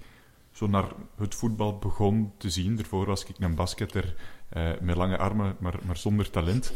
zo 0.52 0.68
naar 0.68 0.92
het 1.18 1.36
voetbal 1.36 1.78
begon 1.78 2.32
te 2.38 2.50
zien. 2.50 2.76
Daarvoor 2.76 3.06
was 3.06 3.26
ik 3.26 3.36
een 3.40 3.56
basketter 3.56 4.16
uh, 4.58 4.70
met 4.82 4.96
lange 4.96 5.18
armen, 5.18 5.56
maar, 5.60 5.80
maar 5.86 5.98
zonder 5.98 6.30
talent. 6.30 6.74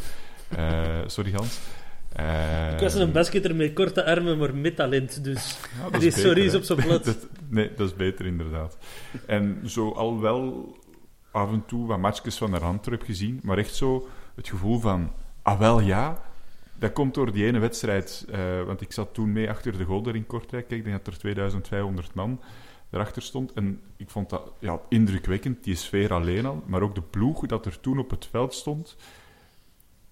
Uh, 0.58 1.00
sorry 1.06 1.32
Hans. 1.32 1.60
Uh, 2.20 2.74
ik 2.74 2.80
was 2.80 2.94
een 2.94 3.12
basketter 3.12 3.56
met 3.56 3.74
korte 3.74 4.06
armen, 4.06 4.38
maar 4.38 4.56
met 4.56 4.76
talent. 4.76 5.24
Dus 5.24 5.58
ja, 6.00 6.10
sorry 6.10 6.46
is 6.46 6.56
op 6.56 6.64
zijn 6.64 6.80
plat. 6.80 7.18
nee, 7.50 7.72
dat 7.76 7.88
is 7.88 7.96
beter 7.96 8.26
inderdaad. 8.26 8.78
En 9.26 9.60
zo 9.66 9.92
al 9.92 10.20
wel 10.20 10.76
af 11.32 11.52
en 11.52 11.64
toe 11.66 11.88
wat 11.88 12.00
matchjes 12.00 12.38
van 12.38 12.52
de 12.52 12.60
Antwerp 12.60 13.02
gezien, 13.02 13.40
maar 13.44 13.58
echt 13.58 13.76
zo 13.76 14.08
het 14.36 14.50
gevoel 14.50 14.80
van, 14.80 15.12
ah 15.42 15.60
wel 15.60 15.80
ja, 15.80 16.22
dat 16.82 16.94
komt 16.94 17.14
door 17.14 17.32
die 17.32 17.46
ene 17.46 17.60
wedstrijd, 17.60 18.26
uh, 18.30 18.64
want 18.64 18.82
ik 18.82 18.92
zat 18.92 19.14
toen 19.14 19.32
mee 19.32 19.50
achter 19.50 19.78
de 19.78 19.84
goal 19.84 20.10
in 20.10 20.28
Kortrijk. 20.28 20.70
Ik 20.70 20.84
denk 20.84 20.98
dat 20.98 21.14
er 21.14 21.20
2500 21.20 22.14
man 22.14 22.42
erachter 22.90 23.22
stond. 23.22 23.54
En 23.54 23.82
ik 23.98 24.10
vond 24.10 24.30
dat 24.30 24.52
ja, 24.60 24.80
indrukwekkend, 24.90 25.64
die 25.64 25.76
sfeer 25.76 26.14
alleen 26.14 26.46
al. 26.46 26.64
Maar 26.66 26.82
ook 26.82 26.96
de 26.96 27.02
ploeg 27.02 27.46
dat 27.46 27.66
er 27.66 27.80
toen 27.80 28.00
op 28.00 28.10
het 28.10 28.26
veld 28.26 28.54
stond, 28.54 28.96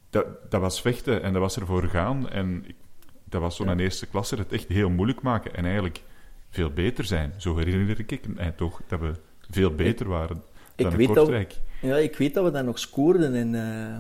dat, 0.10 0.26
dat 0.50 0.62
was 0.62 0.82
vechten 0.82 1.24
en 1.24 1.34
dat 1.34 1.42
was 1.42 1.60
ervoor 1.60 1.84
gaan. 1.84 2.30
En 2.30 2.64
ik, 2.68 2.76
dat 3.24 3.42
was 3.42 3.56
zo'n 3.56 3.68
ja. 3.68 3.78
eerste 3.78 4.08
klasse 4.08 4.36
het 4.36 4.52
echt 4.52 4.68
heel 4.68 4.90
moeilijk 4.90 5.22
maken 5.22 5.56
en 5.56 5.64
eigenlijk 5.66 6.02
veel 6.50 6.70
beter 6.70 7.04
zijn. 7.06 7.34
Zo 7.38 7.58
herinner 7.58 8.00
ik 8.00 8.28
me 8.28 8.56
toch 8.56 8.82
dat 8.88 9.00
we 9.00 9.12
veel 9.50 9.76
beter 9.76 10.08
waren 10.08 10.44
dan 10.76 10.86
ik 10.86 10.92
in 10.92 10.98
weet 10.98 11.08
Kortrijk. 11.08 11.50
Dat, 11.50 11.90
ja, 11.90 11.96
ik 11.96 12.18
weet 12.18 12.34
dat 12.34 12.44
we 12.44 12.52
daar 12.52 12.64
nog 12.64 12.80
scoorden 12.80 13.34
in... 13.34 13.54
Uh 13.54 13.98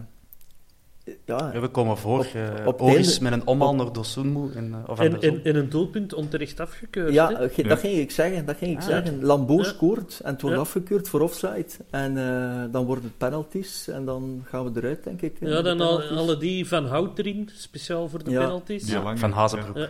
ja, 1.25 1.59
we 1.59 1.67
komen 1.67 1.97
voor. 1.97 2.27
Op, 2.65 2.81
uh, 2.81 3.19
met 3.19 3.31
een 3.31 3.47
omhaal 3.47 3.75
naar 3.75 3.93
Dosunmu. 3.93 4.51
In, 4.55 4.75
uh, 4.89 4.99
en, 4.99 5.21
in, 5.21 5.43
in, 5.43 5.55
een 5.55 5.69
doelpunt 5.69 6.13
onterecht 6.13 6.59
afgekeurd. 6.59 7.13
Ja, 7.13 7.27
dat 7.55 7.79
ging 7.79 7.97
ik 7.97 8.11
zeggen. 8.11 8.45
Dat 8.45 8.57
ging 8.57 8.71
ik 8.71 8.77
ah, 8.77 8.85
zeggen. 8.85 9.23
Lambeau 9.23 9.63
scoort 9.63 10.19
en 10.23 10.31
het 10.31 10.41
wordt 10.41 10.57
afgekeurd 10.57 11.09
voor 11.09 11.21
offside. 11.21 11.67
En 11.89 12.15
uh, 12.15 12.63
dan 12.71 12.85
worden 12.85 13.03
het 13.03 13.17
penalties 13.17 13.87
en 13.87 14.05
dan 14.05 14.45
gaan 14.45 14.73
we 14.73 14.79
eruit, 14.79 15.03
denk 15.03 15.21
ik. 15.21 15.37
Ja, 15.39 15.61
dan 15.61 15.81
al, 15.81 16.01
alle 16.01 16.37
die 16.37 16.67
van 16.67 16.85
Hout 16.85 17.19
erin, 17.19 17.49
speciaal 17.53 18.09
voor 18.09 18.23
de 18.23 18.31
penalties. 18.31 18.93
van 19.15 19.31
Hazenbroek. 19.31 19.87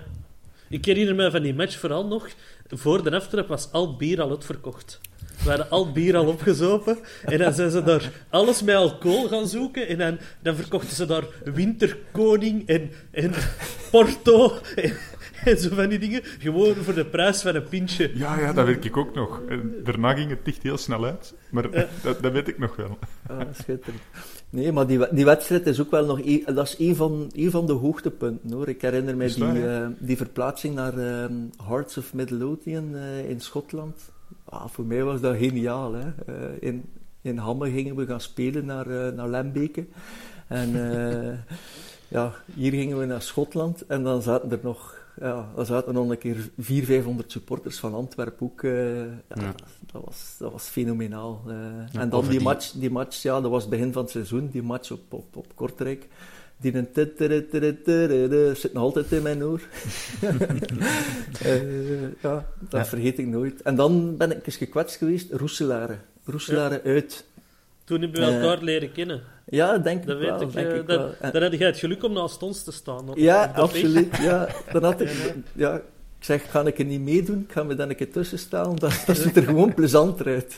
Ik 0.70 0.86
herinner 0.86 1.16
me 1.16 1.32
van 1.32 1.42
die 1.42 1.54
match 1.54 1.80
vooral 1.80 2.08
nog. 2.08 2.28
Voor 2.68 3.04
de 3.04 3.16
aftrap 3.16 3.48
was 3.48 3.72
al 3.72 3.96
bier 3.96 4.22
al 4.22 4.30
uitverkocht. 4.30 5.00
We 5.44 5.50
hadden 5.50 5.70
al 5.70 5.92
bier 5.92 6.16
al 6.16 6.28
opgezopen. 6.28 6.98
En 7.24 7.38
dan 7.38 7.54
zijn 7.54 7.72
ze 7.72 7.84
daar 7.84 8.12
alles 8.30 8.64
met 8.64 8.76
alcohol 8.76 9.28
gaan 9.28 9.48
zoeken. 9.48 9.88
En 9.88 9.98
dan, 9.98 10.18
dan 10.42 10.56
verkochten 10.56 10.96
ze 10.96 11.06
daar 11.06 11.24
Winterkoning 11.44 12.68
en, 12.68 12.92
en 13.12 13.32
Porto. 13.92 14.54
En, 14.76 15.58
zo 15.60 15.70
van 15.76 15.90
die 15.90 16.00
dingen. 16.00 16.22
Gewoon 16.24 16.76
voor 16.76 16.94
de 16.94 17.06
prijs 17.06 17.42
van 17.42 17.56
een 17.56 17.64
pintje. 17.64 18.12
Ja, 18.14 18.40
ja, 18.40 18.54
dat 18.54 18.66
weet 18.66 18.86
ik 18.86 18.98
ook 18.98 19.16
nog. 19.16 19.42
En 19.48 19.74
daarna 19.84 20.14
ging 20.14 20.30
het 20.30 20.46
dicht 20.46 20.64
heel 20.64 20.78
snel 20.78 21.06
uit. 21.06 21.34
Maar 21.50 21.72
dat, 22.04 22.22
dat 22.22 22.32
weet 22.32 22.48
ik 22.48 22.60
nog 22.60 22.76
wel. 22.76 22.98
Ah, 23.28 23.40
schitterend. 23.54 24.02
Nee, 24.50 24.72
maar 24.72 24.88
die, 24.88 25.08
die 25.12 25.26
wedstrijd 25.26 25.66
is 25.66 25.82
ook 25.82 25.92
wel 25.92 26.06
nog... 26.06 26.20
Een, 26.26 26.44
dat 26.46 26.68
is 26.68 26.76
een 26.88 26.96
van, 26.96 27.32
een 27.36 27.52
van 27.52 27.66
de 27.66 27.74
hoogtepunten, 27.74 28.52
hoor. 28.52 28.68
Ik 28.68 28.82
herinner 28.82 29.18
me 29.18 29.34
die, 29.34 29.44
uh, 29.44 29.88
die 30.00 30.18
verplaatsing 30.18 30.76
naar 30.76 30.98
uh, 30.98 31.26
Hearts 31.68 31.98
of 31.98 32.14
Midlothian 32.14 32.96
uh, 32.96 33.30
in 33.30 33.42
Schotland 33.42 34.12
ah, 34.50 34.68
voor 34.68 34.86
mij 34.86 35.04
was 35.04 35.22
dat 35.22 35.38
geniaal. 35.38 35.94
Hè. 35.94 36.06
Uh, 36.30 36.36
in, 36.60 36.84
in 37.22 37.38
Hamme 37.38 37.72
gingen 37.72 37.96
we 37.96 38.06
gaan 38.06 38.22
spelen 38.22 38.66
naar, 38.66 38.88
uh, 38.88 39.08
naar 39.08 39.28
Lembeke. 39.28 39.86
En 40.48 40.70
uh, 40.70 41.34
ja, 42.18 42.34
hier 42.54 42.72
gingen 42.72 43.00
we 43.00 43.06
naar 43.06 43.22
Schotland. 43.22 43.86
En 43.86 44.04
dan 44.04 44.22
zaten 44.22 44.52
er 44.52 44.60
nog, 44.62 44.98
ja, 45.20 45.50
dan 45.56 45.66
zaten 45.66 45.94
nog 45.94 46.10
een 46.10 46.18
keer 46.18 46.50
400, 46.58 46.86
500 46.86 47.32
supporters 47.32 47.80
van 47.80 47.94
Antwerpen 47.94 48.46
ook. 48.46 48.62
Ja, 48.62 49.06
ja. 49.34 49.54
Dat, 49.92 50.04
was, 50.06 50.36
dat 50.40 50.52
was 50.52 50.68
fenomenaal. 50.68 51.42
en 51.94 52.10
dan 52.10 52.22
die, 52.22 52.30
die, 52.30 52.42
match, 52.42 52.72
die 52.72 52.92
match, 52.92 53.22
ja, 53.22 53.42
dat 53.42 53.52
was 53.52 53.62
het 53.62 53.72
begin 53.72 53.94
van 53.94 54.02
het 54.02 54.12
seizoen, 54.12 54.50
die 54.50 54.64
match 54.64 54.92
op, 54.92 55.14
op, 55.14 55.36
op 55.36 55.56
Kortrijk. 55.56 56.08
Die 56.62 56.76
een 56.76 58.56
zit 58.56 58.74
nog 58.74 58.84
altijd 58.84 59.12
in 59.12 59.22
mijn 59.22 59.44
oor. 59.44 59.62
uh, 61.46 62.22
ja, 62.24 62.46
dat 62.70 62.88
vergeet 62.88 63.20
ik 63.20 63.28
nooit. 63.28 63.62
En 63.62 63.76
dan 63.76 64.18
ben 64.18 64.32
ik 64.32 64.46
eens 64.46 64.58
gekwetst 64.58 64.96
geweest, 64.96 65.32
Roeselaren. 65.32 66.02
Roeselaren 66.24 66.82
ja. 66.84 66.90
uit. 66.90 67.26
Toen 67.84 68.02
hebben 68.02 68.20
we 68.22 68.26
elkaar 68.26 68.58
uh, 68.58 68.64
leren 68.64 68.92
kennen. 68.92 69.22
Ja, 69.46 69.78
denk 69.78 70.06
dat 70.06 70.22
ik 70.22 70.28
wel. 70.28 70.42
Ik, 70.42 70.52
denk 70.54 70.68
uh, 70.68 70.76
ik 70.76 70.88
dat, 70.88 71.18
wel. 71.20 71.32
Dan 71.32 71.42
had 71.42 71.58
jij 71.58 71.68
het 71.68 71.78
geluk 71.78 72.04
om 72.04 72.14
naast 72.14 72.44
ons 72.44 72.64
te 72.64 72.72
staan. 72.72 73.10
Op, 73.10 73.18
ja, 73.18 73.50
op 73.50 73.56
absoluut. 73.56 74.18
Ja, 74.18 74.50
dan 74.72 74.84
had 74.84 75.02
ik... 75.02 75.34
Ja, 75.56 75.82
ik 76.20 76.26
zeg, 76.26 76.52
ga 76.52 76.66
ik 76.66 76.80
er 76.80 76.86
niet 76.86 77.02
meedoen? 77.02 77.40
Ik 77.40 77.52
ga 77.52 77.64
me 77.64 77.76
dan 77.76 77.90
een 77.90 77.96
keer 77.96 78.12
tussen 78.12 78.40
staan. 78.40 78.76
Dat, 78.76 79.04
dat 79.06 79.18
ziet 79.24 79.36
er 79.36 79.44
gewoon 79.44 79.74
plezanter 79.74 80.26
uit. 80.26 80.58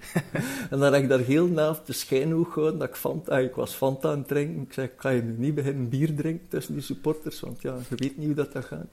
en 0.70 0.78
dan 0.78 0.92
heb 0.92 1.02
ik 1.02 1.08
daar 1.08 1.18
heel 1.18 1.46
na 1.46 1.78
de 1.86 1.92
schijnhoek 1.92 2.52
gehouden 2.52 2.78
dat 2.78 2.88
ik 2.88 2.94
Fanta, 2.94 3.36
ah, 3.36 3.42
ik 3.42 3.54
was 3.54 3.72
Fanta 3.72 4.10
aan 4.10 4.18
het 4.18 4.28
drinken. 4.28 4.62
Ik 4.62 4.72
zeg, 4.72 4.84
ik 4.84 4.92
ga 4.96 5.08
je 5.08 5.22
nu 5.22 5.34
niet 5.38 5.54
beginnen 5.54 5.88
bier 5.88 6.14
drinken 6.14 6.48
tussen 6.48 6.74
die 6.74 6.82
supporters, 6.82 7.40
want 7.40 7.62
ja, 7.62 7.76
je 7.88 7.94
weet 7.96 8.16
niet 8.16 8.26
hoe 8.26 8.34
dat, 8.34 8.52
dat 8.52 8.64
gaat. 8.64 8.86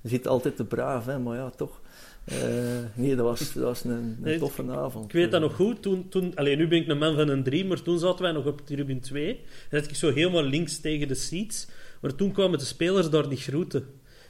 Je 0.00 0.08
zit 0.08 0.26
altijd 0.26 0.56
te 0.56 0.64
braaf, 0.64 1.06
hè, 1.06 1.18
maar 1.18 1.36
ja, 1.36 1.50
toch. 1.50 1.80
Uh, 2.32 2.34
nee, 2.94 3.16
dat 3.16 3.24
was, 3.24 3.52
dat 3.52 3.62
was 3.62 3.84
een, 3.84 3.90
een 3.90 4.16
nee, 4.20 4.38
toffe 4.38 4.70
avond. 4.70 5.04
Ik 5.04 5.12
weet 5.12 5.30
dat 5.30 5.40
nog 5.40 5.54
goed. 5.54 5.82
Toen, 5.82 6.08
toen, 6.08 6.32
alleen 6.34 6.58
nu 6.58 6.68
ben 6.68 6.78
ik 6.78 6.88
een 6.88 6.98
man 6.98 7.14
van 7.14 7.28
een 7.28 7.42
drie, 7.42 7.64
maar 7.64 7.82
toen 7.82 7.98
zaten 7.98 8.22
wij 8.22 8.32
nog 8.32 8.46
op 8.46 8.66
tribune 8.66 9.00
2. 9.00 9.40
Dan 9.70 9.80
zat 9.80 9.90
ik 9.90 9.96
zo 9.96 10.12
helemaal 10.12 10.42
links 10.42 10.80
tegen 10.80 11.08
de 11.08 11.14
seats. 11.14 11.66
Maar 12.00 12.14
toen 12.14 12.32
kwamen 12.32 12.58
de 12.58 12.64
spelers 12.64 13.10
daar 13.10 13.28
niet 13.28 13.42
groeten. 13.42 13.86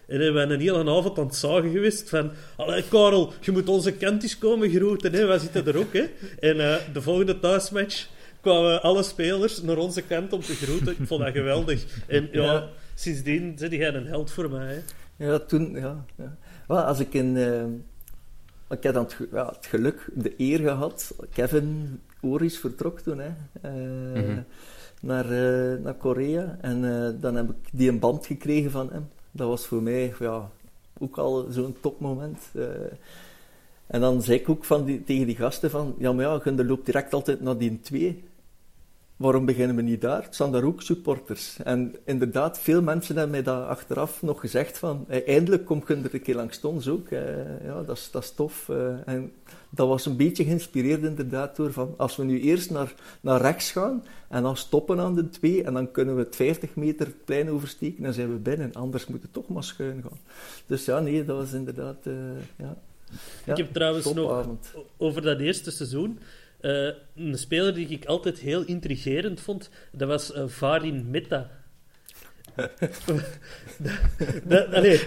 En 0.09 0.19
we 0.19 0.33
zijn 0.33 0.51
een 0.51 0.61
hele 0.61 0.91
avond 0.91 1.19
aan 1.19 1.27
het 1.27 1.37
zagen 1.37 1.71
geweest 1.71 2.09
van... 2.09 2.31
Allee, 2.57 2.83
Karel, 2.89 3.33
je 3.41 3.53
moet 3.53 3.69
onze 3.69 3.93
kantjes 3.93 4.39
komen 4.39 4.71
groeten, 4.71 5.13
hè. 5.13 5.27
Wij 5.27 5.39
zitten 5.39 5.67
er 5.67 5.79
ook, 5.79 5.93
hè. 5.93 6.05
En 6.41 6.57
uh, 6.57 6.77
de 6.93 7.03
volgende 7.03 7.39
thuismatch 7.39 8.09
kwamen 8.41 8.83
alle 8.83 9.03
spelers 9.03 9.63
naar 9.63 9.77
onze 9.77 10.03
kant 10.03 10.33
om 10.33 10.41
te 10.41 10.55
groeten. 10.55 10.93
Ik 10.93 11.07
vond 11.07 11.23
dat 11.23 11.33
geweldig. 11.33 11.85
En 12.07 12.29
ja, 12.33 12.43
ja. 12.43 12.69
sindsdien 12.95 13.53
zit 13.59 13.73
jij 13.73 13.95
een 13.95 14.07
held 14.07 14.31
voor 14.31 14.51
mij, 14.51 14.75
hè. 14.75 14.81
Ja, 15.27 15.39
toen... 15.39 15.71
Ja, 15.73 16.05
ja. 16.17 16.37
Well, 16.67 16.79
als 16.79 17.01
ik 17.01 17.15
in... 17.15 17.37
Uh, 17.37 17.63
ik 18.71 18.83
heb 18.83 18.95
dan 18.95 19.05
het, 19.05 19.17
ja, 19.33 19.47
het, 19.47 19.67
geluk, 19.67 20.09
de 20.15 20.35
eer 20.37 20.59
gehad. 20.59 21.15
Kevin 21.33 22.01
Oris 22.21 22.59
vertrok 22.59 23.01
toen, 23.01 23.19
hè. 23.19 23.31
Uh, 23.65 23.73
mm 24.15 24.25
-hmm. 24.25 24.45
naar, 25.01 25.25
uh, 25.25 25.83
naar 25.85 25.95
Korea. 25.95 26.59
En 26.61 26.81
dan 27.21 27.35
heb 27.35 27.51
ik 27.51 27.57
die 27.73 27.89
een 27.89 27.99
band 27.99 28.27
gekregen 28.27 28.71
van 28.71 28.93
hem 28.93 29.09
dat 29.31 29.49
was 29.49 29.67
voor 29.67 29.83
mij 29.83 30.15
ja, 30.19 30.51
ook 30.99 31.19
al 31.19 31.47
zo'n 31.51 31.77
topmoment. 31.81 32.39
Uh, 32.53 32.67
en 33.87 34.01
dan 34.01 34.23
zei 34.23 34.39
ik 34.39 34.49
ook 34.49 34.65
van 34.65 35.03
tegen 35.05 35.27
die 35.27 35.37
gasten 35.37 35.71
van, 35.71 35.95
ja 35.99 36.13
maar 36.13 36.25
ja, 36.25 36.39
Gunder 36.39 36.67
loopt 36.67 36.87
direct 36.87 37.15
altijd 37.15 37.41
naar 37.41 37.59
die 37.59 37.81
twee. 37.81 38.25
Waarom 39.19 39.45
beginnen 39.45 39.77
we 39.77 39.83
niet 39.83 40.01
daar? 40.01 40.23
Het 40.23 40.37
zijn 40.37 40.53
daar 40.53 40.65
ook 40.65 40.83
supporters. 40.83 41.57
En 41.65 41.97
inderdaad, 42.05 42.59
veel 42.59 42.83
mensen 42.83 43.15
hebben 43.17 43.33
mij 43.33 43.43
dat 43.43 43.67
achteraf 43.67 44.23
nog 44.23 44.41
gezegd 44.41 44.79
van, 44.79 45.05
eh, 45.09 45.29
eindelijk 45.29 45.65
kom 45.65 45.83
je 45.87 45.95
er 45.95 46.15
een 46.15 46.23
keer 46.23 46.35
langs 46.35 46.61
ons 46.61 46.89
ook. 46.89 47.09
Eh, 47.09 47.65
ja, 47.65 47.83
dat 47.83 47.97
is, 47.97 48.09
dat 48.11 48.23
is 48.23 48.33
tof. 48.33 48.69
Eh, 48.69 49.09
en 49.09 49.33
dat 49.71 49.89
was 49.89 50.07
een 50.07 50.17
beetje 50.17 50.45
geïnspireerd 50.45 51.03
inderdaad 51.03 51.57
door 51.57 51.73
van, 51.73 51.95
als 51.97 52.17
we 52.17 52.25
nu 52.25 52.41
eerst 52.41 52.71
naar, 52.71 52.95
naar 53.21 53.41
rechts 53.41 53.73
gaan 53.73 54.05
en 54.29 54.43
dan 54.43 54.57
stoppen 54.57 55.01
aan 55.01 55.15
de 55.15 55.29
twee 55.29 55.63
en 55.63 55.75
dan 55.75 55.91
kunnen 55.91 56.17
we 56.17 56.23
het 56.23 56.37
50 56.37 56.75
meter 56.75 57.07
het 57.07 57.25
plein 57.25 57.51
oversteken, 57.51 58.03
dan 58.03 58.13
zijn 58.13 58.33
we 58.33 58.39
binnen. 58.39 58.73
Anders 58.73 59.07
moeten 59.07 59.29
we 59.29 59.41
toch 59.41 59.49
maar 59.49 59.65
schuin 59.65 60.03
gaan. 60.03 60.19
Dus 60.67 60.85
ja, 60.85 61.01
nee, 61.01 61.25
dat 61.25 61.37
was 61.37 61.53
inderdaad, 61.53 61.97
ja. 62.57 62.77
Ik 63.45 63.57
heb 63.57 63.73
trouwens 63.73 64.13
nog 64.13 64.47
over 64.97 65.23
dat 65.23 65.39
eerste 65.39 65.71
seizoen 65.71 66.19
uh, 66.61 66.89
een 67.17 67.39
speler 67.39 67.75
die 67.75 67.89
ik 67.89 68.05
altijd 68.05 68.39
heel 68.39 68.65
intrigerend 68.65 69.41
vond, 69.41 69.71
dat 69.93 70.09
was 70.09 70.35
uh, 70.35 70.43
Varin 70.47 71.11
Meta. 71.11 71.51
allee, 74.73 75.01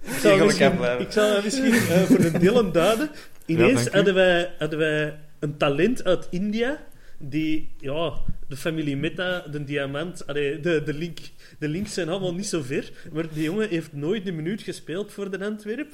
ik 0.00 0.18
zou 0.20 0.44
misschien, 0.44 0.72
ik 0.98 1.12
zou 1.12 1.44
misschien 1.44 1.74
uh, 1.74 2.02
voor 2.02 2.24
een 2.24 2.38
Dylan 2.38 2.72
duiden. 2.72 3.10
Ineens 3.46 3.84
ja, 3.84 3.90
hadden, 3.90 4.14
wij, 4.14 4.54
hadden 4.58 4.78
wij 4.78 5.18
een 5.38 5.56
talent 5.56 6.04
uit 6.04 6.26
India 6.30 6.78
die, 7.18 7.68
ja, 7.78 8.12
de 8.48 8.56
familie 8.56 8.96
Meta, 8.96 9.40
de 9.50 9.64
diamant, 9.64 10.26
allee, 10.26 10.60
de, 10.60 10.82
de, 10.82 10.94
link, 10.94 11.18
de 11.58 11.68
links 11.68 11.94
zijn 11.94 12.08
allemaal 12.08 12.34
niet 12.34 12.46
zo 12.46 12.62
ver, 12.62 12.90
maar 13.12 13.32
die 13.32 13.42
jongen 13.42 13.68
heeft 13.68 13.92
nooit 13.92 14.26
een 14.26 14.36
minuut 14.36 14.62
gespeeld 14.62 15.12
voor 15.12 15.30
de 15.30 15.44
Antwerp. 15.44 15.92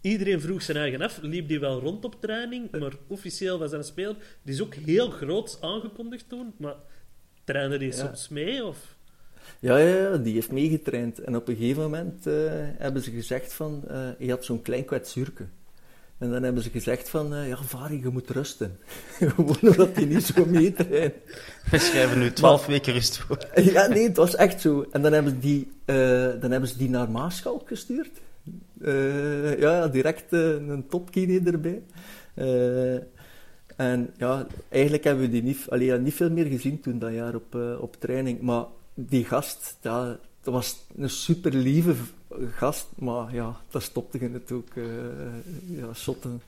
Iedereen 0.00 0.40
vroeg 0.40 0.62
zijn 0.62 0.76
eigen 0.76 1.02
af. 1.02 1.18
Liep 1.22 1.48
die 1.48 1.60
wel 1.60 1.80
rond 1.80 2.04
op 2.04 2.20
training, 2.20 2.70
maar 2.78 2.92
officieel 3.06 3.58
was 3.58 3.70
hij 3.70 3.78
een 3.78 3.84
speler. 3.84 4.16
Die 4.42 4.54
is 4.54 4.62
ook 4.62 4.74
heel 4.74 5.10
groot 5.10 5.58
aangekondigd 5.60 6.28
toen, 6.28 6.54
maar 6.58 6.74
trainde 7.44 7.78
die 7.78 7.92
soms 7.92 8.28
mee? 8.28 8.64
Of? 8.64 8.96
Ja, 9.60 9.78
ja, 9.78 10.16
die 10.16 10.34
heeft 10.34 10.52
meegetraind. 10.52 11.18
En 11.18 11.36
op 11.36 11.48
een 11.48 11.56
gegeven 11.56 11.82
moment 11.82 12.26
uh, 12.26 12.34
hebben 12.78 13.02
ze 13.02 13.10
gezegd 13.10 13.52
van, 13.52 13.84
uh, 13.90 14.08
je 14.18 14.30
had 14.30 14.44
zo'n 14.44 14.62
klein 14.62 14.84
kwetsuurke. 14.84 15.46
En 16.18 16.30
dan 16.30 16.42
hebben 16.42 16.62
ze 16.62 16.70
gezegd 16.70 17.08
van, 17.08 17.34
uh, 17.34 17.48
ja, 17.48 17.56
Vari, 17.56 18.00
je 18.00 18.08
moet 18.08 18.30
rusten. 18.30 18.78
Gewoon 19.18 19.56
omdat 19.60 19.94
hij 19.94 20.04
niet 20.04 20.24
zo 20.24 20.44
meetraint. 20.44 21.14
We 21.70 21.78
schrijven 21.78 22.18
nu 22.18 22.32
twaalf 22.32 22.66
weken 22.66 22.92
rust 22.92 23.18
voor. 23.18 23.46
ja, 23.54 23.86
nee, 23.86 24.06
het 24.06 24.16
was 24.16 24.34
echt 24.34 24.60
zo. 24.60 24.86
En 24.90 25.02
dan 25.02 25.12
hebben 25.12 25.32
ze 25.32 25.38
die, 25.38 25.70
dan 26.40 26.50
hebben 26.50 26.68
ze 26.68 26.78
die 26.78 26.88
naar 26.88 27.10
Maaschalk 27.10 27.68
gestuurd. 27.68 28.20
Uh, 28.80 29.58
ja, 29.58 29.88
direct 29.88 30.32
uh, 30.32 30.68
een 30.68 30.86
topkine 30.88 31.40
erbij. 31.44 31.82
Uh, 32.34 33.00
en 33.76 34.10
ja, 34.16 34.46
eigenlijk 34.68 35.04
hebben 35.04 35.24
we 35.24 35.30
die 35.30 35.42
niet, 35.42 35.66
allee, 35.68 35.92
niet 35.92 36.14
veel 36.14 36.30
meer 36.30 36.46
gezien 36.46 36.80
toen 36.80 36.98
dat 36.98 37.12
jaar 37.12 37.34
op, 37.34 37.54
op 37.80 37.96
training. 37.98 38.40
Maar 38.40 38.64
die 38.94 39.24
gast, 39.24 39.76
dat 39.80 40.18
was 40.42 40.86
een 40.96 41.10
super 41.10 41.54
lieve 41.54 41.94
gast, 42.54 42.86
maar 42.98 43.34
ja, 43.34 43.60
dat 43.70 43.82
stopte 43.82 44.20
je 44.20 44.28
natuurlijk. 44.28 44.74
ja, 45.66 45.94
shotten. 45.94 46.40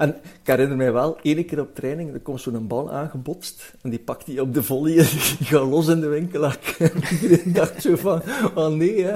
En 0.00 0.08
ik 0.08 0.46
herinner 0.46 0.76
mij 0.76 0.92
wel, 0.92 1.18
ene 1.22 1.44
keer 1.44 1.60
op 1.60 1.74
training, 1.74 2.14
er 2.14 2.20
komt 2.20 2.40
zo'n 2.40 2.66
bal 2.66 2.92
aangebotst 2.92 3.74
en 3.82 3.90
die 3.90 3.98
pakt 3.98 4.26
hij 4.26 4.40
op 4.40 4.54
de 4.54 4.62
volley 4.62 4.98
en 4.98 5.06
die 5.38 5.46
gaat 5.50 5.68
los 5.68 5.88
in 5.88 6.00
de 6.00 6.08
winkel. 6.08 6.52
iedereen 7.22 7.52
dacht 7.52 7.82
zo 7.82 7.96
van, 7.96 8.22
oh 8.54 8.68
nee, 8.68 9.06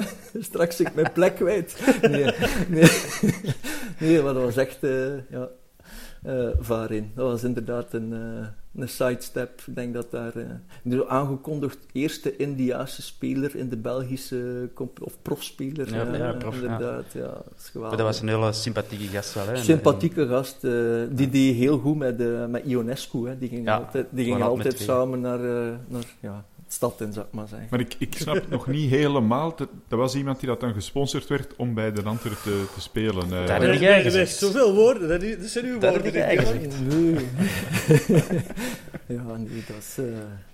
straks 0.41 0.81
ik 0.81 0.95
mijn 0.95 1.13
plek 1.13 1.35
kwijt. 1.35 1.77
Nee, 2.01 2.33
nee, 2.69 2.91
nee 4.01 4.23
maar 4.23 4.35
dat 4.35 4.43
was 4.43 4.57
echt, 4.57 4.79
uh, 4.81 5.13
ja, 5.31 5.49
uh, 6.27 6.49
varin. 6.59 7.13
Dat 7.15 7.31
was 7.31 7.45
inderdaad 7.45 7.93
een... 7.93 8.13
Uh, 8.13 8.47
een 8.75 8.89
sidestep. 8.89 9.63
Ik 9.67 9.75
denk 9.75 9.95
dat 9.95 10.11
daar 10.11 10.37
uh, 10.37 10.45
de 10.83 11.09
aangekondigd 11.09 11.79
eerste 11.93 12.37
Indiaanse 12.37 13.03
speler 13.03 13.57
in 13.57 13.69
de 13.69 13.77
Belgische 13.77 14.69
of 15.01 15.23
profspeler. 15.23 15.95
Ja, 15.95 16.17
ja, 16.17 16.33
prof, 16.33 16.55
inderdaad. 16.55 17.05
Ja. 17.13 17.21
dat, 17.23 17.71
maar 17.75 17.91
dat 17.91 18.01
was 18.01 18.21
een 18.21 18.29
hele 18.29 18.53
sympathieke 18.53 19.07
gast 19.07 19.35
wel. 19.35 19.47
Hè? 19.47 19.57
Sympathieke 19.57 20.27
gast. 20.27 20.61
Die 21.11 21.31
deed 21.31 21.55
heel 21.55 21.79
goed 21.79 21.97
met, 21.97 22.49
met 22.51 22.65
Ionescu. 22.65 23.29
Hè. 23.29 23.39
Die 23.39 23.49
ging 23.49 23.69
altijd, 23.69 24.07
die 24.11 24.25
ging 24.25 24.43
altijd 24.43 24.79
samen 24.79 25.21
naar, 25.21 25.41
naar 25.89 26.05
ja, 26.21 26.45
stad 26.75 27.01
in, 27.01 27.13
zou 27.13 27.27
ik 27.27 27.33
maar 27.33 27.49
zeggen. 27.49 27.69
Maar 27.71 27.81
ik, 27.81 27.95
ik 27.99 28.15
snap 28.15 28.49
nog 28.49 28.67
niet 28.67 28.91
helemaal. 28.91 29.57
Dat, 29.57 29.69
dat, 29.89 29.99
was 29.99 30.15
iemand 30.15 30.41
die 30.41 30.49
dat 30.49 30.61
dan 30.61 30.73
gesponsord 30.73 31.27
werd 31.27 31.57
om 31.57 31.75
bij 31.75 31.93
de 31.93 32.03
Antwerp 32.03 32.39
te, 32.39 32.65
te 32.75 32.81
spelen. 32.81 33.27
Uh, 33.27 33.47
dat 33.47 33.63
heb 33.63 33.81
jij 33.81 34.03
gezegd. 34.03 34.37
Zoveel 34.37 34.75
woorden, 34.75 35.09
dat, 35.09 35.41
dat 35.41 35.49
zijn 35.49 35.65
uw 35.65 35.81
woorden. 35.81 36.03
Dat 36.03 36.13
heb 36.13 36.15
Nee. 36.89 37.27
ja, 39.17 39.37
nee, 39.37 39.65
dat 39.67 39.77
is... 39.79 39.97
Uh, 39.99 40.07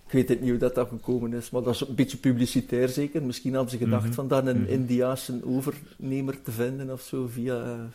ik 0.06 0.16
weet 0.16 0.28
het 0.28 0.40
niet 0.40 0.50
hoe 0.50 0.58
dat, 0.58 0.74
dat 0.74 0.88
gekomen 0.88 1.32
is, 1.32 1.50
maar 1.50 1.62
dat 1.62 1.74
is 1.74 1.80
een 1.80 1.94
beetje 1.94 2.16
publicitair 2.16 2.88
zeker. 2.88 3.22
Misschien 3.22 3.54
hadden 3.54 3.70
ze 3.70 3.78
gedacht 3.78 4.06
mm 4.06 4.12
van 4.12 4.28
dan 4.28 4.46
een 4.46 4.56
mm 4.56 4.64
-hmm. 4.64 4.72
Indiaanse 4.72 5.40
overnemer 5.44 6.42
te 6.42 6.50
vinden 6.50 6.92
of 6.92 7.00
zo 7.00 7.26
via, 7.26 7.88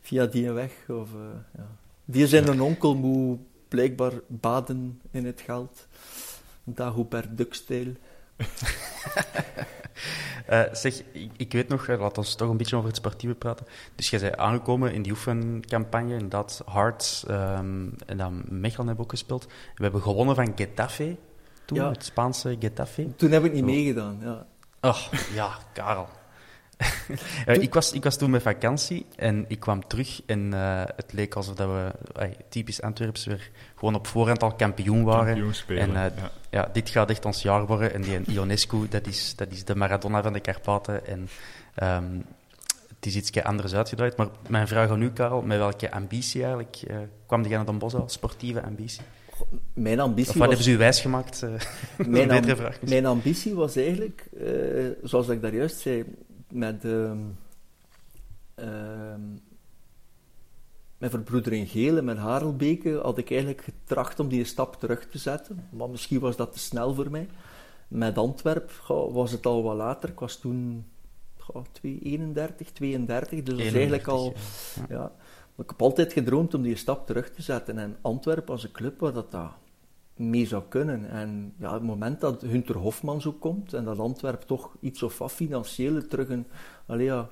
via 0.00 0.26
die 0.26 0.50
weg. 0.50 0.72
Of, 0.88 1.08
uh, 1.12 1.20
ja. 1.56 1.66
Die 2.04 2.26
zijn 2.26 2.48
een 2.48 2.60
onkel 2.60 2.94
moet 2.94 3.38
blijkbaar 3.68 4.12
baden 4.26 5.00
in 5.10 5.26
het 5.26 5.40
geld. 5.40 5.86
Duckstijl. 7.30 7.94
uh, 10.50 10.62
zeg, 10.72 11.02
ik, 11.12 11.30
ik, 11.36 11.52
weet 11.52 11.68
nog, 11.68 11.86
laten 11.86 12.22
we 12.22 12.34
toch 12.34 12.50
een 12.50 12.56
beetje 12.56 12.76
over 12.76 12.88
het 12.88 12.96
sportieve 12.96 13.34
praten. 13.34 13.66
Dus 13.94 14.10
jij 14.10 14.20
bent 14.20 14.36
aangekomen 14.36 14.92
in 14.92 15.02
die 15.02 15.12
oefencampagne, 15.12 16.16
in 16.16 16.28
dat 16.28 16.62
Hearts 16.66 17.24
um, 17.28 17.94
en 18.06 18.16
dan 18.16 18.44
Mechelen 18.48 18.86
hebben 18.86 19.04
ook 19.04 19.10
gespeeld. 19.10 19.46
We 19.74 19.82
hebben 19.82 20.02
gewonnen 20.02 20.34
van 20.34 20.52
Getafe 20.54 21.16
toen, 21.64 21.78
ja. 21.78 21.90
het 21.90 22.04
Spaanse 22.04 22.56
Getafe. 22.58 23.16
Toen 23.16 23.30
heb 23.30 23.44
ik 23.44 23.52
niet 23.52 23.64
meegedaan, 23.64 24.18
ja. 24.22 24.46
Ach, 24.80 25.32
ja, 25.34 25.58
Karel. 25.72 26.08
uh, 27.46 27.54
ik, 27.66 27.74
was, 27.74 27.92
ik 27.92 28.04
was 28.04 28.16
toen 28.16 28.30
met 28.30 28.42
vakantie 28.42 29.06
en 29.16 29.44
ik 29.48 29.60
kwam 29.60 29.86
terug 29.86 30.22
en 30.26 30.52
uh, 30.54 30.82
het 30.96 31.12
leek 31.12 31.34
alsof 31.34 31.54
dat 31.54 31.68
we, 31.68 31.92
uh, 32.22 32.30
typisch 32.48 32.82
Antwerps, 32.82 33.24
weer 33.24 33.50
gewoon 33.74 33.94
op 33.94 34.06
voorhand 34.06 34.42
al 34.42 34.54
kampioen 34.54 35.04
waren. 35.04 35.52
en 35.66 35.92
ja. 35.92 36.12
Ja. 36.50 36.68
dit 36.72 36.88
gaat 36.88 37.10
echt 37.10 37.24
ons 37.24 37.42
jaar 37.42 37.66
worden. 37.66 37.94
En 37.94 38.02
die 38.02 38.20
Ionescu, 38.26 38.88
dat 38.88 39.06
is, 39.06 39.34
dat 39.36 39.50
is 39.50 39.64
de 39.64 39.74
Maradona 39.74 40.22
van 40.22 40.32
de 40.32 40.40
Karpaten. 40.40 41.06
En 41.06 41.28
um, 41.82 42.24
het 42.88 43.06
is 43.06 43.16
iets 43.16 43.42
anders 43.42 43.74
uitgedraaid. 43.74 44.16
Maar 44.16 44.28
mijn 44.48 44.68
vraag 44.68 44.90
aan 44.90 45.02
u, 45.02 45.10
Karel, 45.10 45.42
met 45.42 45.58
welke 45.58 45.92
ambitie 45.92 46.42
eigenlijk 46.42 46.82
kwam 47.26 47.42
die 47.42 47.52
naar 47.52 47.66
Den 47.66 47.78
Bosch 47.78 47.96
Sportieve 48.06 48.62
ambitie? 48.62 49.02
Mijn 49.74 50.00
ambitie 50.00 50.32
of 50.32 50.38
wat 50.38 50.46
was... 50.46 50.48
hebben 50.48 50.64
ze 50.64 50.70
u 50.70 50.76
wijsgemaakt? 50.76 51.46
mijn, 52.06 52.30
am 52.30 52.56
mijn 52.80 53.06
ambitie 53.06 53.54
was 53.54 53.76
eigenlijk, 53.76 54.28
zoals 55.02 55.28
ik 55.28 55.42
daar 55.42 55.54
juist 55.54 55.78
zei 55.78 56.04
met, 56.50 56.84
uh, 56.84 57.10
uh, 58.58 58.66
met 61.00 61.10
Verbroedering 61.10 61.70
Geel 61.70 61.96
en 61.96 62.04
met 62.04 62.18
Harelbeke 62.18 63.00
had 63.02 63.18
ik 63.18 63.30
eigenlijk 63.30 63.62
getracht 63.62 64.20
om 64.20 64.28
die 64.28 64.44
stap 64.44 64.80
terug 64.80 65.08
te 65.08 65.18
zetten. 65.18 65.68
Maar 65.70 65.90
misschien 65.90 66.20
was 66.20 66.36
dat 66.36 66.52
te 66.52 66.58
snel 66.58 66.94
voor 66.94 67.10
mij. 67.10 67.28
Met 67.88 68.18
Antwerp 68.18 68.70
was 69.12 69.30
het 69.30 69.46
al 69.46 69.62
wat 69.62 69.76
later. 69.76 70.08
Ik 70.08 70.18
was 70.18 70.36
toen 70.36 70.86
31, 71.82 72.70
32, 72.70 73.42
dus 73.42 73.56
dat 73.56 73.64
is 73.64 73.72
eigenlijk 73.72 74.06
al... 74.06 74.34
Ja. 74.88 75.12
Maar 75.54 75.64
ik 75.64 75.70
heb 75.70 75.82
altijd 75.82 76.12
gedroomd 76.12 76.54
om 76.54 76.62
die 76.62 76.76
stap 76.76 77.06
terug 77.06 77.30
te 77.30 77.42
zetten. 77.42 77.78
En 77.78 77.96
Antwerp 78.00 78.50
als 78.50 78.64
een 78.64 78.72
club 78.72 79.00
waar 79.00 79.12
dat, 79.12 79.30
dat 79.30 79.50
mee 80.16 80.46
zou 80.46 80.62
kunnen. 80.68 81.10
En 81.10 81.54
ja, 81.58 81.72
het 81.72 81.82
moment 81.82 82.20
dat 82.20 82.42
Hunter 82.42 82.76
Hofman 82.76 83.20
zo 83.20 83.32
komt 83.32 83.72
en 83.72 83.84
dat 83.84 83.98
Antwerp 83.98 84.42
toch 84.42 84.76
iets 84.80 85.02
of 85.02 85.18
wat 85.18 85.32
financiële 85.32 86.06
terug 86.06 86.28
een, 86.28 86.46
allee, 86.86 87.04
ja, 87.04 87.28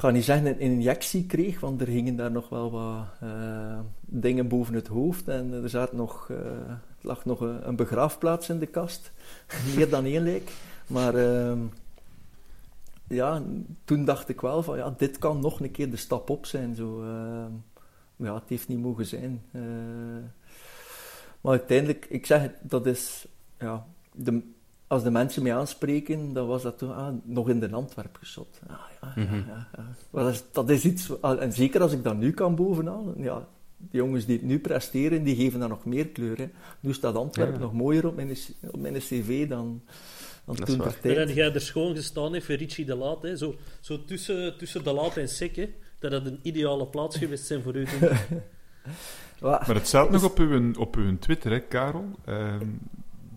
ga 0.00 0.10
niet 0.10 0.24
zeggen 0.24 0.46
een 0.46 0.58
injectie 0.58 1.26
kreeg, 1.26 1.60
want 1.60 1.80
er 1.80 1.86
gingen 1.86 2.16
daar 2.16 2.30
nog 2.30 2.48
wel 2.48 2.70
wat 2.70 3.04
uh, 3.22 3.78
dingen 4.00 4.48
boven 4.48 4.74
het 4.74 4.86
hoofd 4.86 5.28
en 5.28 5.52
er 5.52 5.68
zat 5.68 5.92
nog, 5.92 6.28
uh, 6.28 6.38
lag 7.00 7.24
nog 7.24 7.40
een, 7.40 7.68
een, 7.68 7.76
begraafplaats 7.76 8.48
in 8.48 8.58
de 8.58 8.66
kast, 8.66 9.12
meer 9.76 9.88
dan 9.88 10.04
één 10.04 10.22
leek. 10.22 10.52
Maar 10.86 11.14
uh, 11.14 11.52
ja, 13.08 13.42
toen 13.84 14.04
dacht 14.04 14.28
ik 14.28 14.40
wel 14.40 14.62
van 14.62 14.76
ja, 14.76 14.94
dit 14.96 15.18
kan 15.18 15.40
nog 15.40 15.60
een 15.60 15.70
keer 15.70 15.90
de 15.90 15.96
stap 15.96 16.30
op 16.30 16.46
zijn. 16.46 16.74
Zo, 16.74 17.04
ja, 18.16 18.34
het 18.34 18.48
heeft 18.48 18.68
niet 18.68 18.80
mogen 18.80 19.06
zijn. 19.06 19.42
Maar 21.40 21.52
uiteindelijk, 21.52 22.06
ik 22.08 22.26
zeg 22.26 22.42
het, 22.42 22.54
dat 22.60 22.86
is, 22.86 23.26
ja, 23.58 23.86
de, 24.12 24.42
als 24.90 25.02
de 25.02 25.10
mensen 25.10 25.42
mij 25.42 25.54
aanspreken, 25.54 26.32
dan 26.32 26.46
was 26.46 26.62
dat 26.62 26.78
toen 26.78 26.94
ah, 26.94 27.14
nog 27.24 27.48
in 27.48 27.60
de 27.60 27.70
Antwerp 27.70 28.16
geschot. 28.16 28.60
Ah, 28.66 28.76
ja, 29.00 29.12
ja, 29.16 29.22
mhm. 29.22 29.36
ja, 29.48 29.68
ja, 29.76 29.84
dat, 30.10 30.32
is, 30.32 30.44
dat 30.52 30.70
is 30.70 30.84
iets, 30.84 31.20
en 31.20 31.52
zeker 31.52 31.82
als 31.82 31.92
ik 31.92 32.04
dat 32.04 32.16
nu 32.16 32.32
kan 32.32 32.54
bovenhalen, 32.54 33.22
ja, 33.22 33.48
de 33.76 33.96
jongens 33.96 34.26
die 34.26 34.36
het 34.36 34.46
nu 34.46 34.58
presteren, 34.58 35.24
die 35.24 35.36
geven 35.36 35.60
dan 35.60 35.68
nog 35.68 35.84
meer 35.84 36.08
kleur. 36.08 36.38
Hè. 36.38 36.48
Nu 36.80 36.92
staat 36.92 37.14
Antwerp 37.14 37.58
nog 37.58 37.72
mooier 37.72 38.06
op 38.06 38.16
mijn, 38.16 38.36
op 38.70 38.80
mijn 38.80 38.94
cv 38.94 39.48
dan, 39.48 39.82
dan 40.44 40.54
toen 40.54 40.78
de 40.78 41.00
tijd. 41.00 41.16
En 41.16 41.34
jij 41.34 41.52
er 41.52 41.60
schoon 41.60 41.94
gestaan 41.94 42.32
heeft 42.32 42.46
voor 42.46 42.54
Richie 42.54 42.84
de 42.84 42.94
Laat, 42.94 43.22
hè. 43.22 43.36
Zo, 43.36 43.54
zo 43.80 44.04
tussen, 44.04 44.56
tussen 44.56 44.84
de 44.84 44.92
Laat 44.92 45.16
en 45.16 45.28
Sek, 45.28 45.68
dat 45.98 46.12
had 46.12 46.26
een 46.26 46.40
ideale 46.42 46.86
plaats 46.86 47.16
geweest 47.16 47.46
zijn 47.46 47.62
voor 47.62 47.76
u. 47.76 47.86
maar 49.40 49.74
het 49.74 49.86
staat 49.86 50.10
nog 50.10 50.24
op 50.24 50.38
uw, 50.38 50.72
op 50.74 50.96
uw 50.96 51.18
Twitter, 51.18 51.50
hè, 51.50 51.60
Karel, 51.60 52.04
ehm, 52.24 52.66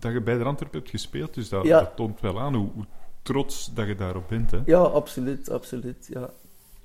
dat 0.04 0.12
je 0.12 0.20
bij 0.20 0.38
de 0.38 0.44
Antwerpen 0.44 0.78
hebt 0.78 0.90
gespeeld. 0.90 1.34
Dus 1.34 1.48
dat, 1.48 1.64
dat 1.64 1.96
toont 1.96 2.20
wel 2.20 2.40
aan 2.40 2.54
hoe, 2.54 2.68
hoe, 2.74 2.84
trots 3.22 3.74
dat 3.74 3.86
je 3.86 3.94
daarop 3.94 4.28
bent. 4.28 4.50
Hè? 4.50 4.60
Ja, 4.66 4.78
absoluut, 4.78 5.50
absoluut. 5.50 6.06
Ja. 6.10 6.30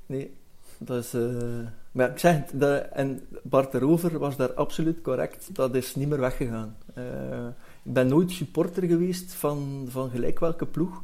Nee, 0.06 0.36
dat 0.78 1.04
is... 1.04 1.14
Uh... 1.14 1.60
Maar 1.92 2.10
ik 2.10 2.18
zeg 2.18 2.36
het, 2.36 2.52
dat, 2.54 2.86
en 2.92 3.28
Bart 3.44 3.74
erover 3.74 4.20
was 4.20 4.36
daar 4.36 4.54
absoluut 4.54 5.02
correct. 5.02 5.56
Dat 5.56 5.76
is 5.76 5.96
niet 5.96 6.08
meer 6.08 6.20
weggegaan. 6.20 6.78
Uh, 6.98 7.48
ik 7.84 7.94
ben 7.94 8.08
nooit 8.08 8.32
supporter 8.32 8.84
geweest 8.84 9.34
van, 9.34 9.86
van 9.90 10.10
gelijk 10.10 10.40
welke 10.40 10.66
ploeg. 10.66 11.04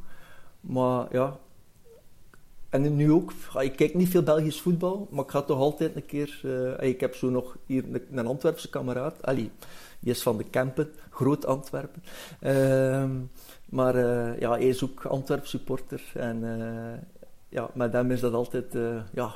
Maar 0.61 1.07
ja, 1.11 1.37
en 2.69 2.95
nu 2.95 3.11
ook, 3.11 3.33
ik 3.59 3.75
kijk 3.75 3.93
niet 3.93 4.09
veel 4.09 4.23
Belgisch 4.23 4.61
voetbal, 4.61 5.07
maar 5.11 5.23
ik 5.23 5.29
ga 5.29 5.41
toch 5.41 5.59
altijd 5.59 5.95
een 5.95 6.05
keer... 6.05 6.41
Uh, 6.43 6.89
ik 6.89 6.99
heb 6.99 7.15
zo 7.15 7.29
nog 7.29 7.57
hier 7.65 7.83
een, 7.83 8.01
een 8.11 8.27
Antwerpse 8.27 8.69
kameraad, 8.69 9.15
Ali, 9.21 9.51
die 10.05 10.13
is 10.13 10.21
van 10.21 10.37
de 10.37 10.43
Kempen, 10.43 10.89
groot 11.09 11.45
Antwerpen. 11.45 12.03
Uh, 12.41 13.05
maar 13.65 13.95
uh, 13.95 14.39
ja, 14.39 14.49
hij 14.51 14.67
is 14.67 14.83
ook 14.83 15.05
Antwerp 15.05 15.45
supporter. 15.45 16.01
En 16.13 16.43
uh, 16.43 17.19
ja, 17.49 17.69
met 17.73 17.93
hem 17.93 18.11
is 18.11 18.19
dat 18.19 18.33
altijd... 18.33 18.77
ja, 19.13 19.35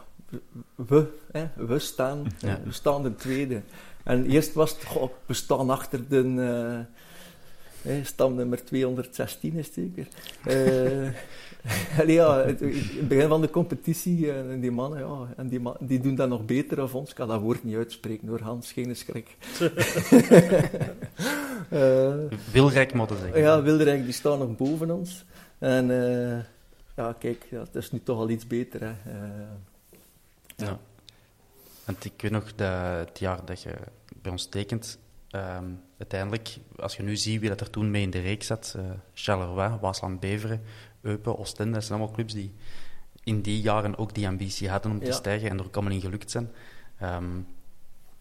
we, 0.76 1.08
hè, 1.32 1.48
we 1.56 1.80
staan, 1.80 2.26
ja. 2.40 2.60
we 2.64 2.72
staan 2.72 3.04
de 3.04 3.16
tweede. 3.16 3.62
En 4.04 4.26
eerst 4.26 4.54
was 4.54 4.72
het, 4.72 4.84
goh, 4.86 5.12
we 5.26 5.34
staan 5.34 5.70
achter 5.70 6.08
de... 6.08 6.86
stam 8.04 8.36
nummer 8.36 8.66
216 8.66 9.54
is 9.54 9.74
zeker. 9.74 10.08
ja, 12.08 12.46
het, 12.46 12.60
het, 12.60 13.08
begin 13.08 13.28
van 13.28 13.42
de 13.42 13.50
competitie 13.50 14.32
en 14.32 14.52
eh, 14.52 14.62
die 14.62 14.72
mannen, 14.72 15.00
ja, 15.00 15.34
en 15.38 15.48
die, 15.48 15.60
man, 15.60 15.76
die 15.80 16.00
doen 16.00 16.16
dat 16.16 16.30
nog 16.30 16.46
beter 16.46 16.76
dan 16.76 16.92
ons. 16.92 17.10
Ik 17.10 17.16
kan 17.16 17.28
dat 17.28 17.42
woord 17.42 17.64
niet 17.64 17.76
uitspreken 17.76 18.28
door 18.28 18.42
Hans, 18.42 18.72
geen 18.72 18.96
schrik. 18.96 19.38
uh, 21.70 22.14
Wilrijk 22.54 22.94
moeten 22.94 23.18
zeggen. 23.18 23.42
Ja, 23.42 23.62
Wilrijk, 23.62 24.04
die 24.04 24.14
staan 24.14 24.40
nog 24.40 24.56
boven 24.56 24.92
ons. 24.92 25.26
En 25.58 25.90
uh, 25.90 26.40
ja, 26.96 27.16
kijk, 27.20 27.48
ja, 27.50 27.60
het 27.60 27.76
is 27.76 27.92
nu 27.92 28.00
toch 28.04 28.18
al 28.18 28.30
iets 28.30 28.48
beter. 28.48 28.80
Hè. 28.82 29.12
ja. 29.12 29.52
ja. 30.56 30.80
Want 31.86 32.06
ik 32.06 32.22
weet 32.22 32.32
nog 32.32 32.56
dat 32.56 33.08
het 33.08 33.20
jaar 33.20 33.46
dat 33.46 33.62
je 33.62 33.74
bij 34.22 34.32
ons 34.32 34.46
tekent, 34.46 35.00
um, 35.32 35.82
uiteindelijk, 35.98 36.58
als 36.76 36.98
je 36.98 37.04
nu 37.04 37.18
ziet 37.18 37.40
wie 37.40 37.50
dat 37.50 37.62
er 37.62 37.70
toen 37.70 37.92
mee 37.92 38.02
in 38.02 38.10
de 38.10 38.20
reeks 38.20 38.48
zat, 38.48 38.76
uh, 38.78 38.84
Charleroi, 39.14 39.78
Waasland 39.82 40.20
Beveren, 40.20 40.62
Eupen, 41.02 41.38
Oostende, 41.38 41.74
dat 41.74 41.84
zijn 41.84 42.00
allemaal 42.00 42.16
clubs 42.16 42.34
die 42.34 42.54
in 43.24 43.42
die 43.42 43.62
jaren 43.62 43.98
ook 43.98 44.14
die 44.14 44.28
ambitie 44.28 44.70
hadden 44.70 44.92
om 44.92 45.00
te 45.00 45.12
stijgen 45.12 45.50
en 45.50 45.58
er 45.58 45.66
ook 45.66 45.76
allemaal 45.76 45.94
in 45.94 46.02
gelukt 46.02 46.32
zijn. 46.32 46.52
Um, 47.04 47.48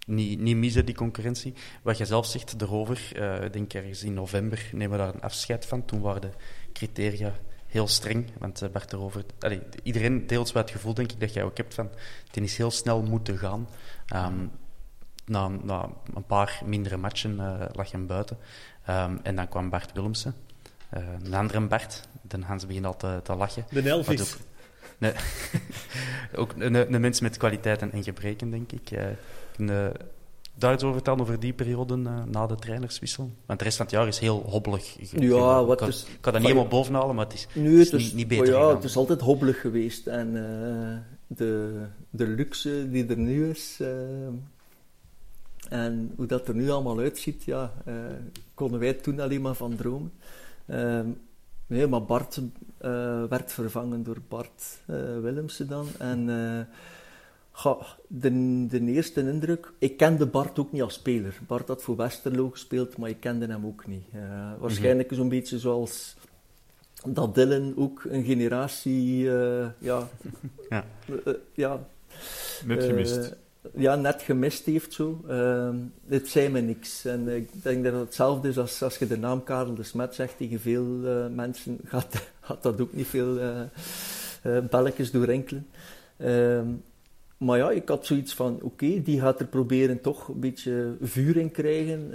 niet, 0.06 0.40
niet 0.40 0.56
missen, 0.56 0.86
die 0.86 0.94
concurrentie. 0.94 1.54
Wat 1.82 1.98
je 1.98 2.04
zelf 2.04 2.26
zegt, 2.26 2.62
erover, 2.62 3.12
uh, 3.16 3.44
ik 3.44 3.52
denk 3.52 3.72
ergens 3.72 4.02
in 4.02 4.14
november 4.14 4.70
nemen 4.72 4.98
we 4.98 5.04
daar 5.04 5.14
een 5.14 5.22
afscheid 5.22 5.66
van. 5.66 5.84
Toen 5.84 6.00
waren 6.00 6.20
de 6.20 6.30
criteria 6.72 7.34
heel 7.66 7.88
streng, 7.88 8.30
want 8.38 8.62
uh, 8.62 8.68
Bart 8.68 8.92
erover... 8.92 9.24
Allee, 9.38 9.60
iedereen 9.82 10.26
deelt 10.26 10.52
wel 10.52 10.62
het 10.62 10.70
gevoel, 10.70 10.94
denk 10.94 11.12
ik, 11.12 11.20
dat 11.20 11.32
jij 11.32 11.42
ook 11.44 11.56
hebt 11.56 11.74
van... 11.74 11.90
Het 12.26 12.36
is 12.36 12.56
heel 12.56 12.70
snel 12.70 13.02
moeten 13.02 13.38
gaan. 13.38 13.68
Um, 14.14 14.50
na, 15.24 15.48
na, 15.48 15.90
een 16.14 16.26
paar 16.26 16.60
mindere 16.64 16.96
matchen 16.96 17.34
uh, 17.34 17.64
lag 17.72 17.90
je 17.90 17.96
hem 17.96 18.06
buiten. 18.06 18.38
Um, 18.90 19.20
en 19.22 19.36
dan 19.36 19.48
kwam 19.48 19.70
Bart 19.70 19.92
Willemsen. 19.92 20.34
Uh, 20.96 21.02
een 21.22 21.34
andere 21.34 21.60
Bart, 21.60 22.08
de 22.22 22.38
Hans 22.40 22.66
begint 22.66 22.86
al 22.86 22.96
te, 22.96 23.20
te 23.22 23.34
lachen. 23.34 23.64
De 23.70 23.88
Elvis. 23.88 24.20
Ook, 24.20 24.38
nee, 24.98 25.12
ook 26.40 26.54
een, 26.58 26.94
een, 26.94 27.00
mens 27.00 27.20
met 27.20 27.36
kwaliteiten 27.36 27.92
en 27.92 28.02
gebreken, 28.02 28.50
denk 28.50 28.72
ik. 28.72 28.90
Uh, 28.90 29.00
een, 29.56 29.92
daar 30.58 30.72
iets 30.72 30.82
over 30.82 30.94
vertellen, 30.94 31.20
over 31.20 31.40
die 31.40 31.52
periode 31.52 31.96
uh, 31.96 32.24
na 32.24 32.46
de 32.46 32.54
trainerswissel? 32.54 33.30
Want 33.46 33.58
de 33.58 33.64
rest 33.64 33.76
van 33.76 33.86
het 33.86 33.94
jaar 33.94 34.06
is 34.06 34.18
heel 34.18 34.42
hobbelig. 34.46 34.96
Ja, 35.10 35.64
wat 35.64 35.80
ik, 35.80 35.88
is, 35.88 36.02
ik 36.02 36.20
kan 36.20 36.32
dat 36.32 36.40
niet 36.42 36.50
helemaal 36.50 36.70
bovenhalen, 36.70 37.14
maar 37.14 37.24
het 37.24 37.34
is, 37.34 37.46
nu, 37.54 37.78
het 37.78 37.92
is, 37.92 38.04
niet, 38.04 38.14
niet 38.14 38.28
beter 38.28 38.54
oh 38.54 38.60
ja, 38.60 38.74
Het 38.74 38.84
is 38.84 38.96
altijd 38.96 39.20
hobbelig 39.20 39.60
geweest. 39.60 40.06
En 40.06 40.28
uh, 40.28 40.98
de, 41.26 41.80
de 42.10 42.26
luxe 42.26 42.90
die 42.90 43.06
er 43.06 43.18
nu 43.18 43.50
is... 43.50 43.78
Uh, 43.80 43.88
en 45.68 46.12
hoe 46.16 46.26
dat 46.26 46.48
er 46.48 46.54
nu 46.54 46.70
allemaal 46.70 46.98
uitziet, 46.98 47.44
ja, 47.44 47.72
konden 48.54 48.80
wij 48.80 48.92
toen 48.92 49.20
alleen 49.20 49.40
maar 49.40 49.54
van 49.54 49.76
dromen. 49.76 50.12
Ehm, 50.68 51.06
nee, 51.66 51.86
maar 51.86 52.04
Bart 52.04 52.36
uh, 52.36 53.24
werd 53.24 53.52
vervangen 53.52 54.02
door 54.02 54.18
Bart 54.28 54.78
uh, 54.86 54.96
Willemsen 55.20 55.68
dan. 55.68 55.86
En 55.98 56.28
uh, 56.28 57.72
de, 58.06 58.66
de 58.68 58.80
eerste 58.80 59.20
indruk... 59.20 59.72
Ik 59.78 59.96
kende 59.96 60.26
Bart 60.26 60.58
ook 60.58 60.72
niet 60.72 60.82
als 60.82 60.94
speler. 60.94 61.38
Bart 61.46 61.68
had 61.68 61.82
voor 61.82 61.96
Westerlo 61.96 62.50
gespeeld, 62.50 62.96
maar 62.96 63.08
ik 63.08 63.20
kende 63.20 63.46
hem 63.46 63.66
ook 63.66 63.86
niet. 63.86 64.04
waarschijnlijk 64.58 65.12
zo'n 65.14 65.28
beetje 65.28 65.58
zoals 65.58 66.16
dat 67.06 67.34
Dylan 67.34 67.74
ook 67.76 68.04
een 68.04 68.24
generatie... 68.24 69.22
ja, 69.78 70.08
ja. 70.70 70.84
ja 71.54 71.86
Net 72.64 72.84
gemist 72.84 73.36
ja, 73.74 73.94
net 73.94 74.22
gemist 74.22 74.64
heeft 74.64 74.92
zo. 74.92 75.20
Uh, 75.28 75.74
het 76.08 76.28
zei 76.28 76.48
me 76.48 76.60
niks. 76.60 77.04
En 77.04 77.28
ik 77.28 77.62
denk 77.62 77.84
dat 77.84 77.92
het 77.92 78.02
hetzelfde 78.02 78.48
is 78.48 78.58
als, 78.58 78.82
als 78.82 78.98
je 78.98 79.06
de 79.06 79.18
naam 79.18 79.44
Karel 79.44 79.74
de 79.74 79.82
Smet 79.82 80.14
zegt 80.14 80.36
tegen 80.36 80.60
veel 80.60 80.86
uh, 81.04 81.26
mensen, 81.34 81.78
gaat, 81.84 82.30
gaat 82.40 82.62
dat 82.62 82.80
ook 82.80 82.92
niet 82.92 83.06
veel 83.06 83.36
uh, 83.36 83.60
uh, 84.46 84.58
belletjes 84.70 85.10
doorrinkelen. 85.10 85.66
Ehm, 86.16 86.66
maar 87.36 87.58
ja, 87.58 87.70
ik 87.70 87.88
had 87.88 88.06
zoiets 88.06 88.34
van, 88.34 88.58
oké, 88.62 89.02
die 89.02 89.20
gaat 89.20 89.40
er 89.40 89.46
proberen 89.46 90.00
toch 90.00 90.28
een 90.28 90.40
beetje 90.40 90.96
vuur 91.00 91.36
in 91.36 91.50
krijgen. 91.50 92.12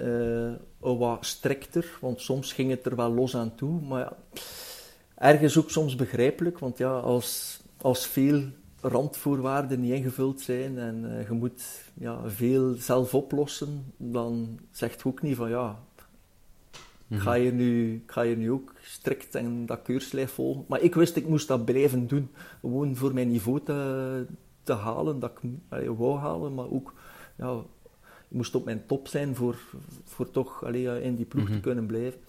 wat 0.79 1.25
strikter, 1.25 1.97
want 2.01 2.21
soms 2.21 2.53
ging 2.53 2.69
het 2.69 2.85
er 2.85 2.95
wel 2.95 3.13
los 3.13 3.35
aan 3.35 3.55
toe. 3.55 3.81
Maar 3.81 3.99
ja, 3.99 4.17
ergens 5.15 5.57
ook 5.57 5.69
soms 5.69 5.95
begrijpelijk, 5.95 6.59
want 6.59 6.77
ja, 6.77 6.91
als, 6.91 7.59
als 7.81 8.07
veel 8.07 8.43
randvoorwaarden 8.83 9.79
niet 9.79 9.91
ingevuld 9.91 10.41
zijn 10.41 10.77
en 10.77 11.03
uh, 11.03 11.27
je 11.27 11.33
moet 11.33 11.63
ja, 11.93 12.29
veel 12.29 12.73
zelf 12.73 13.13
oplossen, 13.13 13.93
dan 13.97 14.59
zegt 14.71 15.01
je 15.01 15.07
ook 15.07 15.21
niet 15.21 15.35
van 15.35 15.49
ja, 15.49 15.79
ik 17.07 17.19
ga 17.19 17.33
je 17.33 17.51
nu, 17.51 17.93
ik 17.93 18.11
ga 18.11 18.21
je 18.21 18.37
nu 18.37 18.51
ook 18.51 18.73
strikt 18.81 19.35
en 19.35 19.65
dat 19.65 19.81
keurslijf 19.81 20.31
volgen. 20.31 20.65
Maar 20.67 20.81
ik 20.81 20.95
wist, 20.95 21.15
ik 21.15 21.27
moest 21.27 21.47
dat 21.47 21.65
blijven 21.65 22.07
doen, 22.07 22.29
gewoon 22.61 22.95
voor 22.95 23.13
mijn 23.13 23.29
niveau 23.29 23.59
te, 23.63 24.25
te 24.63 24.73
halen, 24.73 25.19
dat 25.19 25.31
ik 25.31 25.49
allee, 25.69 25.93
wou 25.93 26.19
halen, 26.19 26.53
maar 26.53 26.71
ook, 26.71 26.93
ja, 27.37 27.57
ik 28.29 28.37
moest 28.37 28.55
op 28.55 28.65
mijn 28.65 28.85
top 28.85 29.07
zijn 29.07 29.35
voor, 29.35 29.59
voor 30.03 30.31
toch 30.31 30.65
allee, 30.65 31.01
in 31.01 31.15
die 31.15 31.25
ploeg 31.25 31.45
te 31.45 31.51
mhm. 31.51 31.61
kunnen 31.61 31.85
blijven. 31.85 32.19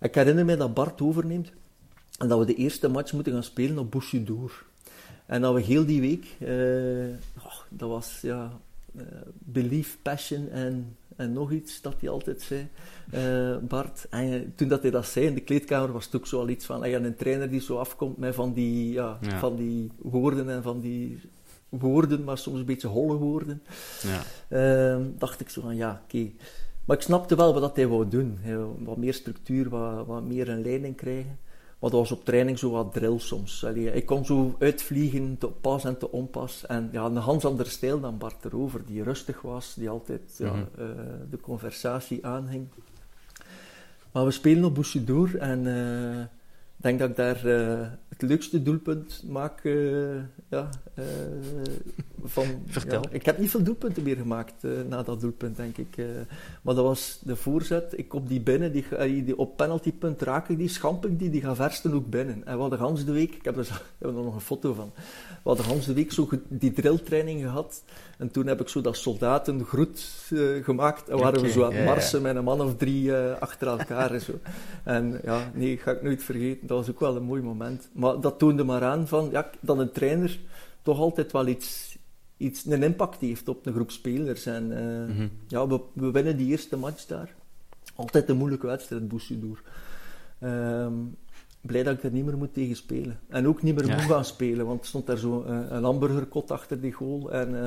Ik 0.00 0.14
herinner 0.14 0.44
me 0.44 0.56
dat 0.56 0.74
Bart 0.74 1.00
overneemt 1.00 1.52
en 2.18 2.28
dat 2.28 2.38
we 2.38 2.44
de 2.44 2.54
eerste 2.54 2.88
match 2.88 3.12
moeten 3.12 3.32
gaan 3.32 3.42
spelen 3.42 3.78
op 3.78 3.90
Bouchoudour. 3.90 4.64
En 5.26 5.40
dat 5.40 5.54
we 5.54 5.60
heel 5.60 5.86
die 5.86 6.00
week, 6.00 6.26
uh, 6.38 7.16
oh, 7.44 7.60
dat 7.68 7.88
was 7.88 8.18
ja, 8.22 8.60
uh, 8.96 9.02
belief, 9.38 9.98
passion 10.02 10.48
en, 10.48 10.96
en 11.16 11.32
nog 11.32 11.52
iets 11.52 11.80
dat 11.80 11.94
hij 12.00 12.08
altijd 12.08 12.42
zei, 12.42 12.68
uh, 13.14 13.56
Bart. 13.56 14.06
En 14.10 14.52
toen 14.56 14.68
dat 14.68 14.82
hij 14.82 14.90
dat 14.90 15.06
zei 15.06 15.26
in 15.26 15.34
de 15.34 15.40
kleedkamer 15.40 15.92
was 15.92 16.04
het 16.04 16.16
ook 16.16 16.26
zo 16.26 16.38
al 16.38 16.48
iets 16.48 16.64
van, 16.64 16.88
ja, 16.88 16.98
een 16.98 17.16
trainer 17.16 17.50
die 17.50 17.60
zo 17.60 17.76
afkomt 17.76 18.16
met 18.16 18.34
van 18.34 18.52
die, 18.52 18.92
ja, 18.92 19.18
van 19.38 19.56
die 19.56 19.90
woorden 19.96 20.50
en 20.50 20.62
van 20.62 20.80
die 20.80 21.20
woorden, 21.68 22.24
maar 22.24 22.38
soms 22.38 22.58
een 22.58 22.64
beetje 22.64 22.88
holle 22.88 23.16
woorden. 23.16 23.62
Ja. 24.02 24.22
Ehm, 24.48 25.02
dacht 25.18 25.40
ik 25.40 25.48
zo 25.48 25.60
van, 25.60 25.76
ja, 25.76 26.02
oké. 26.04 26.30
Maar 26.84 26.96
ik 26.96 27.02
snapte 27.02 27.36
wel 27.36 27.60
wat 27.60 27.76
hij 27.76 27.86
wou 27.88 28.08
doen. 28.08 28.38
Wat 28.78 28.96
meer 28.96 29.14
structuur, 29.14 29.68
wat, 29.68 30.06
wat 30.06 30.22
meer 30.22 30.48
een 30.48 30.62
leiding 30.62 30.96
krijgen. 30.96 31.38
Maar 31.84 31.92
dat 31.92 32.02
was 32.02 32.18
op 32.18 32.24
training 32.24 32.58
zo 32.58 32.70
wat 32.70 32.92
drill 32.92 33.18
soms. 33.18 33.64
Allee, 33.64 33.92
ik 33.92 34.06
kon 34.06 34.24
zo 34.24 34.56
uitvliegen, 34.58 35.38
te 35.38 35.46
pas 35.46 35.84
en 35.84 35.98
te 35.98 36.10
onpas. 36.10 36.66
En 36.66 36.88
ja, 36.92 37.04
een 37.04 37.16
Hans 37.16 37.44
andere 37.44 37.68
stijl 37.68 38.00
dan 38.00 38.18
Bart 38.18 38.44
erover, 38.44 38.84
die 38.86 39.02
rustig 39.02 39.40
was, 39.40 39.74
die 39.74 39.88
altijd 39.88 40.34
ja, 40.38 40.52
mm 40.52 40.66
-hmm. 40.74 40.84
uh, 40.84 40.94
de 41.30 41.40
conversatie 41.40 42.26
aanhing. 42.26 42.66
Maar 44.12 44.24
we 44.24 44.30
spelen 44.30 44.64
op 44.64 44.74
Bouchidour 44.74 45.38
en 45.38 45.64
uh, 45.64 46.20
ik 46.20 46.82
denk 46.82 46.98
dat 46.98 47.10
ik 47.10 47.16
daar 47.16 47.46
uh, 47.46 47.88
het 48.08 48.22
leukste 48.22 48.62
doelpunt 48.62 49.22
maak. 49.28 49.62
ja, 50.48 50.68
van, 52.24 52.46
Vertel. 52.66 53.02
Ja, 53.02 53.08
ik 53.10 53.24
heb 53.24 53.38
niet 53.38 53.50
veel 53.50 53.62
doelpunten 53.62 54.02
meer 54.02 54.16
gemaakt 54.16 54.54
na 54.88 55.02
dat 55.02 55.20
doelpunt, 55.20 55.56
denk 55.56 55.76
ik. 55.76 55.96
maar 56.62 56.74
dat 56.74 56.84
was 56.84 57.20
de 57.22 57.36
voorzet. 57.36 57.98
Ik 57.98 58.14
op 58.14 58.28
die 58.28 58.40
binnen, 58.40 58.72
die, 58.72 58.84
die, 59.24 59.38
op 59.38 59.56
penaltypunt 59.56 60.22
raak 60.22 60.48
ik 60.48 60.58
die, 60.58 60.68
schamp 60.68 61.06
ik 61.06 61.18
die, 61.18 61.30
die 61.30 61.40
gaat 61.40 61.56
versten 61.56 61.94
ook 61.94 62.10
binnen. 62.10 62.46
En 62.46 62.54
we 62.54 62.60
hadden 62.60 62.78
gans 62.78 63.04
de 63.04 63.12
week, 63.12 63.34
ik 63.34 63.44
heb 63.44 63.56
er, 63.56 63.62
ik 63.98 64.06
heb 64.06 64.08
er 64.08 64.22
nog 64.22 64.34
een 64.34 64.40
foto 64.40 64.72
van, 64.72 64.92
we 65.26 65.48
hadden 65.48 65.64
gans 65.64 65.86
de 65.86 65.94
week 65.94 66.12
zo 66.12 66.28
die 66.48 66.72
drilltraining 66.72 67.42
gehad. 67.42 67.82
En 68.18 68.30
toen 68.30 68.46
heb 68.46 68.60
ik 68.60 68.68
zo 68.68 68.80
dat 68.80 68.96
soldaten 68.96 69.64
groet 69.64 70.06
gemaakt. 70.62 71.08
En 71.08 71.18
waren 71.18 71.40
we 71.40 71.50
zo 71.50 71.64
aan 71.64 71.72
het 71.72 71.84
marsen 71.84 72.22
met 72.22 72.36
een 72.36 72.44
man 72.44 72.60
of 72.60 72.76
drie 72.76 73.12
achter 73.38 73.68
elkaar 73.68 74.10
en 74.10 74.20
zo. 74.20 74.32
En 74.84 75.20
ja, 75.24 75.50
nee, 75.54 75.76
ga 75.76 75.90
ik 75.90 76.02
nooit 76.02 76.22
vergeten. 76.22 76.66
Dat 76.66 76.78
was 76.78 76.90
ook 76.90 77.00
wel 77.00 77.16
een 77.16 77.22
mooi 77.22 77.42
moment. 77.42 77.88
Maar 77.92 78.20
dat 78.20 78.38
toonde 78.38 78.64
maar 78.64 78.82
aan 78.82 79.08
van, 79.08 79.28
ja, 79.30 79.50
dat 79.60 79.78
een 79.78 79.92
trainer 79.92 80.38
toch 80.82 80.98
altijd 80.98 81.32
wel 81.32 81.46
iets, 81.46 81.93
iets, 82.44 82.66
een 82.66 82.82
impact 82.82 83.20
heeft 83.20 83.48
op 83.48 83.66
een 83.66 83.72
groep 83.72 83.90
spelers. 83.90 84.46
En 84.46 84.66
mhm. 85.08 85.28
ja, 85.48 85.66
we, 85.66 85.80
we 85.92 86.10
winnen 86.10 86.36
die 86.36 86.50
eerste 86.50 86.76
match 86.76 87.06
daar. 87.06 87.34
Altijd 87.94 88.28
een 88.28 88.36
moeilijke 88.36 88.66
wedstrijd, 88.66 89.08
Boussoudour. 89.08 89.62
Um, 90.42 91.16
blij 91.66 91.82
dat 91.82 91.94
ik 91.94 92.02
er 92.02 92.10
niet 92.10 92.24
meer 92.24 92.36
moet 92.36 92.54
tegen 92.54 92.76
spelen. 92.76 93.18
En 93.28 93.48
ook 93.48 93.62
niet 93.62 93.74
meer 93.74 93.86
moet 93.88 94.00
gaan 94.00 94.24
spelen, 94.24 94.66
want 94.66 94.80
er 94.80 94.86
stond 94.86 95.06
daar 95.06 95.16
zo 95.16 95.44
uh, 95.48 95.56
een 95.68 95.84
hamburgerkot 95.84 96.50
achter 96.50 96.80
die 96.80 96.92
goal. 96.92 97.32
En 97.32 97.50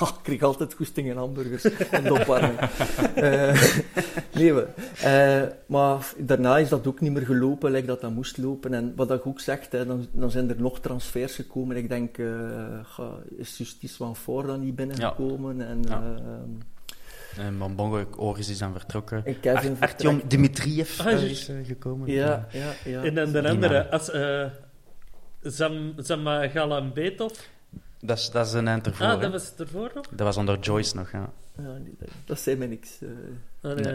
uh, 0.00 0.08
ik 0.08 0.14
kreeg 0.22 0.42
altijd 0.42 0.74
goesting 0.74 1.08
in 1.08 1.16
hamburgers 1.16 1.64
en 1.90 2.02
de 2.02 2.12
opwarming. 2.12 2.60
uh, 3.16 3.62
nee, 4.38 4.52
maar 5.66 6.12
daarna 6.18 6.58
is 6.58 6.68
dat 6.68 6.86
ook 6.86 7.00
niet 7.00 7.12
meer 7.12 7.26
gelopen, 7.26 7.70
lijkt 7.70 7.86
dat 7.86 8.00
dat 8.00 8.14
moest 8.14 8.38
lopen. 8.38 8.74
En 8.74 8.92
wat 8.96 9.10
ik 9.10 9.26
ook 9.26 9.40
zeg, 9.40 9.70
hè, 9.70 9.86
dan, 9.86 10.06
dan 10.12 10.30
zijn 10.30 10.50
er 10.50 10.60
nog 10.60 10.80
transfers 10.80 11.34
gekomen. 11.34 11.76
Ik 11.76 11.88
denk, 11.88 12.18
is 13.36 13.58
Justice 13.58 13.96
van 13.96 14.16
Voor 14.16 14.46
dan 14.46 14.60
niet 14.60 14.76
binnengekomen? 14.76 15.56
Ja. 15.56 15.64
En, 15.64 15.84
en 17.38 17.58
Bonbongo 17.58 18.04
Oris 18.16 18.48
is 18.48 18.58
dan 18.58 18.72
vertrokken. 18.72 19.24
En 19.42 19.76
Artyom 19.80 20.22
Dimitriev 20.28 21.00
ah, 21.00 21.22
is 21.22 21.48
uh, 21.48 21.66
gekomen. 21.66 22.10
Ja, 22.10 22.46
ja, 22.50 22.72
ja. 22.84 23.02
En 23.04 23.14
dan 23.14 23.32
de 23.32 23.48
andere, 23.48 23.90
als, 23.90 24.14
uh, 24.14 24.44
Zam, 25.42 25.94
Zamagalanbetov. 25.96 27.32
Dat 28.00 28.18
is, 28.18 28.30
dat 28.30 28.46
is 28.46 28.52
een 28.52 28.68
eind 28.68 28.86
ervoor. 28.86 29.06
Ah, 29.06 29.20
dat 29.20 29.32
was 29.32 29.52
ervoor 29.58 29.90
nog? 29.94 30.06
Dat 30.10 30.26
was 30.26 30.36
onder 30.36 30.58
Joyce 30.58 30.96
nog, 30.96 31.12
ja. 31.12 31.32
ja 31.58 31.78
dat 32.24 32.40
zei 32.40 32.56
mij 32.56 32.66
niks. 32.66 32.98
Uh, 33.00 33.10
ah, 33.60 33.76
nee. 33.76 33.94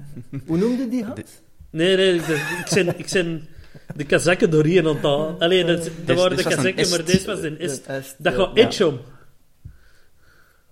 Hoe 0.46 0.58
noemde 0.58 0.88
die 0.88 1.04
had? 1.04 1.22
Nee, 1.70 1.96
nee, 1.96 2.14
ik, 2.14 2.66
zijn, 2.66 2.98
ik 2.98 3.08
zijn 3.08 3.48
de 3.96 4.04
kazakken 4.04 4.50
doorheen 4.50 4.86
aan 4.86 4.94
het 4.94 5.40
Alleen, 5.40 5.66
dat, 5.66 5.90
dat 6.04 6.16
waren 6.16 6.36
de 6.36 6.42
kazakken, 6.42 6.88
maar 6.88 7.04
deze 7.04 7.26
was 7.26 7.42
een 7.42 7.58
est. 7.58 7.86
Dat 8.18 8.34
gaat 8.34 8.56
Etchom. 8.56 9.00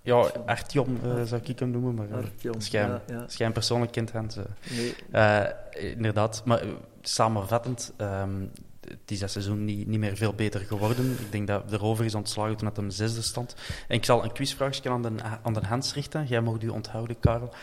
Ja, 0.03 0.31
Artyom 0.45 0.97
uh, 1.05 1.23
zou 1.23 1.41
ik 1.43 1.59
hem 1.59 1.71
noemen, 1.71 1.93
maar 1.95 2.07
uh, 2.09 2.51
schijn, 2.57 3.01
ja, 3.07 3.25
ja. 3.37 3.51
persoonlijk 3.51 3.91
kent 3.91 4.11
hen. 4.11 4.29
Nee. 4.69 4.95
Uh, 5.13 5.91
inderdaad, 5.91 6.41
maar 6.45 6.63
samenvattend, 7.01 7.93
um, 7.97 8.51
het 8.79 9.11
is 9.11 9.19
dat 9.19 9.31
seizoen 9.31 9.65
niet, 9.65 9.87
niet 9.87 9.99
meer 9.99 10.15
veel 10.15 10.33
beter 10.33 10.59
geworden. 10.59 11.11
Ik 11.11 11.31
denk 11.31 11.47
dat 11.47 11.69
de 11.69 11.77
rover 11.77 12.05
is 12.05 12.15
ontslagen 12.15 12.57
toen 12.57 12.67
het 12.67 12.77
een 12.77 12.91
zesde 12.91 13.21
stond. 13.21 13.55
En 13.87 13.95
ik 13.95 14.05
zal 14.05 14.23
een 14.23 14.31
quizvraagje 14.31 14.89
aan 14.89 15.01
de, 15.01 15.11
aan 15.43 15.53
de 15.53 15.65
Hans 15.65 15.93
richten. 15.93 16.25
Jij 16.25 16.41
mag 16.41 16.61
u 16.61 16.67
onthouden, 16.67 17.19
Karel. 17.19 17.53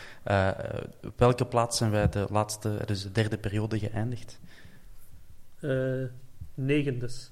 op 1.03 1.13
welke 1.19 1.45
plaats 1.45 1.77
zijn 1.77 1.91
wij 1.91 2.09
de 2.09 2.27
laatste, 2.29 2.81
dus 2.85 3.03
de 3.03 3.11
derde 3.11 3.37
periode 3.37 3.79
geëindigd? 3.79 4.39
negendes. 6.53 7.31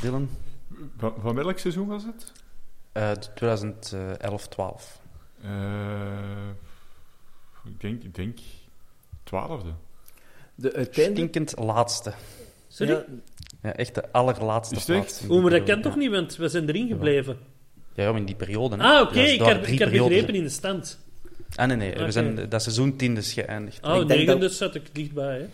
Dylan? 0.00 0.28
Van, 0.96 1.14
van 1.20 1.34
welk 1.34 1.58
seizoen 1.58 1.86
was 1.86 2.04
het? 2.04 2.32
2011, 3.34 4.48
12. 4.48 5.00
Uh, 5.44 5.50
ik 7.64 7.80
denk, 7.80 8.02
ik 8.02 8.14
denk 8.14 8.38
twaalfde. 9.22 9.68
De 10.54 10.72
uiteindelijk... 10.72 11.34
Stinkend 11.34 11.58
laatste. 11.58 12.12
Sorry? 12.68 12.92
Ja. 12.92 13.04
ja, 13.62 13.74
echt 13.74 13.94
de 13.94 14.12
allerlaatste 14.12 14.74
Is 14.74 14.84
plaats. 14.84 15.26
Oh, 15.28 15.42
maar 15.42 15.50
dat 15.50 15.62
kan 15.62 15.82
toch 15.82 15.96
niet, 15.96 16.10
want 16.10 16.36
we 16.36 16.48
zijn 16.48 16.68
erin 16.68 16.88
gebleven. 16.88 17.38
Ja, 17.94 18.10
maar 18.10 18.20
in 18.20 18.26
die 18.26 18.34
periode. 18.34 18.76
Ah, 18.76 19.00
oké, 19.00 19.20
ik, 19.20 19.40
heb, 19.40 19.66
ik 19.66 19.78
heb 19.78 19.90
begrepen 19.90 20.34
in 20.34 20.42
de 20.42 20.48
stand. 20.48 20.98
Ah, 21.54 21.66
nee, 21.66 21.76
nee. 21.76 21.94
We 21.94 22.10
zijn 22.10 22.48
dat 22.48 22.62
seizoen 22.62 22.96
tiende 22.96 23.22
geëindigd. 23.22 23.84
Oh, 23.84 24.04
negende 24.04 24.38
dat... 24.38 24.52
zat 24.52 24.74
ik 24.74 24.94
dichtbij, 24.94 25.38
hè. 25.38 25.46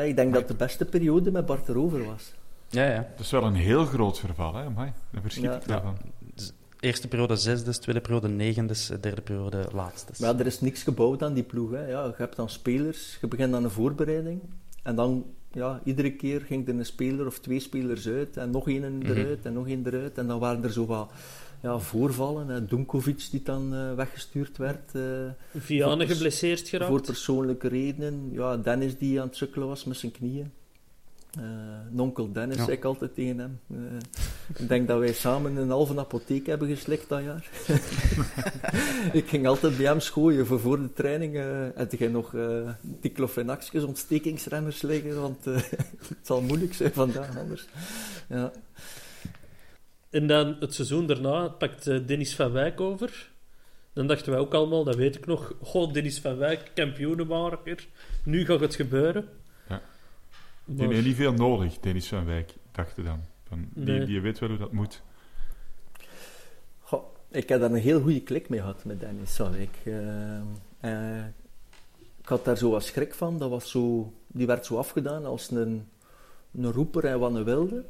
Ja, 0.00 0.06
ik 0.06 0.16
denk 0.16 0.34
dat 0.34 0.48
de 0.48 0.54
beste 0.54 0.84
periode 0.84 1.30
met 1.30 1.46
Bart 1.46 1.68
erover 1.68 2.04
was. 2.04 2.32
Ja, 2.68 2.84
ja. 2.84 3.08
Dat 3.16 3.24
is 3.24 3.30
wel 3.30 3.42
een 3.42 3.54
heel 3.54 3.84
groot 3.84 4.18
verval, 4.18 4.54
hè, 4.54 4.64
Amai. 4.64 4.92
Daar 5.10 5.22
verschiet 5.22 5.44
ik 5.44 5.66
daarvan 5.66 5.96
eerste 6.84 7.08
periode 7.08 7.36
zesde, 7.36 7.78
tweede 7.78 8.00
periode 8.00 8.28
negende, 8.28 8.74
derde 9.00 9.22
periode 9.22 9.68
laatste. 9.72 10.12
Maar 10.18 10.38
er 10.40 10.46
is 10.46 10.60
niks 10.60 10.82
gebouwd 10.82 11.22
aan 11.22 11.34
die 11.34 11.42
ploeg. 11.42 11.70
Hè. 11.70 11.86
Ja, 11.86 12.04
je 12.04 12.12
hebt 12.16 12.36
dan 12.36 12.50
spelers, 12.50 13.18
je 13.20 13.26
begint 13.26 13.54
aan 13.54 13.64
een 13.64 13.70
voorbereiding. 13.70 14.40
En 14.82 14.94
dan, 14.94 15.24
ja, 15.52 15.80
iedere 15.84 16.12
keer 16.12 16.40
ging 16.40 16.68
er 16.68 16.74
een 16.74 16.86
speler 16.86 17.26
of 17.26 17.38
twee 17.38 17.60
spelers 17.60 18.08
uit. 18.08 18.36
En 18.36 18.50
nog 18.50 18.68
één 18.68 18.98
mhm. 18.98 19.10
eruit 19.10 19.46
en 19.46 19.52
nog 19.52 19.68
één 19.68 19.86
eruit. 19.86 20.18
En 20.18 20.26
dan 20.26 20.38
waren 20.38 20.64
er 20.64 20.72
zo 20.72 20.86
wat 20.86 21.10
ja, 21.62 21.78
voorvallen. 21.78 22.48
Hè. 22.48 22.64
Dunkovic 22.64 23.28
die 23.30 23.42
dan 23.42 23.74
uh, 23.74 23.94
weggestuurd 23.94 24.56
werd. 24.56 24.94
Uh, 24.94 25.02
Vianen 25.54 26.06
geblesseerd 26.06 26.68
geraakt. 26.68 26.90
Voor 26.90 27.02
persoonlijke 27.02 27.68
redenen. 27.68 28.28
Ja, 28.32 28.56
Dennis 28.56 28.98
die 28.98 29.20
aan 29.20 29.26
het 29.26 29.36
sukkelen 29.36 29.68
was 29.68 29.84
met 29.84 29.96
zijn 29.96 30.12
knieën. 30.12 30.52
Uh, 31.38 31.44
nonkel 31.90 32.32
Dennis, 32.32 32.56
ja. 32.56 32.68
ik 32.68 32.84
altijd 32.84 33.14
tegen 33.14 33.38
hem. 33.38 33.60
Uh, 33.70 33.78
ik 34.56 34.68
denk 34.68 34.88
dat 34.88 34.98
wij 34.98 35.12
samen 35.12 35.56
een 35.56 35.70
halve 35.70 35.98
apotheek 35.98 36.46
hebben 36.46 36.68
geslikt 36.68 37.08
dat 37.08 37.22
jaar. 37.22 37.48
ik 39.20 39.28
ging 39.28 39.46
altijd 39.46 39.76
bij 39.76 39.86
hem 39.86 40.00
schooien 40.00 40.46
voor 40.46 40.60
voor 40.60 40.82
de 40.82 40.92
training. 40.92 41.34
Uh, 41.34 41.66
had 41.74 41.92
hij 41.92 42.08
nog 42.08 42.32
uh, 42.32 42.68
diclofenaxjes, 42.82 43.82
ontstekingsremmers 43.82 44.82
liggen, 44.82 45.20
want 45.20 45.44
het 46.14 46.18
zal 46.22 46.40
moeilijk 46.40 46.74
zijn 46.74 46.92
vandaag 46.92 47.38
anders. 47.38 47.66
Ja. 48.28 48.52
En 50.10 50.26
dan 50.26 50.56
het 50.60 50.74
seizoen 50.74 51.06
daarna 51.06 51.48
pakt 51.48 51.84
Dennis 51.84 52.34
van 52.34 52.52
Wijk 52.52 52.80
over. 52.80 53.32
Dan 53.92 54.06
dachten 54.06 54.32
wij 54.32 54.40
ook 54.40 54.54
allemaal, 54.54 54.84
dat 54.84 54.96
weet 54.96 55.16
ik 55.16 55.26
nog, 55.26 55.54
goh, 55.62 55.92
Dennis 55.92 56.18
van 56.18 56.36
Wijk, 56.36 56.70
kampioenenmaker, 56.74 57.86
nu 58.24 58.44
gaat 58.44 58.60
het 58.60 58.74
gebeuren. 58.74 59.28
Die 60.64 60.86
heeft 60.86 61.06
niet 61.06 61.16
veel 61.16 61.32
nodig, 61.32 61.80
Dennis 61.80 62.08
van 62.08 62.24
Wijk, 62.24 62.54
dachten 62.72 63.04
dan. 63.04 63.20
Van, 63.48 63.68
die, 63.74 64.04
die 64.04 64.20
weet 64.20 64.38
wel 64.38 64.48
hoe 64.48 64.58
dat 64.58 64.72
moet. 64.72 65.02
Goh, 66.80 67.04
ik 67.28 67.48
heb 67.48 67.60
daar 67.60 67.70
een 67.70 67.76
heel 67.76 68.00
goede 68.00 68.22
klik 68.22 68.48
mee 68.48 68.60
gehad 68.60 68.84
met 68.84 69.00
Dennis 69.00 69.36
van 69.36 69.52
Wijk. 69.52 69.76
Uh, 69.84 69.96
uh, 70.84 71.24
ik 72.18 72.28
had 72.28 72.44
daar 72.44 72.56
zo 72.56 72.70
wat 72.70 72.84
schrik 72.84 73.14
van. 73.14 73.38
Dat 73.38 73.50
was 73.50 73.70
zo, 73.70 74.12
die 74.26 74.46
werd 74.46 74.66
zo 74.66 74.76
afgedaan 74.76 75.24
als 75.24 75.50
een, 75.50 75.88
een 76.52 76.72
roeper 76.72 77.04
en 77.04 77.18
wat 77.18 77.34
een 77.34 77.44
wilde. 77.44 77.84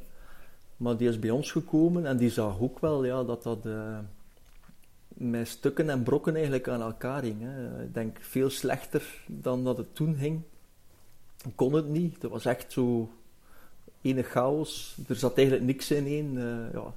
Maar 0.77 0.97
die 0.97 1.09
is 1.09 1.19
bij 1.19 1.31
ons 1.31 1.53
gekomen 1.53 2.07
en 2.07 2.17
die 2.17 2.31
zag 2.31 2.61
ook 2.61 2.79
wel 2.79 3.05
ja, 3.05 3.25
dat 3.25 3.43
dat 3.43 3.67
uh, 3.67 3.99
met 5.09 5.49
stukken 5.49 5.91
en 5.91 6.03
brokken 6.03 6.35
eigenlijk 6.35 6.69
aan 6.69 6.83
elkaar 6.83 7.23
ging. 7.23 7.41
Hè. 7.41 7.83
Ik 7.83 7.95
denk 7.95 8.19
veel 8.21 8.51
slechter 8.51 9.25
dan 9.27 9.65
dat 9.65 9.77
het 9.77 9.95
toen 9.95 10.15
ging 10.15 10.43
kon 11.55 11.73
het 11.73 11.89
niet. 11.89 12.21
Dat 12.21 12.31
was 12.31 12.45
echt 12.45 12.73
zo 12.73 13.11
ene 14.03 14.23
chaos. 14.23 14.97
Er 15.09 15.17
zat 15.17 15.37
eigenlijk 15.37 15.67
niks 15.67 15.91
in 15.91 16.07
één. 16.07 16.35
Uh, 16.35 16.73
ja. 16.73 16.95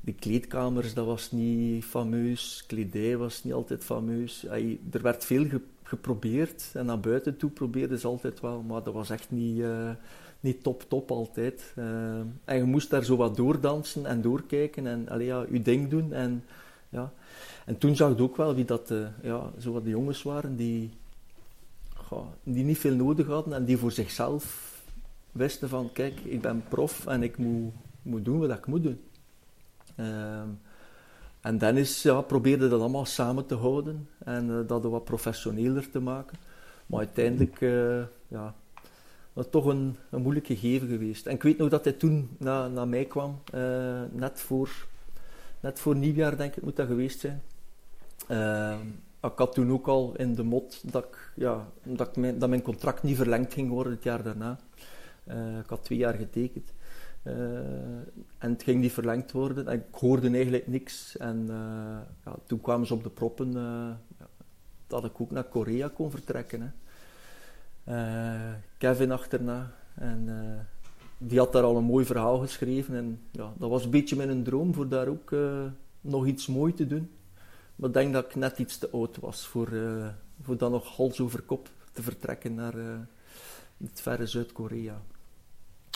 De 0.00 0.12
kleedkamers, 0.12 0.94
dat 0.94 1.06
was 1.06 1.30
niet 1.30 1.84
fameus. 1.84 2.64
Kledij 2.66 3.16
was 3.16 3.44
niet 3.44 3.52
altijd 3.52 3.84
fameus. 3.84 4.44
er 4.90 5.02
werd 5.02 5.24
veel 5.24 5.46
geprobeerd. 5.82 6.70
En 6.74 6.86
naar 6.86 7.00
buiten 7.00 7.36
toe 7.36 7.50
probeerden 7.50 7.98
ze 7.98 8.06
altijd 8.06 8.40
wel. 8.40 8.62
Maar 8.62 8.82
dat 8.82 8.94
was 8.94 9.10
echt 9.10 9.30
niet, 9.30 9.58
uh, 9.58 9.90
niet 10.40 10.62
top, 10.62 10.84
top 10.88 11.10
altijd. 11.10 11.72
Uh, 11.78 11.84
en 12.44 12.56
je 12.56 12.64
moest 12.64 12.90
daar 12.90 13.04
zo 13.04 13.16
wat 13.16 13.36
doordansen 13.36 14.06
en 14.06 14.22
doorkijken. 14.22 14.86
En 14.86 15.08
allee, 15.08 15.26
ja, 15.26 15.44
je 15.50 15.62
ding 15.62 15.88
doen. 15.88 16.12
En, 16.12 16.44
ja. 16.88 17.12
en 17.66 17.78
toen 17.78 17.96
zag 17.96 18.16
je 18.16 18.22
ook 18.22 18.36
wel 18.36 18.54
wie 18.54 18.64
dat, 18.64 18.92
ja, 19.22 19.50
zo 19.58 19.72
wat 19.72 19.84
de 19.84 19.90
jongens 19.90 20.22
waren 20.22 20.56
die 20.56 20.90
die 22.42 22.64
niet 22.64 22.78
veel 22.78 22.94
nodig 22.94 23.26
hadden 23.26 23.54
en 23.54 23.64
die 23.64 23.78
voor 23.78 23.92
zichzelf 23.92 24.70
wisten 25.32 25.68
van, 25.68 25.92
kijk, 25.92 26.20
ik 26.20 26.40
ben 26.40 26.64
prof 26.68 27.06
en 27.06 27.22
ik 27.22 27.36
moet, 27.36 27.72
moet 28.02 28.24
doen 28.24 28.38
wat 28.38 28.50
ik 28.50 28.66
moet 28.66 28.82
doen. 28.82 29.00
Uh, 29.96 30.42
en 31.40 31.58
Dennis 31.58 32.02
ja, 32.02 32.20
probeerde 32.20 32.68
dat 32.68 32.80
allemaal 32.80 33.04
samen 33.04 33.46
te 33.46 33.54
houden 33.54 34.08
en 34.18 34.48
uh, 34.48 34.58
dat 34.66 34.82
wat 34.82 35.04
professioneler 35.04 35.90
te 35.90 36.00
maken. 36.00 36.38
Maar 36.86 36.98
uiteindelijk, 36.98 37.60
uh, 37.60 38.02
ja, 38.28 38.54
toch 39.50 39.64
een, 39.64 39.96
een 40.10 40.22
moeilijk 40.22 40.46
gegeven 40.46 40.88
geweest. 40.88 41.26
En 41.26 41.34
ik 41.34 41.42
weet 41.42 41.58
nog 41.58 41.68
dat 41.68 41.84
hij 41.84 41.92
toen 41.92 42.28
naar, 42.38 42.70
naar 42.70 42.88
mij 42.88 43.04
kwam, 43.04 43.38
uh, 43.54 44.02
net, 44.12 44.40
voor, 44.40 44.86
net 45.60 45.80
voor 45.80 45.96
nieuwjaar 45.96 46.36
denk 46.36 46.56
ik 46.56 46.62
moet 46.62 46.76
dat 46.76 46.86
geweest 46.86 47.20
zijn. 47.20 47.42
Ik 49.22 49.32
had 49.38 49.52
toen 49.52 49.70
ook 49.70 49.86
al 49.86 50.14
in 50.16 50.34
de 50.34 50.42
mot 50.42 50.92
dat, 50.92 51.06
ja, 51.34 51.68
dat, 51.82 52.16
mijn, 52.16 52.38
dat 52.38 52.48
mijn 52.48 52.62
contract 52.62 53.02
niet 53.02 53.16
verlengd 53.16 53.52
ging 53.52 53.70
worden 53.70 53.92
het 53.92 54.02
jaar 54.02 54.22
daarna. 54.22 54.58
Uh, 55.24 55.58
ik 55.58 55.68
had 55.68 55.84
twee 55.84 55.98
jaar 55.98 56.14
getekend. 56.14 56.72
Uh, 57.24 57.34
en 58.38 58.50
het 58.52 58.62
ging 58.62 58.80
niet 58.80 58.92
verlengd 58.92 59.32
worden. 59.32 59.68
En 59.68 59.78
ik 59.78 59.94
hoorde 59.94 60.30
eigenlijk 60.30 60.66
niks. 60.66 61.16
En 61.16 61.40
uh, 61.40 61.98
ja, 62.24 62.36
toen 62.46 62.60
kwamen 62.60 62.86
ze 62.86 62.94
op 62.94 63.02
de 63.02 63.10
proppen 63.10 63.52
dat 64.86 65.04
ik 65.04 65.20
ook 65.20 65.30
naar 65.30 65.44
Korea 65.44 65.88
kon 65.88 66.10
vertrekken. 66.10 66.74
Kevin 68.78 69.12
achterna. 69.12 69.72
En 69.94 70.28
die 71.18 71.38
had 71.38 71.52
daar 71.52 71.62
al 71.62 71.76
een 71.76 71.84
mooi 71.84 72.04
verhaal 72.04 72.38
geschreven. 72.38 72.94
En 72.94 73.20
ja, 73.30 73.52
dat 73.58 73.70
was 73.70 73.84
een 73.84 73.90
beetje 73.90 74.16
mijn 74.16 74.42
droom 74.42 74.74
voor 74.74 74.88
daar 74.88 75.08
ook 75.08 75.34
nog 76.00 76.26
iets 76.26 76.46
moois 76.46 76.74
te 76.74 76.86
doen. 76.86 77.10
Maar 77.80 77.88
ik 77.88 77.94
denk 77.94 78.12
dat 78.12 78.24
ik 78.24 78.34
net 78.34 78.58
iets 78.58 78.78
te 78.78 78.90
oud 78.90 79.16
was 79.16 79.46
voor, 79.46 79.68
uh, 79.72 80.06
voor 80.42 80.56
dan 80.56 80.70
nog 80.70 80.96
hals 80.96 81.20
over 81.20 81.42
kop 81.42 81.68
te 81.92 82.02
vertrekken 82.02 82.54
naar 82.54 82.74
uh, 82.74 82.84
het 83.76 84.00
verre 84.00 84.26
Zuid-Korea. 84.26 85.00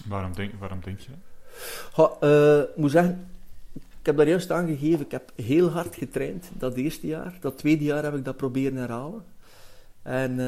Waarom 0.08 0.32
denk, 0.34 0.52
waarom 0.58 0.80
denk 0.84 0.98
je 0.98 1.10
dat? 1.96 2.18
Uh, 2.22 2.76
moet 2.76 2.90
zeggen, 2.90 3.26
ik 3.72 4.06
heb 4.06 4.16
daar 4.16 4.28
juist 4.28 4.50
aangegeven, 4.50 5.04
ik 5.04 5.10
heb 5.10 5.32
heel 5.34 5.68
hard 5.68 5.94
getraind 5.94 6.50
dat 6.58 6.74
eerste 6.74 7.06
jaar. 7.06 7.36
Dat 7.40 7.58
tweede 7.58 7.84
jaar 7.84 8.02
heb 8.02 8.14
ik 8.14 8.24
dat 8.24 8.36
proberen 8.36 8.76
herhalen. 8.76 9.24
En 10.02 10.40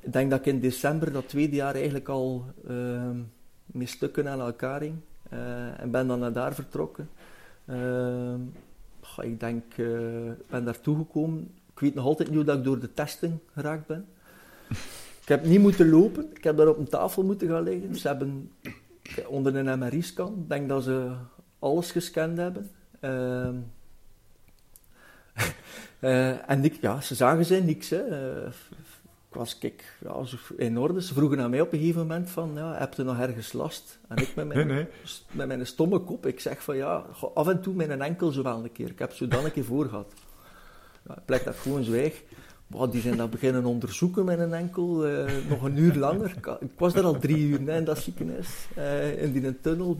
ik 0.00 0.12
denk 0.12 0.30
dat 0.30 0.38
ik 0.38 0.46
in 0.46 0.60
december 0.60 1.12
dat 1.12 1.28
tweede 1.28 1.56
jaar 1.56 1.74
eigenlijk 1.74 2.08
al 2.08 2.44
mijn 3.66 3.88
stukken 3.88 4.28
aan 4.28 4.40
elkaar 4.40 4.80
hing. 4.80 4.96
Uh, 5.32 5.80
en 5.80 5.90
ben 5.90 6.06
dan 6.06 6.18
naar 6.18 6.32
daar 6.32 6.54
vertrokken. 6.54 7.08
Ehm, 9.16 9.26
ik 9.26 9.40
denk, 9.40 9.76
uh, 9.76 10.30
ik 10.30 10.46
ben 10.46 10.64
daar 10.64 10.80
toegekomen. 10.80 11.50
Ik 11.72 11.80
weet 11.80 11.94
nog 11.94 12.04
altijd 12.04 12.28
niet 12.28 12.36
hoe 12.36 12.46
dat 12.46 12.58
ik 12.58 12.64
door 12.64 12.78
de 12.78 12.94
testing 12.94 13.38
geraakt 13.52 13.86
ben. 13.86 14.06
ik 15.22 15.28
heb 15.28 15.44
niet 15.44 15.60
moeten 15.60 15.88
lopen. 15.88 16.30
Ik 16.34 16.44
heb 16.44 16.56
daar 16.56 16.68
op 16.68 16.78
een 16.78 16.88
tafel 16.88 17.22
moeten 17.22 17.48
gaan 17.48 17.62
liggen. 17.62 17.94
Ze 17.94 18.08
hebben 18.08 18.52
onder 19.26 19.56
een 19.56 19.78
MRI-scan, 19.78 20.38
ik 20.42 20.48
denk 20.48 20.68
dat 20.68 20.82
ze 20.84 21.12
alles 21.58 21.90
gescand 21.90 22.36
hebben. 22.36 22.70
Uh, 23.00 23.48
uh, 26.10 26.50
en 26.50 26.64
ik, 26.64 26.80
ja, 26.80 27.00
ze 27.00 27.14
zagen 27.14 27.44
ze 27.44 27.54
niks. 27.54 27.90
Hè. 27.90 28.02
Ik 29.30 29.34
was 29.34 29.58
kijk, 29.58 29.98
ja, 30.00 30.24
in 30.56 30.78
orde. 30.78 31.02
Ze 31.02 31.14
vroegen 31.14 31.40
aan 31.40 31.50
mij 31.50 31.60
op 31.60 31.72
een 31.72 31.78
gegeven 31.78 32.00
moment 32.00 32.30
van, 32.30 32.50
ja, 32.54 32.74
heb 32.74 32.94
je 32.94 33.02
nog 33.02 33.18
ergens 33.18 33.52
last? 33.52 33.98
En 34.08 34.16
ik 34.16 34.34
met 34.34 34.46
mijn, 34.46 34.66
nee, 34.66 34.76
nee. 34.76 34.86
met 35.30 35.46
mijn 35.46 35.66
stomme 35.66 35.98
kop, 35.98 36.26
ik 36.26 36.40
zeg 36.40 36.62
van, 36.62 36.76
ja, 36.76 37.04
af 37.34 37.48
en 37.48 37.60
toe 37.60 37.74
met 37.74 37.88
een 37.88 38.02
enkel 38.02 38.30
zo 38.30 38.42
wel 38.42 38.64
een 38.64 38.72
keer. 38.72 38.90
Ik 38.90 38.98
heb 38.98 39.12
zo 39.12 39.28
dan 39.28 39.44
een 39.44 39.52
keer 39.52 39.64
voor 39.64 39.88
gehad. 39.88 40.12
Ja, 41.08 41.16
ik 41.16 41.24
plek 41.24 41.44
dat 41.44 41.56
gewoon 41.56 41.84
zwijg. 41.84 42.22
Wow, 42.68 42.92
die 42.92 43.00
zijn 43.00 43.16
dat 43.16 43.30
beginnen 43.30 43.64
onderzoeken 43.64 44.24
met 44.24 44.38
een 44.38 44.54
enkel, 44.54 45.08
uh, 45.08 45.24
nog 45.48 45.62
een 45.62 45.76
uur 45.76 45.94
langer. 45.94 46.34
Ik 46.60 46.70
was 46.76 46.92
daar 46.92 47.04
al 47.04 47.18
drie 47.18 47.38
uur 47.38 47.68
in 47.68 47.84
dat 47.84 47.98
ziekenhuis, 47.98 48.68
uh, 48.78 49.22
in 49.22 49.32
die 49.32 49.60
tunnel, 49.60 49.96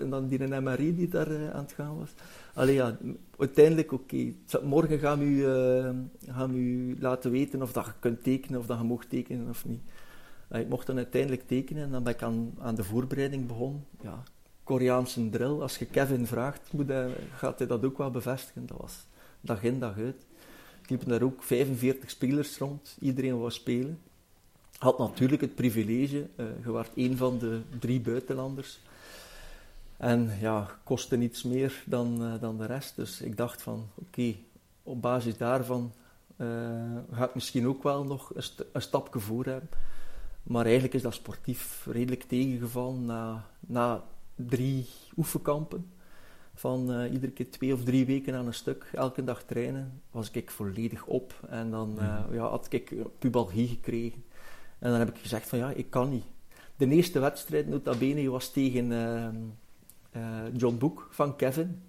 en 0.00 0.10
dan 0.10 0.28
die 0.28 0.60
MRI 0.60 0.96
die 0.96 1.08
daar 1.08 1.30
uh, 1.30 1.50
aan 1.50 1.62
het 1.62 1.72
gaan 1.72 1.98
was. 1.98 2.10
Allee 2.54 2.74
ja, 2.74 2.96
uiteindelijk 3.38 3.92
oké. 3.92 4.32
Morgen 4.62 4.98
gaan 4.98 5.18
we, 5.18 5.24
u, 5.24 5.42
gaan 6.32 6.52
we 6.52 6.58
u 6.58 6.96
laten 7.00 7.30
weten 7.30 7.62
of 7.62 7.72
dat 7.72 7.84
je 7.84 7.92
kunt 7.98 8.22
tekenen, 8.22 8.60
of 8.60 8.66
dat 8.66 8.78
je 8.78 8.84
mocht 8.84 9.10
tekenen 9.10 9.48
of 9.48 9.66
niet. 9.66 9.82
ik 10.50 10.68
mocht 10.68 10.86
dan 10.86 10.96
uiteindelijk 10.96 11.46
tekenen 11.46 11.82
en 11.82 11.90
dan 11.90 12.02
ben 12.02 12.12
ik 12.12 12.22
aan, 12.22 12.54
aan 12.58 12.74
de 12.74 12.84
voorbereiding 12.84 13.46
begonnen. 13.46 13.84
Ja, 14.00 14.22
Koreaanse 14.64 15.28
drill, 15.28 15.60
als 15.60 15.78
je 15.78 15.86
Kevin 15.86 16.26
vraagt, 16.26 16.72
moet 16.72 16.88
hij, 16.88 17.10
gaat 17.34 17.58
hij 17.58 17.68
dat 17.68 17.84
ook 17.84 17.98
wel 17.98 18.10
bevestigen. 18.10 18.66
Dat 18.66 18.78
was 18.80 19.06
dag 19.40 19.62
in, 19.62 19.78
dag 19.80 19.98
uit 19.98 20.25
liepen 20.88 21.08
daar 21.08 21.22
ook 21.22 21.42
45 21.42 22.10
spelers 22.10 22.58
rond. 22.58 22.96
Iedereen 23.00 23.38
wou 23.38 23.50
spelen. 23.50 23.98
Had 24.78 24.98
natuurlijk 24.98 25.40
het 25.40 25.54
privilege, 25.54 26.28
uh, 26.36 26.46
je 26.64 26.70
was 26.70 26.86
een 26.94 27.16
van 27.16 27.38
de 27.38 27.60
drie 27.78 28.00
buitenlanders. 28.00 28.78
En 29.96 30.32
ja, 30.40 30.78
kostte 30.84 31.16
niets 31.16 31.42
meer 31.42 31.82
dan, 31.86 32.22
uh, 32.22 32.40
dan 32.40 32.58
de 32.58 32.66
rest. 32.66 32.96
Dus 32.96 33.20
ik 33.20 33.36
dacht 33.36 33.62
van, 33.62 33.86
oké, 33.94 34.34
op 34.82 35.02
basis 35.02 35.36
daarvan 35.36 35.92
uh, 36.36 36.48
ga 37.12 37.24
ik 37.24 37.34
misschien 37.34 37.66
ook 37.66 37.82
wel 37.82 38.04
nog 38.04 38.34
een, 38.34 38.44
een 38.72 38.82
stapje 38.82 39.20
voor 39.20 39.44
hebben. 39.44 39.68
Maar 40.42 40.64
eigenlijk 40.64 40.94
is 40.94 41.02
dat 41.02 41.14
sportief 41.14 41.86
redelijk 41.90 42.22
tegengevallen 42.22 43.04
na, 43.04 43.44
na 43.60 44.04
drie 44.34 44.86
oefenkampen 45.16 45.90
van 46.58 46.90
uh, 46.90 47.12
iedere 47.12 47.32
keer 47.32 47.50
twee 47.50 47.72
of 47.72 47.84
drie 47.84 48.06
weken 48.06 48.34
aan 48.34 48.46
een 48.46 48.54
stuk, 48.54 48.90
elke 48.92 49.24
dag 49.24 49.42
trainen, 49.42 50.02
was 50.10 50.30
ik 50.30 50.50
volledig 50.50 51.06
op. 51.06 51.34
En 51.48 51.70
dan 51.70 51.96
uh, 51.98 52.18
ja, 52.32 52.48
had 52.48 52.66
ik 52.70 52.94
pubalgie 53.18 53.68
gekregen. 53.68 54.24
En 54.78 54.90
dan 54.90 54.98
heb 54.98 55.08
ik 55.08 55.20
gezegd 55.20 55.48
van 55.48 55.58
ja, 55.58 55.70
ik 55.70 55.90
kan 55.90 56.10
niet. 56.10 56.24
De 56.76 56.86
eerste 56.88 57.18
wedstrijd, 57.18 57.68
nota 57.68 57.96
bene, 57.96 58.30
was 58.30 58.50
tegen 58.50 58.90
uh, 60.16 60.56
John 60.56 60.76
Boek 60.76 61.08
van 61.10 61.36
Kevin. 61.36 61.82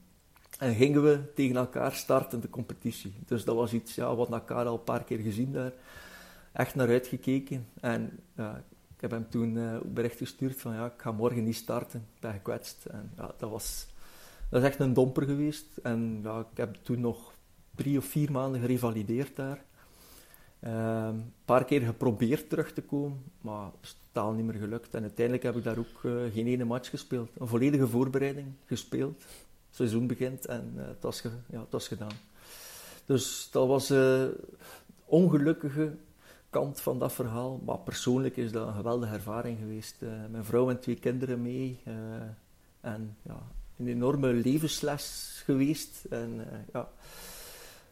En 0.59 0.75
gingen 0.75 1.03
we 1.03 1.33
tegen 1.35 1.55
elkaar 1.55 1.93
starten 1.93 2.41
de 2.41 2.49
competitie. 2.49 3.13
Dus 3.25 3.43
dat 3.43 3.55
was 3.55 3.73
iets 3.73 3.95
ja, 3.95 4.15
wat 4.15 4.31
elkaar 4.31 4.65
al 4.65 4.73
een 4.73 4.83
paar 4.83 5.03
keer 5.03 5.19
gezien 5.19 5.51
daar. 5.51 5.71
Echt 6.51 6.75
naar 6.75 6.87
uitgekeken. 6.87 7.67
En 7.81 8.19
ik 8.95 9.01
heb 9.01 9.11
hem 9.11 9.29
toen 9.29 9.79
bericht 9.93 10.17
gestuurd 10.17 10.61
van 10.61 10.73
ja, 10.73 10.85
ik 10.85 11.01
ga 11.01 11.11
morgen 11.11 11.43
niet 11.43 11.55
starten. 11.55 11.99
Ik 11.99 12.21
ben 12.21 12.31
gekwetst. 12.31 12.85
En 12.85 13.11
ja, 13.17 13.31
dat 13.37 13.49
was 13.49 13.87
dat 14.49 14.61
is 14.61 14.67
echt 14.67 14.79
een 14.79 14.93
domper 14.93 15.23
geweest. 15.23 15.77
En 15.77 16.19
ja, 16.23 16.39
ik 16.39 16.57
heb 16.57 16.75
toen 16.75 16.99
nog 16.99 17.33
drie 17.75 17.97
of 17.97 18.05
vier 18.05 18.31
maanden 18.31 18.61
gerevalideerd 18.61 19.35
daar. 19.35 19.65
Ehm, 20.59 21.07
een 21.07 21.33
paar 21.45 21.65
keer 21.65 21.81
geprobeerd 21.81 22.49
terug 22.49 22.73
te 22.73 22.81
komen, 22.81 23.23
maar 23.41 23.65
het 23.65 23.73
is 23.81 23.97
totaal 24.11 24.33
niet 24.33 24.45
meer 24.45 24.59
gelukt. 24.59 24.93
En 24.93 25.01
uiteindelijk 25.01 25.45
heb 25.45 25.55
ik 25.55 25.63
daar 25.63 25.77
ook 25.77 26.03
uh, 26.03 26.33
geen 26.33 26.47
ene 26.47 26.65
match 26.65 26.89
gespeeld. 26.89 27.29
Een 27.37 27.47
volledige 27.47 27.87
voorbereiding 27.87 28.47
gespeeld. 28.65 29.17
Het 29.17 29.75
seizoen 29.75 30.07
begint 30.07 30.45
en 30.45 30.73
uh, 30.75 30.87
het, 30.87 31.01
was 31.01 31.23
ja, 31.49 31.65
gedaan. 31.71 32.15
Dus 33.05 33.49
dat 33.51 33.67
was 33.67 33.91
uh, 33.91 34.25
ongelukkige 35.05 35.95
kant 36.49 36.81
van 36.81 36.99
dat 36.99 37.13
verhaal. 37.13 37.61
Maar 37.65 37.77
persoonlijk 37.79 38.37
is 38.37 38.51
dat 38.51 38.67
een 38.67 38.73
geweldige 38.73 39.13
ervaring 39.13 39.59
geweest. 39.59 39.95
mijn 40.31 40.45
vrouw 40.45 40.69
en 40.69 40.79
twee 40.79 40.99
kinderen 40.99 41.41
mee. 41.41 41.79
en 42.81 43.17
ja, 43.21 43.41
een 43.77 43.87
enorme 43.87 44.33
levensles 44.33 45.41
geweest. 45.45 46.05
En, 46.09 46.33
uh, 46.35 46.43
ja. 46.73 46.89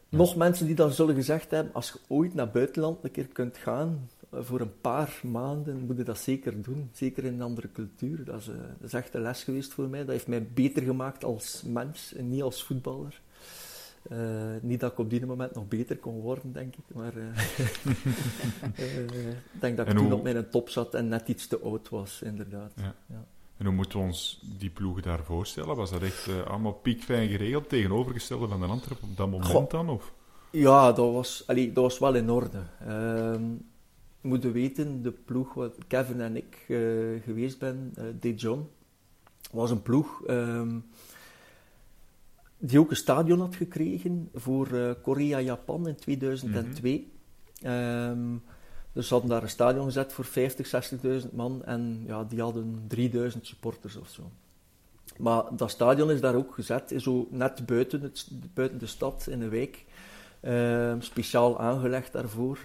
Nog 0.08 0.36
mensen 0.36 0.66
die 0.66 0.74
dan 0.74 0.92
zullen 0.92 1.14
gezegd 1.14 1.50
hebben, 1.50 1.74
als 1.74 1.88
je 1.88 1.98
ooit 2.08 2.34
naar 2.34 2.50
buitenland 2.50 3.04
een 3.04 3.10
keer 3.10 3.26
kunt 3.26 3.56
gaan, 3.56 4.08
uh, 4.34 4.40
voor 4.42 4.60
een 4.60 4.80
paar 4.80 5.20
maanden, 5.22 5.86
moet 5.86 5.96
je 5.96 6.02
dat 6.02 6.18
zeker 6.18 6.62
doen. 6.62 6.90
Zeker 6.92 7.24
in 7.24 7.34
een 7.34 7.42
andere 7.42 7.72
cultuur. 7.72 8.24
Dat 8.24 8.40
is, 8.40 8.48
uh, 8.48 8.54
dat 8.54 8.86
is 8.86 8.92
echt 8.92 9.14
een 9.14 9.20
les 9.20 9.44
geweest 9.44 9.72
voor 9.72 9.88
mij. 9.88 10.00
Dat 10.00 10.08
heeft 10.08 10.26
mij 10.26 10.46
beter 10.54 10.82
gemaakt 10.82 11.24
als 11.24 11.62
mens 11.66 12.14
en 12.14 12.28
niet 12.28 12.42
als 12.42 12.64
voetballer. 12.64 13.20
niet 14.60 14.80
dat 14.80 14.92
ik 14.92 14.98
op 14.98 15.10
die 15.10 15.26
moment 15.26 15.54
nog 15.54 15.68
beter 15.68 15.96
kon 15.96 16.20
worden, 16.20 16.52
denk 16.52 16.76
ik. 16.76 16.94
Maar 16.94 17.12
ik 19.52 19.60
denk 19.60 19.76
dat 19.76 19.88
ik 19.88 19.96
toen 19.96 20.12
op 20.12 20.22
mijn 20.22 20.50
top 20.50 20.68
zat 20.68 20.94
en 20.94 21.08
net 21.08 21.28
iets 21.28 21.46
te 21.46 21.58
oud 21.58 21.88
was, 21.88 22.22
inderdaad. 22.22 22.72
Ja. 22.76 22.94
Ja. 23.06 23.26
En 23.56 23.66
hoe 23.66 23.74
moeten 23.74 23.98
we 23.98 24.04
ons 24.04 24.40
die 24.58 24.70
ploeg 24.70 25.00
daar 25.00 25.24
voorstellen? 25.24 25.76
Was 25.76 25.90
dat 25.90 26.02
echt 26.02 26.28
uh, 26.28 26.42
allemaal 26.42 26.72
piekfijn 26.72 27.28
geregeld, 27.28 27.68
tegenovergestelde 27.68 28.48
van 28.48 28.60
de 28.60 28.66
Antwerpen 28.66 29.08
op 29.08 29.16
dat 29.16 29.30
moment 29.30 29.70
dan? 29.70 29.88
Of? 29.88 30.12
Ja, 30.50 30.92
dat 30.92 31.12
was, 31.12 31.44
allee, 31.46 31.72
dat 31.72 31.82
was 31.82 31.98
wel 31.98 32.14
in 32.14 32.30
orde. 32.30 32.62
Uh, 32.88 33.34
moeten 34.20 34.52
weten, 34.52 35.02
de 35.02 35.10
ploeg 35.10 35.54
waar 35.54 35.70
Kevin 35.86 36.20
en 36.20 36.36
ik 36.36 36.64
uh, 36.68 37.22
geweest 37.22 37.58
ben, 37.58 37.94
uh, 37.98 38.04
De 38.20 38.34
John, 38.34 38.68
was 39.50 39.70
een 39.70 39.82
ploeg 39.82 40.22
um, 40.28 40.84
die 42.58 42.78
ook 42.78 42.90
een 42.90 42.96
stadion 42.96 43.40
had 43.40 43.56
gekregen 43.56 44.28
voor 44.34 44.96
Korea-Japan 45.02 45.88
in 45.88 45.96
2002. 45.96 47.12
Mm 47.62 47.68
-hmm. 47.68 48.42
Dus 48.96 49.06
ze 49.06 49.12
hadden 49.12 49.30
daar 49.30 49.42
een 49.42 49.48
stadion 49.48 49.84
gezet 49.84 50.12
voor 50.12 50.24
50, 50.24 50.90
60.000 51.22 51.30
man 51.32 51.64
en 51.64 52.02
ja, 52.06 52.24
die 52.24 52.40
hadden 52.40 52.84
3000 52.88 53.46
supporters 53.46 53.96
of 53.96 54.08
zo. 54.08 54.30
Maar 55.18 55.44
dat 55.56 55.70
stadion 55.70 56.10
is 56.10 56.20
daar 56.20 56.34
ook 56.34 56.54
gezet, 56.54 56.90
is 56.90 57.02
zo 57.02 57.28
net 57.30 57.66
buiten, 57.66 58.02
het, 58.02 58.28
buiten 58.54 58.78
de 58.78 58.86
stad 58.86 59.26
in 59.30 59.40
een 59.40 59.50
wijk, 59.50 59.84
uh, 60.40 60.94
speciaal 60.98 61.58
aangelegd 61.58 62.12
daarvoor. 62.12 62.58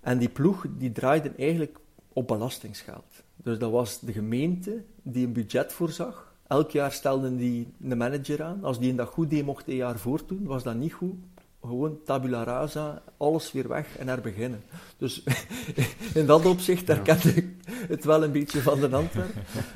En 0.00 0.18
die 0.18 0.28
ploeg 0.28 0.66
die 0.78 0.92
draaide 0.92 1.32
eigenlijk 1.36 1.78
op 2.12 2.26
belastingsgeld. 2.26 3.22
Dus 3.36 3.58
dat 3.58 3.70
was 3.70 4.00
de 4.00 4.12
gemeente 4.12 4.82
die 5.02 5.26
een 5.26 5.32
budget 5.32 5.72
voorzag. 5.72 6.34
Elk 6.46 6.70
jaar 6.70 6.92
stelden 6.92 7.36
die 7.36 7.72
een 7.82 7.98
manager 7.98 8.42
aan. 8.42 8.64
Als 8.64 8.78
die 8.78 8.90
een 8.90 8.96
dat 8.96 9.08
goed 9.08 9.30
deed, 9.30 9.44
mocht 9.44 9.64
hij 9.64 9.74
een 9.74 9.80
jaar 9.80 9.98
voortdoen. 9.98 10.44
Was 10.44 10.62
dat 10.62 10.74
niet 10.74 10.92
goed, 10.92 11.14
gewoon 11.62 11.98
tabula 12.04 12.42
rasa, 12.42 13.02
alles 13.16 13.52
weer 13.52 13.68
weg 13.68 13.98
en 13.98 14.22
beginnen. 14.22 14.62
Dus 14.96 15.22
in 16.14 16.26
dat 16.26 16.46
opzicht 16.46 16.88
herkende 16.88 17.34
ik 17.34 17.54
het 17.88 18.04
wel 18.04 18.24
een 18.24 18.32
beetje 18.32 18.60
van 18.60 18.80
de 18.80 18.90
Antwerp. 18.90 19.34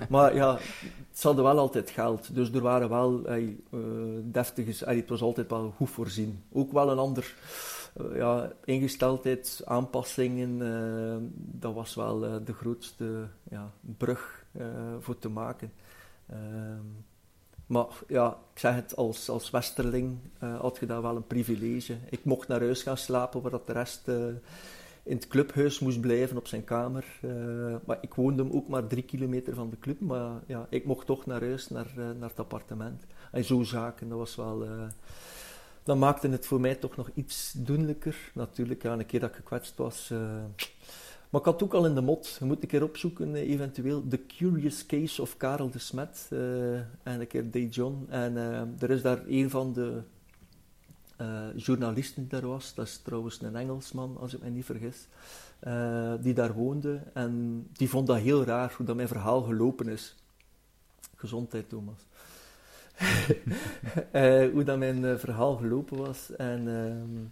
Maar 0.08 0.34
ja, 0.34 0.58
ze 1.12 1.26
hadden 1.26 1.44
wel 1.44 1.58
altijd 1.58 1.90
geld. 1.90 2.34
Dus 2.34 2.52
er 2.52 2.60
waren 2.60 2.88
wel 2.88 3.22
hey, 3.24 3.56
uh, 3.70 3.80
deftige... 4.22 4.84
het 4.84 5.08
was 5.08 5.22
altijd 5.22 5.50
wel 5.50 5.74
goed 5.76 5.90
voorzien. 5.90 6.42
Ook 6.52 6.72
wel 6.72 6.90
een 6.90 6.98
ander... 6.98 7.34
Uh, 8.00 8.16
ja, 8.16 8.52
ingesteldheid, 8.64 9.62
aanpassingen, 9.64 10.60
uh, 10.60 11.28
dat 11.34 11.74
was 11.74 11.94
wel 11.94 12.20
de 12.44 12.52
grootste 12.52 13.28
ja, 13.50 13.70
brug 13.96 14.44
voor 15.00 15.18
te 15.18 15.28
maken. 15.28 15.72
Maar 17.66 17.86
ja, 18.08 18.38
ik 18.52 18.58
zeg 18.58 18.74
het, 18.74 18.96
als, 18.96 19.28
als 19.28 19.50
westerling 19.50 20.18
uh, 20.42 20.60
had 20.60 20.76
je 20.80 20.86
daar 20.86 21.02
wel 21.02 21.16
een 21.16 21.26
privilege. 21.26 21.96
Ik 22.10 22.24
mocht 22.24 22.48
naar 22.48 22.60
huis 22.60 22.82
gaan 22.82 22.96
slapen, 22.96 23.42
waar 23.42 23.50
dat 23.50 23.66
de 23.66 23.72
rest 23.72 24.08
uh, 24.08 24.26
in 25.02 25.16
het 25.16 25.26
clubhuis 25.26 25.78
moest 25.78 26.00
blijven 26.00 26.36
op 26.36 26.46
zijn 26.46 26.64
kamer. 26.64 27.04
Uh, 27.20 27.76
maar 27.84 27.98
ik 28.00 28.14
woonde 28.14 28.52
ook 28.52 28.68
maar 28.68 28.86
drie 28.86 29.02
kilometer 29.02 29.54
van 29.54 29.70
de 29.70 29.78
club. 29.78 30.00
Maar 30.00 30.30
ja, 30.46 30.66
ik 30.70 30.84
mocht 30.84 31.06
toch 31.06 31.26
naar 31.26 31.40
huis, 31.40 31.68
naar, 31.68 31.92
naar 31.96 32.28
het 32.28 32.38
appartement. 32.38 33.02
En 33.32 33.44
zo 33.44 33.62
zaken, 33.62 34.08
dat 34.08 34.18
was 34.18 34.36
wel... 34.36 34.66
dat 35.82 35.96
maakte 35.96 36.28
het 36.28 36.46
voor 36.46 36.60
mij 36.60 36.74
toch 36.74 36.96
nog 36.96 37.10
iets 37.14 37.52
doenlijker. 37.56 38.30
Natuurlijk, 38.34 38.84
een 38.84 39.06
keer 39.06 39.20
dat 39.20 39.30
ik 39.30 39.36
gekwetst 39.36 39.76
was 39.76 40.12
Maar 41.30 41.40
ik 41.40 41.46
had 41.46 41.62
ook 41.62 41.74
al 41.74 41.86
in 41.86 41.94
de 41.94 42.00
mot, 42.00 42.36
je 42.38 42.44
moet 42.44 42.62
een 42.62 42.68
keer 42.68 42.82
opzoeken, 42.82 43.34
eh, 43.34 43.50
eventueel, 43.50 44.08
The 44.08 44.26
Curious 44.26 44.86
Case 44.86 45.22
of 45.22 45.36
Karel 45.36 45.70
de 45.70 45.78
Smet. 45.78 46.28
Uh, 46.32 46.74
en 46.76 47.20
een 47.20 47.26
keer 47.26 47.50
Day 47.50 47.66
John. 47.66 48.06
En 48.08 48.32
uh, 48.32 48.82
er 48.82 48.90
is 48.90 49.02
daar 49.02 49.22
een 49.26 49.50
van 49.50 49.72
de 49.72 50.00
journalisten 51.56 52.22
die 52.22 52.40
daar 52.40 52.48
was. 52.48 52.74
Dat 52.74 52.86
is 52.86 52.96
trouwens 52.96 53.40
een 53.42 53.56
Engelsman, 53.56 54.16
als 54.20 54.34
ik 54.34 54.42
me 54.42 54.48
niet 54.48 54.64
vergis. 54.64 55.08
die 56.22 56.34
daar 56.34 56.52
woonde. 56.52 57.00
En 57.12 57.66
die 57.72 57.88
vond 57.88 58.06
dat 58.06 58.18
heel 58.18 58.44
raar, 58.44 58.74
hoe 58.76 58.86
dat 58.86 58.96
mijn 58.96 59.08
verhaal 59.08 59.42
gelopen 59.42 59.88
is. 59.88 60.14
Gezondheid, 61.16 61.68
Thomas. 61.68 61.98
hoe 64.52 64.62
dat 64.64 64.78
mijn 64.78 65.18
verhaal 65.18 65.56
gelopen 65.56 65.96
was. 65.96 66.36
En 66.36 66.68
ehm, 66.68 67.24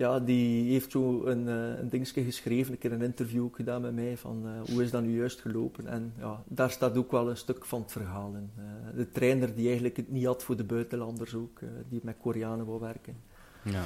ja, 0.00 0.20
die 0.20 0.70
heeft 0.70 0.90
zo 0.90 1.24
een, 1.24 1.46
uh, 1.46 1.78
een 1.78 1.88
dingetje 1.88 2.24
geschreven, 2.24 2.72
een 2.72 2.78
keer 2.78 2.92
een 2.92 3.02
interview 3.02 3.44
ook 3.44 3.56
gedaan 3.56 3.80
met 3.80 3.94
mij, 3.94 4.16
van 4.16 4.46
uh, 4.46 4.70
hoe 4.70 4.82
is 4.82 4.90
dat 4.90 5.02
nu 5.02 5.16
juist 5.16 5.40
gelopen. 5.40 5.86
En 5.86 6.12
ja, 6.18 6.42
daar 6.46 6.70
staat 6.70 6.96
ook 6.96 7.10
wel 7.10 7.30
een 7.30 7.36
stuk 7.36 7.64
van 7.64 7.80
het 7.80 7.92
verhaal 7.92 8.34
in. 8.34 8.50
Uh, 8.58 8.96
de 8.96 9.10
trainer 9.10 9.54
die 9.54 9.66
eigenlijk 9.66 9.96
het 9.96 10.10
niet 10.10 10.24
had 10.24 10.42
voor 10.42 10.56
de 10.56 10.64
buitenlanders 10.64 11.34
ook, 11.34 11.60
die 11.88 12.00
met 12.02 12.16
Koreanen 12.20 12.66
wou 12.66 12.80
werken. 12.80 13.16
Ja. 13.62 13.84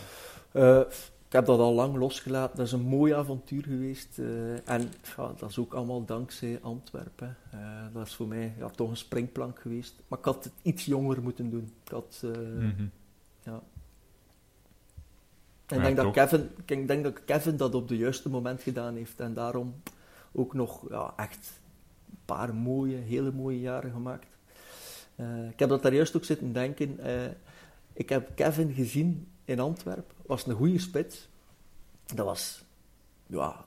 ik 1.26 1.32
heb 1.32 1.46
dat 1.46 1.58
al 1.58 1.74
lang 1.74 1.96
losgelaten, 1.96 2.56
dat 2.56 2.66
is 2.66 2.72
een 2.72 2.88
mooi 2.88 3.12
avontuur 3.12 3.62
geweest. 3.62 4.18
en 4.64 4.90
ja, 5.16 5.32
dat 5.38 5.50
is 5.50 5.58
ook 5.58 5.74
allemaal 5.74 6.04
dankzij 6.04 6.58
Antwerpen. 6.62 7.36
dat 7.92 8.06
is 8.06 8.14
voor 8.14 8.28
mij 8.28 8.54
ja, 8.58 8.68
toch 8.68 8.90
een 8.90 8.96
springplank 8.96 9.58
geweest. 9.58 9.94
Maar 10.08 10.18
ik 10.18 10.24
had 10.24 10.44
het 10.44 10.52
iets 10.62 10.84
jonger 10.84 11.22
moeten 11.22 11.50
doen. 11.50 11.72
Ik 11.84 11.90
had... 11.90 12.22
Mm 12.58 12.90
ja, 13.44 13.62
ik, 15.74 15.82
denk 15.82 15.96
dat 15.96 16.12
Kevin, 16.12 16.50
ik 16.66 16.88
denk 16.88 17.04
dat 17.04 17.24
Kevin 17.24 17.56
dat 17.56 17.74
op 17.74 17.88
het 17.88 17.98
juiste 17.98 18.28
moment 18.28 18.62
gedaan 18.62 18.96
heeft. 18.96 19.20
En 19.20 19.34
daarom 19.34 19.74
ook 20.32 20.54
nog 20.54 20.90
ja, 20.90 21.12
echt 21.16 21.60
een 22.10 22.18
paar 22.24 22.54
mooie, 22.54 22.96
hele 22.96 23.32
mooie 23.32 23.60
jaren 23.60 23.90
gemaakt. 23.90 24.36
Uh, 25.16 25.48
ik 25.48 25.58
heb 25.58 25.68
dat 25.68 25.82
daar 25.82 25.94
juist 25.94 26.16
ook 26.16 26.24
zitten 26.24 26.52
denken. 26.52 26.96
Uh, 27.00 27.24
ik 27.92 28.08
heb 28.08 28.30
Kevin 28.34 28.72
gezien 28.72 29.28
in 29.44 29.60
Antwerpen. 29.60 30.16
was 30.26 30.46
een 30.46 30.54
goede 30.54 30.78
spits. 30.78 31.28
Dat 32.14 32.26
was 32.26 32.64
ja, 33.26 33.64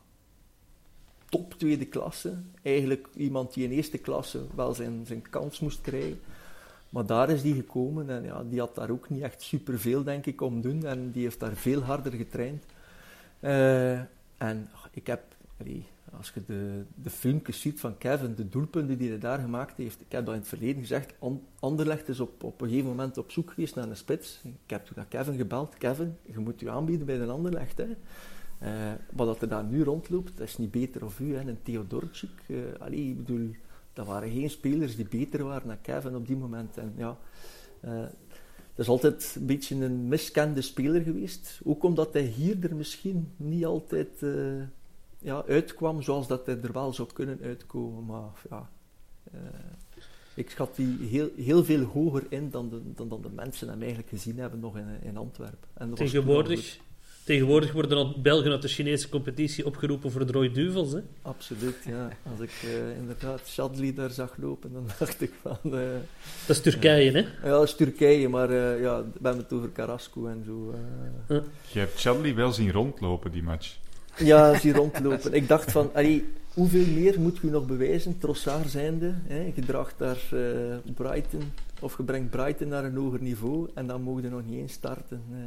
top 1.29 1.53
tweede 1.53 1.85
klasse. 1.85 2.37
Eigenlijk 2.61 3.07
iemand 3.15 3.53
die 3.53 3.63
in 3.63 3.71
eerste 3.71 3.97
klasse 3.97 4.45
wel 4.55 4.73
zijn, 4.73 5.05
zijn 5.05 5.29
kans 5.29 5.59
moest 5.59 5.81
krijgen. 5.81 6.19
Maar 6.97 7.05
daar 7.05 7.29
is 7.29 7.41
die 7.41 7.53
gekomen 7.53 8.09
en 8.09 8.23
ja, 8.23 8.43
die 8.49 8.59
had 8.59 8.75
daar 8.75 8.89
ook 8.89 9.09
niet 9.09 9.21
echt 9.21 9.41
superveel, 9.41 10.03
denk 10.03 10.25
ik, 10.25 10.41
om 10.41 10.61
doen. 10.61 10.85
En 10.85 11.11
die 11.11 11.23
heeft 11.23 11.39
daar 11.39 11.53
veel 11.53 11.81
harder 11.81 12.11
getraind. 12.11 12.63
Uh, 13.39 13.91
en 14.37 14.69
ik 14.91 15.07
heb, 15.07 15.21
als 16.17 16.31
je 16.33 16.41
de, 16.45 16.83
de 16.95 17.09
filmpjes 17.09 17.61
ziet 17.61 17.79
van 17.79 17.97
Kevin, 17.97 18.35
de 18.35 18.49
doelpunten 18.49 18.97
die 18.97 19.09
hij 19.09 19.19
daar 19.19 19.39
gemaakt 19.39 19.77
heeft, 19.77 20.01
ik 20.01 20.11
heb 20.11 20.25
dat 20.25 20.33
in 20.33 20.39
het 20.39 20.49
verleden 20.49 20.81
gezegd, 20.81 21.13
Anderlecht 21.59 22.09
is 22.09 22.19
op, 22.19 22.43
op 22.43 22.61
een 22.61 22.67
gegeven 22.67 22.89
moment 22.89 23.17
op 23.17 23.31
zoek 23.31 23.51
geweest 23.51 23.75
naar 23.75 23.89
een 23.89 23.97
spits. 23.97 24.41
Ik 24.43 24.69
heb 24.69 24.85
toen 24.85 24.95
naar 24.95 25.05
Kevin 25.05 25.35
gebeld, 25.35 25.77
Kevin, 25.77 26.15
je 26.21 26.39
moet 26.39 26.59
je 26.59 26.69
aanbieden 26.69 27.05
bij 27.05 27.19
een 27.19 27.29
Anderlecht. 27.29 27.77
Hè. 27.77 27.85
Uh, 27.85 28.93
maar 29.15 29.25
dat 29.25 29.41
er 29.41 29.47
daar 29.47 29.63
nu 29.63 29.83
rondloopt, 29.83 30.37
dat 30.37 30.47
is 30.47 30.57
niet 30.57 30.71
beter 30.71 31.05
of 31.05 31.19
u, 31.19 31.35
hè. 31.35 31.47
een 31.47 31.61
Theodorczyk. 31.63 32.29
Uh, 32.47 32.59
ik 32.89 33.17
bedoel, 33.17 33.55
dat 33.97 34.05
waren 34.05 34.31
geen 34.31 34.49
spelers 34.49 34.95
die 34.95 35.07
beter 35.07 35.43
waren 35.43 35.67
dan 35.67 35.81
Kevin 35.81 36.15
op 36.15 36.27
die 36.27 36.35
moment. 36.35 36.77
En 36.77 36.93
ja, 36.97 37.17
uh, 37.85 37.91
dat 38.75 38.85
is 38.85 38.87
altijd 38.87 39.35
een 39.39 39.45
beetje 39.45 39.75
een 39.75 40.07
miskende 40.07 40.61
speler 40.61 41.01
geweest. 41.01 41.59
Ook 41.63 41.83
omdat 41.83 42.13
hij 42.13 42.21
hier 42.21 42.63
er 42.63 42.75
misschien 42.75 43.31
niet 43.37 43.65
altijd 43.65 44.21
uh, 44.21 44.63
ja, 45.19 45.43
uitkwam 45.47 46.01
zoals 46.01 46.27
dat 46.27 46.45
hij 46.45 46.61
er 46.61 46.73
wel 46.73 46.93
zou 46.93 47.07
kunnen 47.13 47.39
uitkomen. 47.41 48.05
Maar 48.05 48.31
ja, 48.49 48.69
uh, 49.33 49.39
ik 50.33 50.49
schat 50.49 50.75
die 50.75 50.97
heel, 51.07 51.29
heel 51.35 51.63
veel 51.63 51.83
hoger 51.83 52.25
in 52.29 52.49
dan 52.49 52.69
de, 52.69 52.81
dan, 52.95 53.09
dan 53.09 53.21
de 53.21 53.29
mensen 53.29 53.69
hem 53.69 53.79
eigenlijk 53.79 54.09
gezien 54.09 54.37
hebben 54.37 54.59
nog 54.59 54.77
in, 54.77 54.87
in 55.03 55.17
Antwerpen. 55.17 55.69
En 55.73 55.93
Tegenwoordig 55.93 56.79
Tegenwoordig 57.27 57.71
worden 57.71 57.97
al 57.97 58.13
Belgen 58.21 58.51
uit 58.51 58.61
de 58.61 58.67
Chinese 58.67 59.09
competitie 59.09 59.65
opgeroepen 59.65 60.11
voor 60.11 60.25
de 60.25 60.31
Rode 60.31 60.51
Duvels. 60.51 60.91
Hè? 60.91 60.99
Absoluut, 61.21 61.75
ja. 61.85 62.09
Als 62.31 62.39
ik 62.39 62.51
uh, 62.65 62.97
inderdaad 62.97 63.41
Shadli 63.47 63.93
daar 63.93 64.09
zag 64.09 64.35
lopen, 64.37 64.73
dan 64.73 64.87
dacht 64.99 65.21
ik 65.21 65.31
van... 65.41 65.57
Uh, 65.63 65.71
dat 66.45 66.55
is 66.55 66.61
Turkije, 66.61 67.11
hè? 67.11 67.19
Ja, 67.19 67.49
dat 67.49 67.63
is 67.63 67.75
Turkije, 67.75 68.29
maar 68.29 68.51
uh, 68.51 68.81
ja, 68.81 69.01
we 69.01 69.09
hebben 69.21 69.41
het 69.41 69.53
over 69.53 69.71
Carrasco 69.71 70.27
en 70.27 70.43
zo. 70.45 70.73
Je 71.71 71.79
hebt 71.79 71.99
Shadli 71.99 72.33
wel 72.33 72.51
zien 72.51 72.71
rondlopen, 72.71 73.31
die 73.31 73.43
match. 73.43 73.77
Ja, 74.17 74.59
zien 74.59 74.73
rondlopen. 74.73 75.33
ik 75.33 75.47
dacht 75.47 75.71
van, 75.71 75.89
allee, 75.93 76.25
hoeveel 76.53 76.87
meer 76.87 77.19
moet 77.19 77.37
je 77.41 77.47
nog 77.47 77.65
bewijzen, 77.65 78.17
Trossard 78.17 78.69
zijnde? 78.69 79.13
Hè? 79.23 79.51
Je 79.55 79.65
draagt 79.65 79.95
daar 79.97 80.19
Brighton 80.95 81.51
of 81.79 81.97
je 81.97 82.03
brengt 82.03 82.29
Brighton 82.29 82.67
naar 82.67 82.83
een 82.83 82.95
hoger 82.95 83.21
niveau 83.21 83.69
en 83.73 83.87
dan 83.87 84.01
mogen 84.01 84.23
je 84.23 84.29
nog 84.29 84.45
niet 84.45 84.59
eens 84.59 84.73
starten. 84.73 85.23
Uh, 85.31 85.37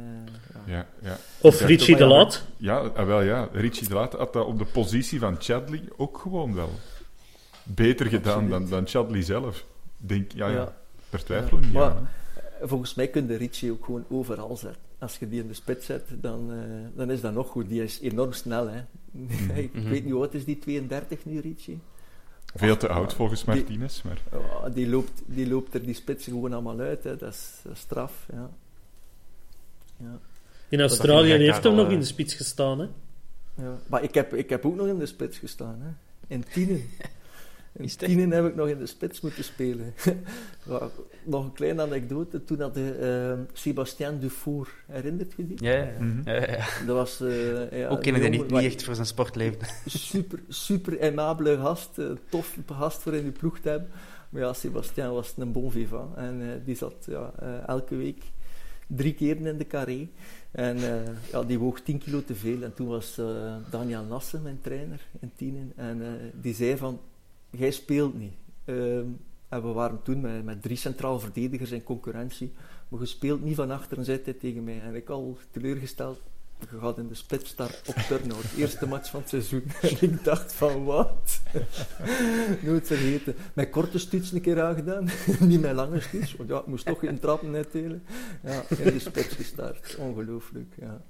ja. 0.65 0.75
Ja, 0.75 0.87
ja. 1.01 1.17
Of 1.41 1.61
Richie 1.61 1.95
de 1.95 2.05
Laat. 2.05 2.45
Ja, 2.57 2.77
ah, 2.77 3.05
wel 3.05 3.21
ja. 3.21 3.49
Richie 3.51 3.87
de 3.87 3.93
Laat 3.93 4.13
had 4.13 4.33
dat 4.33 4.45
op 4.45 4.57
de 4.57 4.65
positie 4.65 5.19
van 5.19 5.35
Chadley 5.39 5.83
ook 5.97 6.17
gewoon 6.17 6.55
wel 6.55 6.69
beter 7.63 8.05
gedaan 8.05 8.49
dan, 8.49 8.69
dan 8.69 8.87
Chadley 8.87 9.21
zelf. 9.21 9.65
Denk, 9.97 10.31
ja, 10.31 10.47
ja. 10.47 10.75
Daar 11.09 11.23
twijfelen 11.23 11.61
niet 11.61 11.73
maar, 11.73 11.95
Volgens 12.61 12.93
mij 12.93 13.07
kun 13.07 13.27
je 13.27 13.35
Richie 13.35 13.71
ook 13.71 13.85
gewoon 13.85 14.05
overal 14.09 14.57
zetten. 14.57 14.81
Als 14.99 15.17
je 15.17 15.29
die 15.29 15.41
in 15.41 15.47
de 15.47 15.53
spits 15.53 15.85
zet, 15.85 16.07
dan, 16.21 16.51
uh, 16.51 16.57
dan 16.95 17.11
is 17.11 17.21
dat 17.21 17.33
nog 17.33 17.47
goed. 17.47 17.69
Die 17.69 17.83
is 17.83 17.99
enorm 18.01 18.33
snel. 18.33 18.67
Hè. 18.67 18.81
Mhm. 19.11 19.55
ik 19.55 19.71
weet 19.73 20.03
niet, 20.05 20.13
wat 20.13 20.33
is 20.33 20.45
die 20.45 20.59
32 20.59 21.25
nu, 21.25 21.39
Richie? 21.39 21.79
Veel 22.55 22.77
te 22.77 22.87
oud 22.87 23.13
volgens 23.13 23.45
Martinez. 23.45 24.01
Maar... 24.01 24.21
Die, 24.63 24.73
die, 24.73 24.87
loopt, 24.87 25.21
die 25.25 25.47
loopt 25.47 25.73
er 25.73 25.85
die 25.85 25.93
spitsen 25.93 26.31
gewoon 26.31 26.53
allemaal 26.53 26.79
uit. 26.79 27.03
Hè. 27.03 27.17
Dat, 27.17 27.33
is, 27.33 27.61
straf. 27.73 28.25
Ja. 28.31 28.49
Ja. 29.97 30.19
In 30.69 30.81
Australië 30.81 31.31
heeft 31.31 31.63
hem 31.63 31.75
nog 31.75 31.89
in 31.89 31.99
de 31.99 32.05
spits 32.05 32.33
gestaan. 32.33 32.79
Hè? 32.79 32.87
Ja. 33.55 33.77
Maar 33.87 34.03
ik 34.03 34.13
heb, 34.13 34.33
ik 34.33 34.49
heb 34.49 34.65
ook 34.65 34.75
nog 34.75 34.87
in 34.87 34.99
de 34.99 35.05
spits 35.05 35.37
gestaan. 35.37 35.81
Hè. 35.81 35.89
In 36.27 36.43
Tienen. 36.53 36.83
In 37.73 37.87
tienen 37.97 38.31
heb 38.31 38.45
ik 38.45 38.55
nog 38.55 38.67
in 38.67 38.77
de 38.77 38.85
spits 38.85 39.21
moeten 39.21 39.43
spelen. 39.43 39.93
nog 41.23 41.43
een 41.43 41.53
kleine 41.53 41.81
anekdote. 41.81 42.43
Toen 42.43 42.61
had 42.61 42.77
uh, 42.77 43.33
Sébastien 43.53 44.19
Dufour, 44.19 44.73
herinnert 44.87 45.33
je 45.37 45.47
die? 45.47 45.63
Ja, 45.63 45.71
ja. 45.71 45.91
Mm 45.99 46.21
ja. 46.25 46.67
Dat 46.85 46.95
was... 46.95 47.21
Uh, 47.21 47.71
ja, 47.71 47.87
Ook 47.87 48.01
kennen 48.01 48.21
die 48.21 48.29
niet, 48.29 48.49
niet 48.49 48.63
echt 48.63 48.83
voor 48.83 48.95
zijn 48.95 49.07
sportleven. 49.07 49.67
Super, 49.85 50.39
super 50.47 51.01
aimabele 51.01 51.57
gast. 51.57 51.97
Uh, 51.97 52.11
tof 52.29 52.57
gast 52.65 53.01
voor 53.01 53.13
in 53.13 53.23
de 53.23 53.31
ploeg 53.31 53.59
te 53.59 53.69
hebben. 53.69 53.89
Maar 54.29 54.41
ja, 54.41 54.53
Sébastien 54.53 55.11
was 55.11 55.33
een 55.37 55.51
bon 55.51 55.71
vivant. 55.71 56.15
En 56.15 56.61
die 56.65 56.75
zat 56.75 57.05
ja, 57.07 57.33
elke 57.67 57.95
week 57.95 58.23
drie 58.87 59.13
keer 59.13 59.45
in 59.45 59.57
de 59.57 59.67
carré. 59.67 60.07
En 60.51 60.77
ja, 61.31 61.43
die 61.43 61.59
woog 61.59 61.81
10 61.81 61.97
kilo 61.97 62.23
te 62.23 62.35
veel. 62.35 62.61
En 62.61 62.73
toen 62.73 62.87
was 62.87 63.19
Daniel 63.69 64.03
Nassen, 64.03 64.41
mijn 64.41 64.59
trainer 64.61 65.07
in 65.19 65.31
Tienen. 65.35 65.73
En 65.75 66.01
die 66.41 66.53
zei 66.53 66.77
van 66.77 66.99
jij 67.49 67.71
speelt 67.71 68.19
niet. 68.19 68.33
Ehm, 68.65 69.05
en 69.51 69.61
we 69.61 69.67
waren 69.67 70.01
toen 70.01 70.21
met, 70.21 70.43
met 70.43 70.61
drie 70.61 70.77
centraal 70.77 71.19
verdedigers 71.19 71.71
in 71.71 71.83
concurrentie. 71.83 72.53
Maar 72.87 72.99
je 72.99 73.05
speelt 73.05 73.43
niet 73.43 73.55
van 73.55 73.71
achteren, 73.71 74.05
zei 74.05 74.19
hij 74.23 74.33
tegen 74.33 74.63
mij. 74.63 74.81
En 74.81 74.95
ik 74.95 75.09
al 75.09 75.37
teleurgesteld. 75.51 76.21
Je 76.59 76.79
gaat 76.79 76.97
in 76.97 77.07
de 77.07 77.15
spits 77.15 77.49
start 77.49 77.87
op 77.87 77.95
Turnhout. 77.95 78.43
Eerste 78.57 78.87
match 78.87 79.09
van 79.09 79.19
het 79.19 79.29
seizoen. 79.29 79.63
En 79.81 79.97
ik 79.99 80.23
dacht 80.23 80.53
van, 80.53 80.83
wat? 80.83 81.41
Nooit 82.63 82.87
vergeten. 82.87 83.35
Mijn 83.53 83.69
korte 83.69 83.99
stuts 83.99 84.31
een 84.31 84.41
keer 84.41 84.61
aangedaan. 84.61 85.09
niet 85.39 85.61
mijn 85.61 85.75
lange 85.75 85.99
stuts. 85.99 86.35
Want 86.35 86.49
ja, 86.49 86.59
ik 86.59 86.67
moest 86.67 86.85
toch 86.85 86.99
geen 86.99 87.19
trappen 87.19 87.55
uitdelen. 87.55 88.03
Ja, 88.43 88.63
in 88.69 88.93
de 88.93 88.99
spits 88.99 89.35
gestart. 89.35 89.95
Ongelooflijk, 89.99 90.73
ja. 90.79 91.01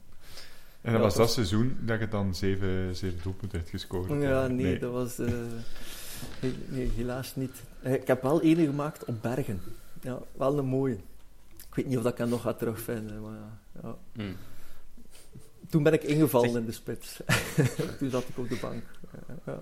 En 0.81 0.91
dat 0.91 1.01
was 1.01 1.15
dat 1.15 1.31
seizoen 1.31 1.77
dat 1.81 1.99
je 1.99 2.07
dan 2.07 2.35
zeven, 2.35 2.95
zeven 2.95 3.19
doelpunten 3.23 3.57
hebt 3.57 3.69
gescoord? 3.69 4.21
Ja, 4.21 4.47
nee, 4.47 4.79
dat 4.79 4.91
was... 4.91 5.19
Uh, 5.19 5.29
Nee, 6.67 6.91
helaas 6.95 7.35
niet. 7.35 7.61
Eh, 7.81 7.93
ik 7.93 8.07
heb 8.07 8.21
wel 8.21 8.41
ene 8.41 8.65
gemaakt 8.65 9.05
op 9.05 9.21
bergen. 9.21 9.61
Ja, 10.01 10.19
wel 10.31 10.57
een 10.57 10.65
mooie. 10.65 10.97
Ik 11.67 11.75
weet 11.75 11.85
niet 11.85 11.97
of 11.97 12.03
dat 12.03 12.11
ik 12.11 12.17
hem 12.17 12.29
nog 12.29 12.41
ga 12.41 12.53
terugvinden, 12.53 13.21
maar 13.21 13.39
ja. 13.83 13.95
Hmm. 14.13 14.35
Toen 15.69 15.83
ben 15.83 15.93
ik 15.93 16.03
ingevallen 16.03 16.55
in 16.55 16.65
de 16.65 16.71
spits. 16.71 17.19
Toen 17.99 18.09
zat 18.09 18.23
ik 18.27 18.37
op 18.37 18.49
de 18.49 18.57
bank. 18.61 18.83
Ja. 19.45 19.61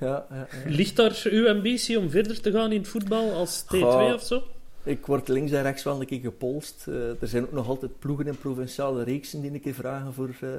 Ja, 0.00 0.26
ja, 0.30 0.48
Ligt 0.66 0.96
daar 0.96 1.22
uw 1.24 1.48
ambitie 1.48 1.98
om 1.98 2.10
verder 2.10 2.40
te 2.40 2.50
gaan 2.50 2.72
in 2.72 2.80
het 2.80 2.88
voetbal 2.88 3.32
als 3.32 3.64
T2 3.64 4.14
of 4.14 4.22
zo? 4.22 4.42
Ik 4.82 5.06
word 5.06 5.28
links 5.28 5.50
en 5.50 5.62
rechts 5.62 5.82
wel 5.82 6.00
een 6.00 6.06
keer 6.06 6.20
gepolst. 6.20 6.86
Uh, 6.88 7.22
er 7.22 7.28
zijn 7.28 7.42
ook 7.42 7.52
nog 7.52 7.68
altijd 7.68 7.98
ploegen 7.98 8.26
in 8.26 8.38
provinciale 8.38 9.02
reeksen 9.02 9.40
die 9.40 9.50
een 9.50 9.60
keer 9.60 9.74
vragen 9.74 10.12
voor, 10.12 10.30
uh, 10.40 10.50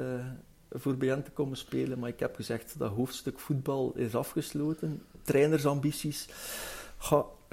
voor 0.73 0.97
BN 0.97 1.21
te 1.21 1.31
komen 1.31 1.57
spelen. 1.57 1.99
Maar 1.99 2.09
ik 2.09 2.19
heb 2.19 2.35
gezegd, 2.35 2.75
dat 2.77 2.91
hoofdstuk 2.91 3.39
voetbal 3.39 3.93
is 3.95 4.15
afgesloten. 4.15 5.01
Trainersambities. 5.21 6.27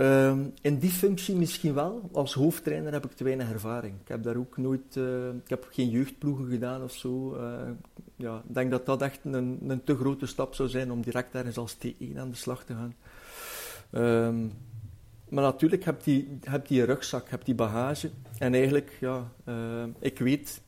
Ehm, 0.01 0.45
in 0.61 0.79
die 0.79 0.91
functie 0.91 1.37
misschien 1.37 1.75
wel. 1.75 2.11
Als 2.13 2.35
hoofdtrainer 2.35 2.93
heb 2.93 3.05
ik 3.05 3.13
te 3.13 3.25
weinig 3.25 3.53
ervaring. 3.53 3.95
Ik 4.03 4.09
heb 4.09 4.23
daar 4.23 4.37
ook 4.37 4.57
nooit... 4.57 4.97
Uh, 4.97 5.29
ik 5.29 5.49
heb 5.49 5.69
geen 5.71 5.91
jeugdploegen 5.91 6.49
gedaan 6.51 6.83
of 6.83 6.93
zo. 6.93 7.37
Uh, 7.37 7.71
ja, 8.17 8.43
ik 8.49 8.55
denk 8.55 8.71
dat 8.71 8.87
dat 8.87 9.03
echt 9.03 9.21
een, 9.23 9.59
een 9.69 9.85
te 9.85 9.97
grote 9.97 10.27
stap 10.27 10.55
zou 10.55 10.69
zijn 10.69 10.91
om 10.91 11.03
direct 11.03 11.35
ergens 11.35 11.57
als 11.57 11.77
T1 11.77 12.17
aan 12.17 12.31
de 12.31 12.37
slag 12.37 12.65
te 12.65 12.75
gaan. 12.75 12.95
Ehm, 13.91 14.47
maar 15.29 15.45
natuurlijk 15.45 15.85
heb 15.85 16.03
die, 16.03 16.39
heb 16.45 16.69
die 16.69 16.85
rugzak, 16.85 17.29
heb 17.29 17.45
die 17.45 17.55
bagage. 17.55 18.11
En 18.39 18.55
eigenlijk, 18.55 18.97
ja, 19.01 19.33
uh, 19.49 19.85
ik 19.99 20.19
weet 20.19 20.61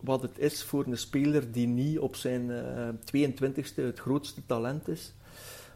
wat 0.00 0.22
het 0.22 0.38
is 0.38 0.62
voor 0.62 0.86
een 0.86 0.98
speler 0.98 1.52
die 1.52 1.66
niet 1.66 1.98
op 1.98 2.16
zijn 2.16 2.50
uh, 2.50 2.88
22e 3.28 3.74
het 3.74 3.98
grootste 3.98 4.46
talent 4.46 4.88
is. 4.88 5.12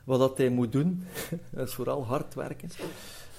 Wat 0.04 0.18
dat 0.18 0.38
hij 0.38 0.48
moet 0.48 0.72
doen, 0.72 1.04
is 1.56 1.74
vooral 1.74 2.04
hard 2.04 2.34
werken. 2.34 2.70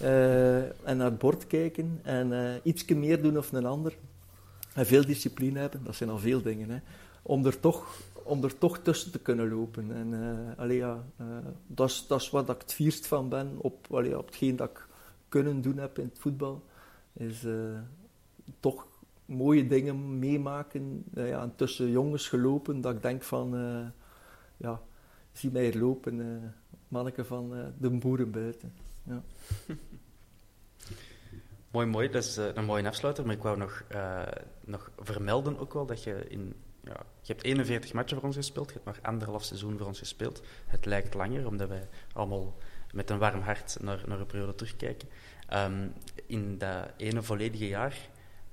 Uh, 0.02 0.88
en 0.88 0.98
naar 0.98 1.10
het 1.10 1.18
bord 1.18 1.48
kijken 1.48 2.00
en 2.02 2.32
uh, 2.32 2.54
ietsje 2.64 2.96
meer 2.96 3.22
doen 3.22 3.38
of 3.38 3.52
een 3.52 3.66
ander. 3.66 3.98
En 4.74 4.86
veel 4.86 5.06
discipline 5.06 5.60
hebben, 5.60 5.84
dat 5.84 5.96
zijn 5.96 6.10
al 6.10 6.20
veel 6.20 6.42
dingen. 6.42 6.70
Hè. 6.70 6.78
Om, 7.22 7.46
er 7.46 7.60
toch, 7.60 8.02
om 8.24 8.44
er 8.44 8.58
toch 8.58 8.78
tussen 8.78 9.12
te 9.12 9.20
kunnen 9.20 9.50
lopen. 9.50 9.92
En 9.92 10.38
allee, 10.58 10.78
ja, 10.78 11.04
dat, 11.68 11.90
is, 11.90 12.06
dat 12.08 12.30
wat 12.30 12.50
ik 12.50 12.62
het 12.62 12.74
vierst 12.74 13.08
van 13.08 13.30
ben 13.30 13.56
op, 13.58 13.88
allee, 13.92 14.18
op 14.18 14.26
hetgeen 14.26 14.56
dat 14.56 14.70
ik 14.70 14.86
kunnen 15.30 15.62
doen 15.62 15.78
heb 15.78 16.00
in 16.00 16.10
het 16.14 16.20
voetbal. 16.20 16.64
Is 17.14 17.46
toch 18.60 18.86
mooie 19.26 19.68
dingen 19.68 20.20
meemaken. 20.20 21.04
ja, 21.14 21.52
tussen 21.56 21.90
jongens 21.90 22.28
gelopen 22.28 22.82
dat 22.82 22.96
ik 22.96 23.02
denk 23.02 23.24
van, 23.24 23.50
ja, 24.58 24.82
zie 25.32 25.52
mij 25.52 25.78
lopen, 25.78 26.54
manneke 26.88 27.26
van 27.26 27.74
de 27.78 27.90
boeren 27.90 28.32
buiten. 28.32 28.74
Ja. 29.04 29.24
mooi, 31.72 31.88
mooi. 31.88 32.10
Dat 32.10 32.24
is 32.24 32.38
uh, 32.38 32.46
een 32.54 32.66
mooie 32.66 32.88
afsluiter. 32.88 33.26
Maar 33.26 33.36
ik 33.36 33.44
wou 33.44 33.58
nog, 33.58 33.84
uh, 33.92 34.22
nog 34.62 34.92
vermelden 34.98 35.58
ook 35.60 35.74
wel 35.74 35.86
dat 35.86 36.04
je 36.04 36.26
in... 36.28 36.54
Ja, 36.84 37.06
je 37.22 37.34
hebt 37.34 37.44
41 37.44 37.94
matchen 37.94 38.18
voor 38.18 38.26
ons 38.26 38.36
gespeeld. 38.36 38.68
Je 38.68 38.74
hebt 38.74 38.86
maar 38.86 39.00
anderhalf 39.02 39.44
seizoen 39.44 39.78
voor 39.78 39.88
ons 39.88 40.00
gespeeld. 40.00 40.42
Het 40.66 40.86
lijkt 40.86 41.14
langer, 41.14 41.48
omdat 41.48 41.68
wij 41.70 41.88
allemaal 42.14 42.58
met 42.94 43.10
een 43.10 43.18
warm 43.18 43.42
hart 43.42 43.78
naar, 43.82 44.04
naar 44.08 44.20
een 44.20 44.26
periode 44.26 44.56
terugkijken. 44.56 45.08
Um, 45.54 45.94
in 46.26 46.58
dat 46.58 46.92
ene 46.98 47.22
volledige 47.22 47.68
jaar... 47.68 48.10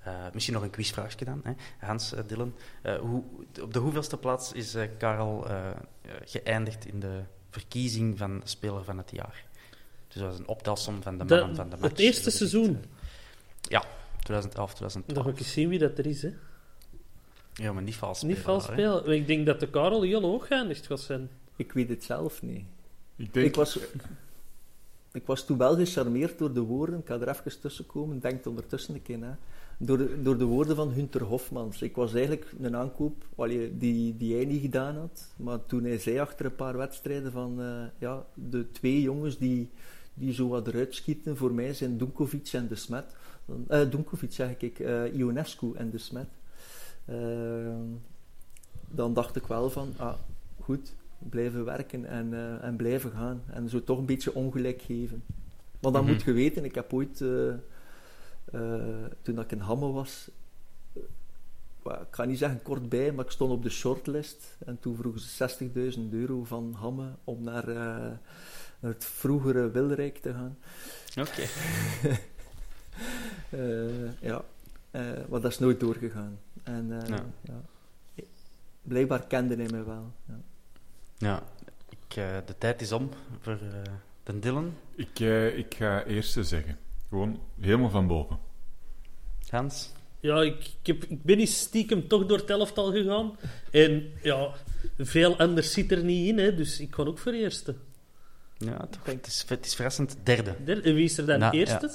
Uh, 0.06 0.14
misschien 0.32 0.54
nog 0.54 0.62
een 0.62 0.70
quizvraagje 0.70 1.18
gedaan, 1.18 1.40
hè? 1.44 1.52
Hans, 1.86 2.14
Dylan. 2.26 2.54
hoe, 3.00 3.22
op 3.62 3.72
de 3.72 3.78
hoeveelste 3.78 4.16
plaats 4.16 4.52
is 4.52 4.76
Karel 4.98 5.46
geëindigd 6.24 6.86
in 6.86 7.00
de 7.00 7.20
verkiezing 7.50 8.18
van 8.18 8.40
Speler 8.44 8.84
van 8.84 8.98
het 8.98 9.10
Jaar? 9.10 9.44
Dus 10.08 10.20
dat 10.20 10.30
was 10.30 10.38
een 10.38 10.48
optelsom 10.48 11.02
van 11.02 11.18
de 11.18 11.24
mannen 11.24 11.56
van 11.56 11.70
de 11.70 11.76
match. 11.76 11.90
Het 11.90 11.98
eerste 11.98 12.30
seizoen? 12.30 12.84
Ja, 13.60 13.84
2011, 14.22 14.74
2012. 14.74 15.04
Dan 15.06 15.24
ga 15.24 15.30
ik 15.30 15.38
eens 15.38 15.52
zien 15.52 15.68
wie 15.68 15.78
dat 15.78 15.98
er 15.98 16.06
is, 16.06 16.22
hè. 16.22 16.30
Ja, 17.54 17.72
maar 17.72 17.82
niet 17.82 17.94
vals 17.94 18.18
spelen. 18.18 18.34
Niet 18.34 18.44
vals 18.44 18.64
spelen. 18.64 19.06
Ik 19.06 19.26
denk 19.26 19.46
dat 19.46 19.60
de 19.60 19.70
Karel 19.70 20.02
heel 20.02 20.22
hoog 20.22 20.46
geëindigd 20.46 20.86
was 20.86 21.04
zijn. 21.04 21.30
Ik 21.56 21.72
weet 21.72 21.88
het 21.88 22.04
zelf 22.04 22.42
niet. 22.42 22.64
Ik, 23.16 23.34
denk... 23.34 23.46
ik, 23.46 23.54
was, 23.54 23.78
ik 25.12 25.26
was 25.26 25.44
toen 25.44 25.58
wel 25.58 25.76
gecharmeerd 25.76 26.38
door 26.38 26.52
de 26.52 26.60
woorden. 26.60 26.98
Ik 26.98 27.06
ga 27.06 27.20
er 27.20 27.28
even 27.28 27.60
tussen 27.60 27.86
komen. 27.86 28.20
Denk 28.20 28.46
ondertussen 28.46 28.94
een 28.94 29.02
keer. 29.02 29.38
Door 29.78 29.98
de, 29.98 30.22
door 30.22 30.38
de 30.38 30.44
woorden 30.44 30.76
van 30.76 30.92
Hunter 30.92 31.22
Hofmans. 31.22 31.82
Ik 31.82 31.96
was 31.96 32.14
eigenlijk 32.14 32.52
een 32.60 32.76
aankoop 32.76 33.24
die, 33.72 34.16
die 34.16 34.34
hij 34.34 34.44
niet 34.44 34.60
gedaan 34.60 34.96
had. 34.96 35.32
Maar 35.36 35.66
toen 35.66 35.84
hij 35.84 35.98
zei 35.98 36.18
achter 36.18 36.46
een 36.46 36.54
paar 36.54 36.76
wedstrijden 36.76 37.32
van... 37.32 37.60
Uh, 37.60 37.82
ja, 37.98 38.26
de 38.34 38.70
twee 38.70 39.02
jongens 39.02 39.38
die 39.38 39.70
die 40.20 40.32
zo 40.32 40.48
wat 40.48 40.66
eruit 40.66 40.94
schieten 40.94 41.36
voor 41.36 41.52
mij 41.52 41.74
zijn 41.74 41.98
Dunkovic 41.98 42.48
en 42.52 42.68
De 42.68 42.74
Smet. 42.74 43.14
Uh, 43.68 43.80
zeg 44.28 44.56
ik, 44.58 44.78
uh, 44.78 45.14
Ionescu 45.14 45.72
en 45.74 45.90
De 45.90 45.98
Smet. 45.98 46.28
Uh, 47.10 47.16
dan 48.88 49.14
dacht 49.14 49.36
ik 49.36 49.46
wel 49.46 49.70
van, 49.70 49.94
ah, 49.96 50.14
goed, 50.60 50.94
blijven 51.28 51.64
werken 51.64 52.04
en, 52.04 52.32
uh, 52.32 52.64
en 52.64 52.76
blijven 52.76 53.10
gaan. 53.10 53.42
En 53.46 53.68
zo 53.68 53.84
toch 53.84 53.98
een 53.98 54.06
beetje 54.06 54.34
ongelijk 54.34 54.82
geven. 54.82 55.22
Want 55.80 55.94
dan 55.94 56.02
mm 56.02 56.08
-hmm. 56.08 56.16
moet 56.16 56.24
je 56.24 56.32
weten, 56.32 56.64
ik 56.64 56.74
heb 56.74 56.92
ooit, 56.92 57.16
toen 59.22 59.38
ik 59.38 59.52
in 59.52 59.58
Hamme 59.58 59.92
was, 59.92 60.30
ik 61.84 62.06
ga 62.10 62.24
niet 62.24 62.38
zeggen 62.38 62.62
kort 62.62 62.88
bij, 62.88 63.12
maar 63.12 63.24
ik 63.24 63.30
stond 63.30 63.52
op 63.52 63.62
de 63.62 63.70
shortlist. 63.70 64.56
En 64.66 64.78
toen 64.80 64.96
vroegen 64.96 65.20
ze 65.20 65.94
60.000 65.96 66.00
euro 66.10 66.44
van 66.44 66.74
Hamme 66.78 67.08
om 67.24 67.42
naar 67.42 67.64
naar 68.80 68.90
het 68.90 69.04
vroegere 69.04 69.70
Wilrijk 69.70 70.18
te 70.18 70.32
gaan. 70.32 70.58
Oké. 71.18 71.42
uh, 73.50 74.12
ja, 74.30 74.44
uh, 74.90 75.02
maar 75.28 75.40
dat 75.40 75.50
is 75.50 75.58
nooit 75.58 75.80
doorgegaan. 75.80 76.38
En 76.62 76.86
uh, 76.90 77.08
ja. 77.08 77.24
ja. 77.40 78.24
blijkbaar 78.82 79.26
kende 79.26 79.56
hij 79.56 79.68
mij 79.70 79.84
wel. 79.84 80.12
Ja, 80.26 80.40
ja 81.20 81.42
ik, 81.88 82.14
de 82.46 82.54
tijd 82.58 82.80
is 82.80 82.92
om 82.92 83.10
voor 83.40 83.58
de 84.22 84.38
Dylan. 84.38 84.74
Ik, 84.94 85.18
ik 85.56 85.74
ga 85.74 86.04
eerst 86.04 86.38
zeggen. 86.40 86.78
Gewoon 87.08 87.40
helemaal 87.60 87.90
van 87.90 88.06
boven. 88.06 88.38
Hans? 89.48 89.92
Ja, 90.20 90.42
ik, 90.42 90.70
ik, 90.82 90.86
heb, 90.86 91.04
ik 91.04 91.22
ben 91.22 91.38
eens 91.38 91.58
stiekem 91.58 92.08
toch 92.08 92.26
door 92.26 92.38
het 92.38 92.50
elftal 92.50 92.92
gegaan. 92.92 93.36
En 93.70 94.10
ja, 94.22 94.50
veel 94.98 95.38
anders 95.38 95.72
zit 95.72 95.92
er 95.92 96.04
niet 96.04 96.28
in, 96.28 96.38
hè, 96.38 96.54
dus 96.54 96.80
ik 96.80 96.94
ga 96.94 97.02
ook 97.02 97.18
voor 97.18 97.32
eerste. 97.32 97.74
Ja, 98.56 98.86
toch, 98.90 99.04
het, 99.04 99.26
is, 99.26 99.44
het 99.48 99.66
is 99.66 99.74
verrassend 99.74 100.16
derde. 100.22 100.54
derde. 100.64 100.82
En 100.82 100.94
wie 100.94 101.04
is 101.04 101.18
er 101.18 101.26
dan 101.26 101.38
nou, 101.38 101.56
eerste? 101.56 101.90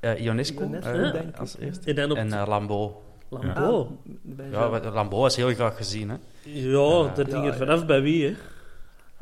Ja. 0.00 0.14
Uh, 0.14 0.24
Ionesco, 0.24 0.70
uh, 0.72 1.18
als 1.36 1.56
eerste. 1.58 1.88
En, 1.90 1.94
dan 1.94 2.10
op 2.10 2.16
en 2.16 2.28
uh, 2.28 2.44
Lambeau. 2.46 2.92
Lambeau? 3.28 3.86
Ja, 4.36 4.44
ja 4.50 4.90
Lambeau 4.90 5.26
is 5.26 5.36
heel 5.36 5.54
graag 5.54 5.76
gezien. 5.76 6.10
Hè. 6.10 6.16
Ja, 6.42 7.14
dat 7.14 7.30
ging 7.30 7.46
er 7.46 7.56
vanaf 7.56 7.86
bij 7.86 8.02
wie, 8.02 8.26
hè? 8.26 8.34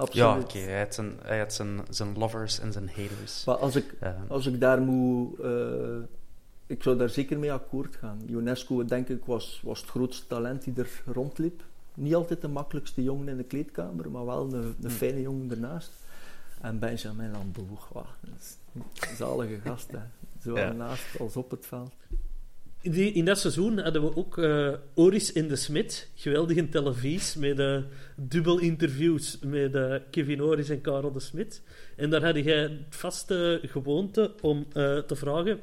Absoluut. 0.01 0.27
Ja, 0.27 0.39
oké. 0.39 0.45
Okay. 0.45 0.63
Hij 0.63 0.79
had, 0.79 0.95
zijn, 0.95 1.19
hij 1.23 1.39
had 1.39 1.53
zijn, 1.53 1.81
zijn 1.91 2.19
lovers 2.19 2.61
en 2.61 2.73
zijn 2.73 2.89
haters. 2.89 3.45
Maar 3.45 3.57
als 3.57 3.77
ik, 3.77 3.95
als 4.29 4.47
ik 4.47 4.61
daar 4.61 4.81
moet... 4.81 5.39
ik 6.67 6.83
zou 6.83 6.97
daar 6.97 7.09
zeker 7.09 7.39
mee 7.39 7.53
akkoord 7.53 7.97
gaan. 7.97 8.23
Ionesco, 8.27 8.85
denk 8.85 9.09
ik, 9.09 9.25
was, 9.25 9.61
was 9.65 9.81
het 9.81 9.91
grootste 9.91 10.27
talent 10.27 10.65
die 10.65 10.75
er 10.77 11.03
rondliep. 11.07 11.63
Niet 11.95 12.15
altijd 12.15 12.41
de 12.41 12.49
makkelijkste 12.49 13.03
jongen 13.03 13.29
in 13.29 13.37
de 13.37 13.45
kleedkamer, 13.45 14.11
maar 14.11 14.27
wel 14.27 14.55
een, 14.55 14.63
een 14.63 14.75
hm. 14.81 14.89
fijne 14.89 15.21
jongen 15.21 15.51
ernaast. 15.51 15.93
En 16.61 16.79
Benjamin 16.79 17.31
Lambour, 17.31 17.69
wow, 17.93 18.05
een 18.73 19.17
zalige 19.17 19.59
gast, 19.65 19.91
hè. 19.91 19.99
Zo 20.43 20.59
ja. 20.59 20.73
naast 20.73 21.21
als 21.21 21.37
op 21.37 21.51
het 21.51 21.67
veld. 21.67 21.93
Die, 22.83 23.13
in 23.13 23.25
dat 23.25 23.39
seizoen 23.39 23.79
hadden 23.79 24.03
we 24.03 24.17
ook 24.17 24.37
uh, 24.37 24.73
Oris 24.95 25.33
in 25.33 25.49
de 25.49 25.57
Smit, 25.57 26.11
geweldig 26.15 26.57
in 26.57 26.71
televisie, 26.71 27.41
met 27.41 27.59
uh, 27.59 27.83
dubbel 28.17 28.59
interviews 28.59 29.39
met 29.39 29.75
uh, 29.75 29.95
Kevin 30.11 30.43
Oris 30.43 30.69
en 30.69 30.81
Karel 30.81 31.13
de 31.13 31.21
Smit. 31.21 31.63
En 31.97 32.11
daar 32.11 32.25
had 32.25 32.45
jij 32.45 32.59
het 32.59 32.73
vaste 32.89 33.61
gewoonte 33.63 34.35
om 34.41 34.67
te 34.73 35.17
vragen 35.17 35.61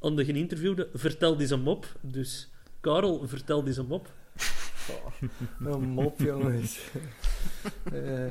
aan 0.00 0.16
de 0.16 0.24
geïnterviewde, 0.24 0.88
vertel 0.94 1.40
eens 1.40 1.50
een 1.50 1.62
mop. 1.62 1.86
Dus 2.00 2.50
Karel, 2.80 3.28
vertel 3.28 3.66
eens 3.66 3.76
een 3.76 3.86
mop. 3.86 4.10
Oh, 4.90 5.72
een 5.72 5.88
mop, 5.88 6.20
jongens. 6.20 6.78
Uh, 7.92 8.26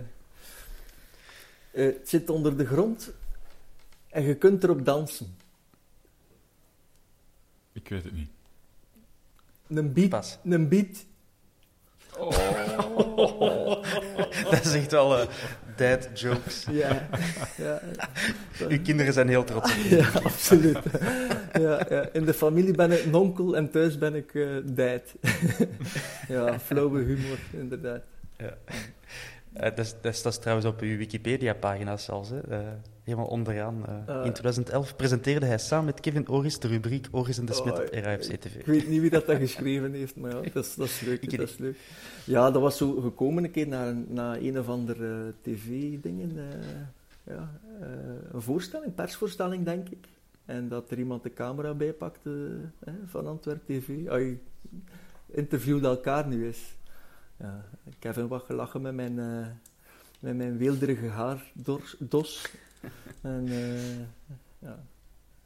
het 1.71 2.09
zit 2.09 2.29
onder 2.29 2.57
de 2.57 2.65
grond 2.65 3.13
en 4.09 4.23
je 4.23 4.35
kunt 4.35 4.63
erop 4.63 4.85
dansen. 4.85 5.35
Ik 7.73 7.89
weet 7.89 8.03
het 8.03 8.13
niet. 8.13 8.29
Een 9.67 9.93
beat. 9.93 10.09
Pas. 10.09 10.37
Een 10.43 10.69
beat. 10.69 11.05
Oh. 12.17 12.31
dat 14.51 14.65
is 14.65 14.73
echt 14.73 14.91
wel 14.91 15.21
uh, 15.21 15.27
dad 15.75 16.19
jokes. 16.19 16.65
Ja, 16.71 17.07
ja. 17.57 17.81
Uw 18.67 18.81
kinderen 18.81 19.13
zijn 19.13 19.27
heel 19.27 19.43
trots 19.43 19.71
op 19.71 19.77
je. 19.77 19.95
Ja, 19.95 20.09
absoluut. 20.23 20.77
Ja, 21.53 21.85
ja. 21.89 22.09
In 22.13 22.25
de 22.25 22.33
familie 22.33 22.73
ben 22.73 22.91
ik 22.91 23.05
nonkel 23.05 23.55
en 23.55 23.71
thuis 23.71 23.97
ben 23.97 24.15
ik 24.15 24.33
uh, 24.33 24.57
dad. 24.63 25.15
ja, 26.27 26.59
flauwe 26.59 27.01
humor, 27.01 27.39
inderdaad. 27.51 28.01
Ja. 28.37 28.57
Uh, 29.53 29.61
dat, 29.61 29.79
is, 29.79 29.95
dat, 30.01 30.13
is, 30.13 30.21
dat, 30.21 30.33
is, 30.33 30.39
trouwens 30.39 30.67
op 30.67 30.81
uw 30.81 30.97
Wikipedia-pagina 30.97 31.97
zelfs. 31.97 32.29
Hè. 32.29 32.39
Helemaal 33.11 33.31
onderaan. 33.31 33.85
Uh, 34.09 34.25
in 34.25 34.33
2011 34.33 34.95
presenteerde 34.95 35.45
hij 35.45 35.57
samen 35.57 35.85
met 35.85 35.99
Kevin 35.99 36.27
Oris 36.27 36.59
de 36.59 36.67
rubriek 36.67 37.07
Oris 37.11 37.37
en 37.37 37.45
de 37.45 37.53
Smit 37.53 37.73
op 37.73 37.89
oh, 37.93 37.99
RAFC 37.99 38.35
TV. 38.35 38.55
Ik 38.55 38.65
weet 38.65 38.87
niet 38.87 39.01
wie 39.01 39.09
dat, 39.09 39.25
dat 39.25 39.37
geschreven 39.37 39.93
heeft, 39.93 40.15
maar 40.15 40.31
ja, 40.31 40.41
dat, 40.53 40.65
is, 40.65 40.75
dat 40.75 40.87
is 40.87 41.01
leuk. 41.01 41.37
Dat 41.37 41.49
is 41.49 41.57
leuk. 41.57 41.77
Ja, 42.25 42.51
dat 42.51 42.61
was 42.61 42.77
zo 42.77 43.01
gekomen 43.01 43.43
een 43.43 43.51
keer 43.51 43.67
naar, 43.67 43.95
naar 44.07 44.37
een 44.37 44.59
of 44.59 44.67
andere 44.69 45.33
tv-dingen. 45.41 46.35
ja, 47.23 47.51
een 48.31 48.41
voorstelling, 48.41 48.95
persvoorstelling, 48.95 49.65
denk 49.65 49.89
ik. 49.89 50.07
En 50.45 50.67
dat 50.67 50.91
er 50.91 50.97
iemand 50.97 51.23
de 51.23 51.33
camera 51.33 51.73
bijpakte 51.73 52.59
van 53.05 53.27
Antwerp 53.27 53.65
TV. 53.65 53.89
Oh, 54.09 54.37
interviewde 55.25 55.87
elkaar 55.87 56.27
nu 56.27 56.45
eens 56.45 56.75
ja, 57.37 57.65
Kevin 57.99 58.27
wat 58.27 58.43
gelachen 58.43 58.81
met 58.81 58.93
mijn, 58.93 59.17
uh, 59.17 59.47
met 60.19 60.35
mijn 60.35 60.57
weelderige 60.57 61.07
haardos. 61.07 62.47
en, 63.21 63.47
uh, 63.47 63.99
ja. 64.59 64.83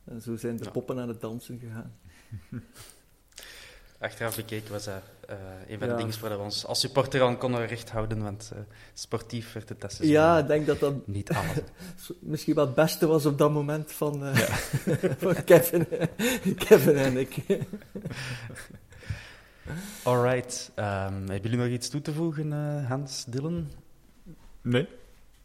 en 0.03 0.21
zo 0.21 0.35
zijn 0.35 0.57
de 0.57 0.71
poppen 0.71 0.99
aan 0.99 1.07
het 1.07 1.21
dansen 1.21 1.59
gegaan. 1.59 1.93
achteraf 3.99 4.35
bekeken 4.35 4.71
was 4.71 4.83
dat 4.83 5.01
uh, 5.29 5.35
een 5.67 5.79
van 5.79 5.87
de 5.87 5.95
dingen 5.95 6.19
waar 6.19 6.37
we 6.37 6.43
ons 6.43 6.65
als 6.65 6.79
supporter 6.79 7.21
aan 7.21 7.37
konden 7.37 7.67
recht 7.67 7.89
houden, 7.89 8.23
want 8.23 8.51
uh, 8.53 8.59
sportief 8.93 9.53
werd 9.53 9.69
het 9.69 9.81
dat 9.81 9.97
Ja, 10.01 10.37
ik 10.37 10.47
denk 10.47 10.65
dat 10.65 10.79
dat 10.79 11.07
niet 11.07 11.29
alles. 11.29 11.57
misschien 12.19 12.55
wel 12.55 12.65
het 12.65 12.75
beste 12.75 13.07
was 13.07 13.25
op 13.25 13.37
dat 13.37 13.51
moment 13.51 13.91
van, 13.91 14.23
uh, 14.23 14.35
ja. 14.35 14.55
van 15.17 15.43
Kevin, 15.43 15.87
Kevin 16.57 16.95
en 16.95 17.17
ik. 17.17 17.35
Alright. 20.03 20.71
Um, 20.75 20.83
hebben 20.85 21.41
jullie 21.41 21.57
nog 21.57 21.67
iets 21.67 21.89
toe 21.89 22.01
te 22.01 22.13
voegen, 22.13 22.51
Hans, 22.85 23.25
Dylan? 23.25 23.71
Nee. 24.61 24.87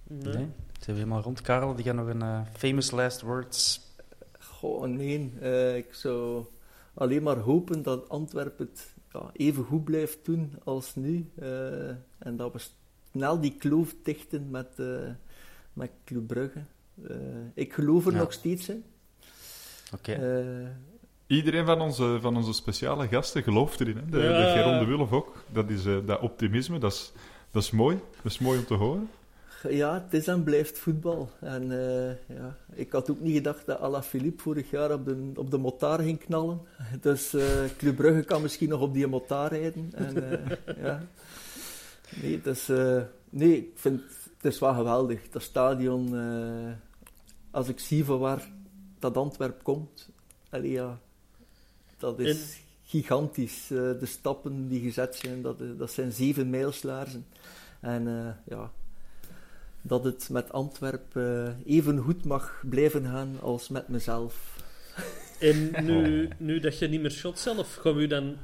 Nee. 0.07 0.35
nee. 0.35 0.49
Zijn 0.81 0.97
we 0.97 1.03
helemaal 1.03 1.23
rond, 1.23 1.41
Karel? 1.41 1.75
Die 1.75 1.85
gaat 1.85 1.95
nog 1.95 2.07
een 2.07 2.47
famous 2.53 2.91
last 2.91 3.21
words. 3.21 3.81
Goh, 4.39 4.87
nee. 4.87 5.33
ik 5.77 5.95
zou 5.95 6.45
alleen 6.95 7.23
maar 7.23 7.37
hopen 7.37 7.83
dat 7.83 8.09
Antwerpen 8.09 8.67
het 8.67 8.95
ja, 9.13 9.31
even 9.33 9.65
goed 9.65 9.85
blijft 9.85 10.19
doen 10.25 10.53
als 10.65 10.95
nu. 10.95 11.31
Uh, 11.43 11.89
en 12.19 12.37
dat 12.37 12.53
we 12.53 12.61
snel 13.11 13.41
die 13.41 13.57
kloof 13.59 13.95
dichten 14.03 14.51
met, 14.51 14.69
uh, 14.77 15.01
met 15.73 15.91
Club 16.05 16.27
Brugge. 16.27 16.63
Uh, 17.03 17.17
ik 17.55 17.73
geloof 17.73 18.07
er 18.07 18.13
ja. 18.13 18.19
nog 18.19 18.33
steeds 18.33 18.69
in. 18.69 18.85
Oké. 19.95 20.77
Iedereen 21.27 21.67
van 21.67 21.81
onze, 21.81 22.19
van 22.21 22.37
onze 22.37 22.53
speciale 22.53 23.09
gasten 23.09 23.43
gelooft 23.43 23.81
erin. 23.81 23.97
Hè? 23.97 24.07
De, 24.07 24.19
ja. 24.19 24.29
de 24.29 24.53
Geron 24.53 24.79
de 24.79 24.85
Wulf 24.85 25.13
ook. 25.13 25.45
Dat, 25.53 25.71
is, 25.71 25.83
dat 25.83 26.21
optimisme, 26.21 26.79
dat 26.79 26.93
is, 26.93 27.13
dat 27.51 27.63
is 27.63 27.71
mooi. 27.71 27.99
Dat 28.23 28.33
is 28.33 28.39
mooi 28.39 28.59
om 28.59 28.65
te 28.65 28.75
horen. 28.75 29.09
Ja, 29.69 30.03
het 30.05 30.15
is 30.15 30.27
en 30.27 30.43
blijft 30.43 30.79
voetbal. 30.79 31.31
En 31.41 31.71
uh, 31.71 32.37
ja, 32.37 32.57
ik 32.73 32.93
had 32.93 33.11
ook 33.11 33.21
niet 33.21 33.35
gedacht 33.35 33.67
dat 33.67 33.81
Alaphilippe 33.81 34.43
vorig 34.43 34.71
jaar 34.71 34.93
op 34.93 35.05
de, 35.05 35.31
op 35.35 35.51
de 35.51 35.59
motar 35.59 36.01
ging 36.01 36.19
knallen. 36.19 36.61
Dus 37.01 37.35
uh, 37.35 37.43
Club 37.77 37.97
Brugge 37.97 38.23
kan 38.23 38.43
misschien 38.43 38.69
nog 38.69 38.81
op 38.81 38.95
die 38.95 39.07
motar 39.07 39.49
rijden. 39.49 39.91
En, 39.95 40.17
uh, 40.17 40.77
ja. 40.85 41.03
Nee, 42.23 42.41
dus, 42.41 42.71
nee, 43.31 43.57
ik 43.57 43.71
vind 43.75 44.01
het 44.37 44.53
is 44.53 44.59
wel 44.59 44.75
geweldig. 44.75 45.31
Dat 45.31 45.43
stadion, 45.43 46.15
als 47.51 47.69
ik 47.69 47.79
zie 47.79 48.05
van 48.05 48.19
waar 48.19 48.49
dat 48.99 49.17
Antwerp 49.17 49.63
komt, 49.63 50.09
allee, 50.51 50.71
ja, 50.71 50.99
dat 51.99 52.19
is 52.19 52.61
gigantisch. 52.85 53.67
de 53.67 54.07
stappen 54.07 54.69
die 54.69 54.81
gezet 54.81 55.15
zijn, 55.15 55.43
dat, 55.43 55.63
dat 55.79 55.91
zijn 55.91 56.13
zeven 56.13 56.51
mijlslaarzen. 56.51 57.27
En 57.81 58.37
ja, 58.45 58.71
dat 59.83 60.05
het 60.05 60.29
met 60.31 60.53
Antwerpen 60.53 61.57
uh, 61.67 61.77
even 61.77 61.99
goed 61.99 62.25
mag 62.25 62.63
blijven 62.69 63.05
gaan 63.05 63.37
als 63.41 63.69
met 63.69 63.89
mezelf. 63.89 64.59
En 65.41 65.85
nu, 65.85 66.29
nu 66.39 66.61
dat 66.61 66.79
je 66.79 66.89
niet 66.89 67.01
meer 67.01 67.11
shot 67.11 67.39
zelf, 67.39 67.75
gaan 67.75 67.95
we 67.95 68.03
u 68.03 68.07
dan 68.07 68.37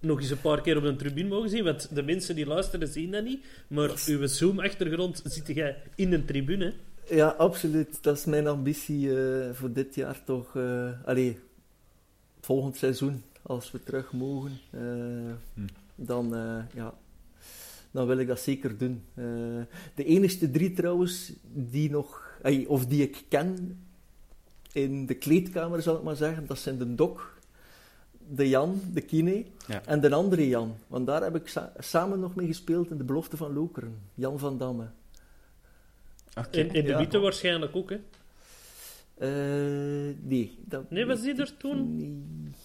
nog 0.00 0.20
eens 0.20 0.30
een 0.30 0.40
paar 0.40 0.60
keer 0.60 0.76
op 0.76 0.82
de 0.82 0.96
tribune 0.96 1.28
mogen 1.28 1.50
zien? 1.50 1.64
Want 1.64 1.94
de 1.94 2.02
mensen 2.02 2.34
die 2.34 2.46
luisteren 2.46 2.88
zien 2.88 3.10
dat 3.10 3.24
niet, 3.24 3.44
maar 3.68 3.90
uw 4.06 4.26
Zoom-achtergrond 4.26 5.20
zit 5.24 5.46
jij 5.46 5.76
in 5.94 6.10
de 6.10 6.24
tribune. 6.24 6.72
Ja, 7.08 7.28
absoluut. 7.28 8.02
Dat 8.02 8.16
is 8.16 8.24
mijn 8.24 8.46
ambitie 8.46 9.06
uh, 9.06 9.50
voor 9.52 9.72
dit 9.72 9.94
jaar 9.94 10.24
toch. 10.24 10.54
Uh, 10.54 10.90
allee, 11.04 11.38
volgend 12.40 12.76
seizoen, 12.76 13.22
als 13.42 13.70
we 13.70 13.82
terug 13.82 14.12
mogen, 14.12 14.58
uh, 14.70 14.80
hm. 15.54 15.66
dan 15.94 16.34
ja, 16.74 16.94
dan 17.92 18.06
wil 18.06 18.18
ik 18.18 18.26
dat 18.26 18.40
zeker 18.40 18.78
doen. 18.78 19.02
Uh, 19.14 19.24
de 19.94 20.04
enige 20.04 20.50
drie 20.50 20.72
trouwens 20.72 21.32
die 21.52 21.90
nog, 21.90 22.38
of 22.66 22.86
die 22.86 23.02
ik 23.02 23.24
ken 23.28 23.78
in 24.72 25.06
de 25.06 25.14
kleedkamer 25.14 25.82
zal 25.82 25.96
ik 25.96 26.02
maar 26.02 26.16
zeggen, 26.16 26.46
dat 26.46 26.58
zijn 26.58 26.78
de 26.78 26.94
Dok, 26.94 27.36
de 28.28 28.48
Jan, 28.48 28.80
de 28.92 29.00
Kine 29.00 29.44
en 29.84 30.00
de 30.00 30.14
andere 30.14 30.48
Jan. 30.48 30.74
Want 30.86 31.06
daar 31.06 31.22
heb 31.22 31.36
ik 31.36 31.54
samen 31.78 32.20
nog 32.20 32.34
mee 32.34 32.46
gespeeld 32.46 32.90
in 32.90 32.96
de 32.96 33.04
belofte 33.04 33.36
van 33.36 33.52
Lokeren, 33.52 33.98
Jan 34.14 34.38
van 34.38 34.58
Damme. 34.58 34.86
Okay. 36.38 36.60
In, 36.60 36.84
de 36.84 36.96
Witte 36.96 37.18
waarschijnlijk 37.18 37.76
ook, 37.76 37.90
hè? 37.90 38.00
Uh, 39.22 40.14
nee. 40.22 40.58
Dat, 40.64 40.90
nee, 40.90 41.06
was 41.06 41.22
die 41.22 41.34
er 41.34 41.56
toen? 41.56 41.96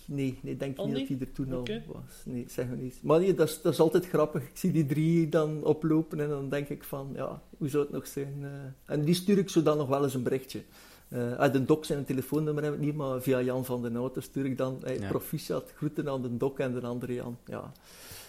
Nee, 0.06 0.40
nee, 0.42 0.58
denk 0.58 0.78
niet, 0.78 0.96
dat 0.96 1.08
hij 1.08 1.18
er 1.20 1.32
toen 1.32 1.54
al 1.54 1.66
was. 1.88 2.24
Nee, 2.26 2.46
zeg 2.48 2.68
maar 2.68 2.78
niet. 2.78 3.00
Maar 3.02 3.20
nee, 3.20 3.34
dat 3.34 3.48
is, 3.48 3.62
dat 3.62 3.74
is 3.74 3.80
altijd 3.80 4.08
grappig. 4.08 4.44
Ik 4.44 4.58
zie 4.58 4.72
die 4.72 4.86
drie 4.86 5.30
dan 5.30 5.64
oplopen 5.64 6.20
en 6.20 6.30
dan 6.30 6.50
denk 6.50 6.70
ik 6.70 6.84
van, 6.84 7.10
ja, 7.16 7.42
hoe 7.58 7.70
zou 7.70 7.84
het 7.84 7.92
nog 7.92 8.08
zijn? 8.08 8.34
Uh, 8.42 8.50
en 8.86 9.04
die 9.04 9.16
stuur 9.16 9.38
ik 9.38 9.50
zo 9.50 9.64
dan 9.64 9.78
nog 9.78 9.88
wel 9.88 10.04
eens 10.04 10.14
een 10.14 10.24
berichtje. 10.24 10.62
Uh, 11.10 11.34
uit 11.34 11.54
de 11.54 11.66
dok 11.66 11.86
zijn 11.86 12.00
een 12.00 12.06
telefoonnummer 12.06 12.64
hebben 12.64 12.82
niet, 12.82 12.96
maar 12.96 13.22
via 13.22 13.42
Jan 13.42 13.66
van 13.66 13.82
den 13.82 13.96
Auto 13.96 14.22
stuur 14.22 14.46
ik 14.46 14.58
dan 14.58 14.82
hey, 14.84 15.00
ja. 15.00 15.08
proficiat, 15.08 15.72
groeten 15.76 16.10
aan 16.10 16.22
de 16.22 16.38
dok 16.38 16.60
en 16.60 16.74
de 16.74 16.82
andere 16.82 17.14
Jan. 17.14 17.38
Ja. 17.46 17.72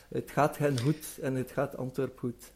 Het 0.08 0.30
gaat 0.30 0.58
hen 0.58 0.80
goed 0.80 1.18
en 1.20 1.34
het 1.34 1.50
gaat 1.50 1.76
Antwerp 1.76 2.18
goed. 2.18 2.52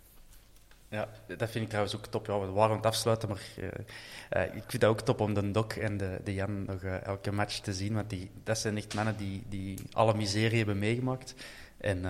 Ja, 0.92 1.08
dat 1.26 1.50
vind 1.50 1.64
ik 1.64 1.68
trouwens 1.68 1.96
ook 1.96 2.06
top. 2.06 2.26
Ja, 2.26 2.40
we 2.40 2.46
waren 2.46 2.70
aan 2.70 2.76
het 2.76 2.86
afsluiten, 2.86 3.28
maar 3.28 3.42
uh, 3.58 3.64
uh, 3.64 4.56
ik 4.56 4.64
vind 4.66 4.82
dat 4.82 4.90
ook 4.90 5.00
top 5.00 5.20
om 5.20 5.34
de 5.34 5.50
Doc 5.50 5.66
en 5.66 5.96
de, 5.96 6.20
de 6.24 6.34
Jan 6.34 6.64
nog 6.64 6.82
uh, 6.82 7.04
elke 7.04 7.32
match 7.32 7.58
te 7.58 7.74
zien. 7.74 7.94
Want 7.94 8.10
die, 8.10 8.30
dat 8.44 8.58
zijn 8.58 8.76
echt 8.76 8.94
mannen 8.94 9.16
die, 9.16 9.42
die 9.48 9.78
alle 9.92 10.14
miserie 10.14 10.56
hebben 10.56 10.78
meegemaakt. 10.78 11.34
En 11.76 12.04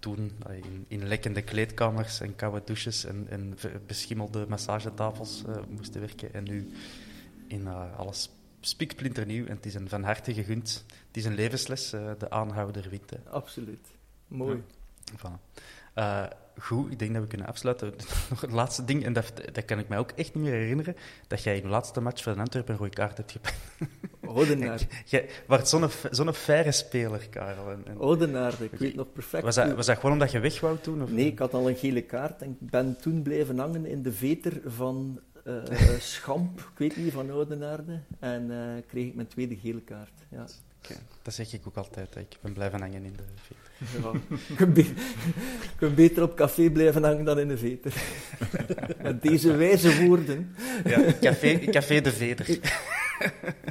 toen 0.00 0.32
in, 0.50 0.84
in 0.88 1.08
lekkende 1.08 1.42
kleedkamers 1.42 2.20
en 2.20 2.36
koude 2.36 2.62
douches 2.64 3.04
en, 3.04 3.26
en 3.28 3.58
beschimmelde 3.86 4.46
massagetafels 4.48 5.44
moesten 5.68 6.00
werken. 6.00 6.34
En 6.34 6.44
nu 6.44 6.72
in 7.46 7.68
alles 7.96 8.30
spiksplinternieuw. 8.60 9.46
En 9.46 9.56
het 9.56 9.66
is 9.66 9.74
een 9.74 9.88
van 9.88 10.02
harte 10.02 10.34
gegund. 10.34 10.84
Het 11.06 11.16
is 11.16 11.24
een 11.24 11.34
levensles, 11.34 11.90
de 11.90 12.30
aanhouder 12.30 12.88
wint. 12.90 13.12
Absoluut. 13.30 13.88
Mooi. 14.28 14.56
Ja. 14.56 14.77
Voilà 15.16 16.36
goed, 16.58 16.92
ik 16.92 16.98
denk 16.98 17.12
dat 17.12 17.22
we 17.22 17.28
kunnen 17.28 17.46
afsluiten. 17.46 17.92
Nog 18.30 18.40
het 18.40 18.52
laatste 18.52 18.84
ding, 18.84 19.04
en 19.04 19.12
dat, 19.12 19.32
dat 19.52 19.64
kan 19.64 19.78
ik 19.78 19.88
mij 19.88 19.98
ook 19.98 20.10
echt 20.10 20.34
niet 20.34 20.44
meer 20.44 20.52
herinneren, 20.52 20.96
dat 21.26 21.42
jij 21.42 21.56
in 21.56 21.62
de 21.62 21.68
laatste 21.68 22.00
match 22.00 22.22
van 22.22 22.38
Antwerpen 22.38 22.72
een 22.72 22.80
rode 22.80 22.94
kaart 22.94 23.16
hebt 23.16 23.32
gepakt. 23.32 23.56
Odenaar. 24.38 24.80
Jij 25.04 25.28
was 25.46 25.70
zo'n 26.10 26.32
speler, 26.72 27.28
Karel. 27.28 27.70
En, 27.70 27.82
en... 27.86 27.98
Odenaar, 27.98 28.62
ik 28.62 28.78
weet 28.78 28.94
nog 28.94 29.12
perfect. 29.12 29.44
Was 29.44 29.54
dat, 29.54 29.74
was 29.74 29.86
dat 29.86 29.96
gewoon 29.96 30.12
omdat 30.12 30.30
je 30.30 30.38
weg 30.38 30.60
wou 30.60 30.78
toen? 30.78 31.02
Of? 31.02 31.10
Nee, 31.10 31.26
ik 31.26 31.38
had 31.38 31.54
al 31.54 31.68
een 31.68 31.76
gele 31.76 32.02
kaart 32.02 32.42
en 32.42 32.50
ik 32.60 32.70
ben 32.70 32.96
toen 33.00 33.22
blijven 33.22 33.58
hangen 33.58 33.86
in 33.86 34.02
de 34.02 34.12
veter 34.12 34.60
van 34.64 35.20
uh, 35.44 35.62
Schamp, 35.98 36.60
ik 36.60 36.78
weet 36.78 36.96
niet, 36.96 37.12
van 37.12 37.30
Oudenaarde. 37.30 38.00
En 38.18 38.50
uh, 38.50 38.82
kreeg 38.86 39.06
ik 39.06 39.14
mijn 39.14 39.28
tweede 39.28 39.56
gele 39.56 39.80
kaart. 39.80 40.12
Ja. 40.30 40.46
Dat 41.22 41.34
zeg 41.34 41.52
ik 41.52 41.66
ook 41.66 41.76
altijd. 41.76 42.16
Ik 42.16 42.36
ben 42.40 42.52
blijven 42.52 42.80
hangen 42.80 43.04
in 43.04 43.16
de 43.16 43.22
veter. 43.34 43.66
Ja, 44.02 44.12
je, 44.74 44.94
kunt 45.76 45.94
beter 45.94 46.22
op 46.22 46.36
café 46.36 46.70
blijven 46.70 47.04
hangen 47.04 47.24
dan 47.24 47.38
in 47.38 47.48
de 47.48 47.58
veter. 47.58 47.92
Met 49.02 49.22
deze 49.22 49.56
wijze 49.56 50.06
woorden. 50.06 50.54
Ja, 50.84 51.12
café, 51.20 51.58
café 51.58 52.00
de 52.00 52.12
veter. 52.12 52.58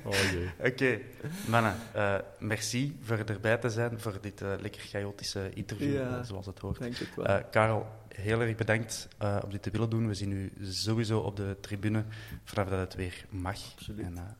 Oh 0.04 0.14
Oké, 0.60 0.68
okay. 0.68 1.04
mannen, 1.48 1.76
uh, 1.96 2.16
merci 2.40 2.98
voor 3.02 3.18
erbij 3.18 3.58
te 3.58 3.70
zijn, 3.70 4.00
voor 4.00 4.18
dit 4.22 4.42
uh, 4.42 4.54
lekker 4.60 4.82
chaotische 4.82 5.50
interview, 5.54 5.94
ja, 5.94 6.18
uh, 6.18 6.24
zoals 6.24 6.46
het 6.46 6.60
hoort. 6.60 6.80
Denk 6.80 6.96
het 6.96 7.16
wel. 7.16 7.42
Karel, 7.52 7.88
heel 8.08 8.42
erg 8.42 8.56
bedankt 8.56 9.08
om 9.44 9.50
dit 9.50 9.62
te 9.62 9.70
willen 9.70 9.90
doen. 9.90 10.08
We 10.08 10.14
zien 10.14 10.32
u 10.32 10.52
sowieso 10.62 11.20
op 11.20 11.36
de 11.36 11.58
tribune 11.62 12.04
vanaf 12.44 12.70
dat 12.70 12.80
het 12.80 12.96
weer 12.96 13.26
mag. 13.30 13.60
Absoluut. 13.76 14.06
En, 14.06 14.38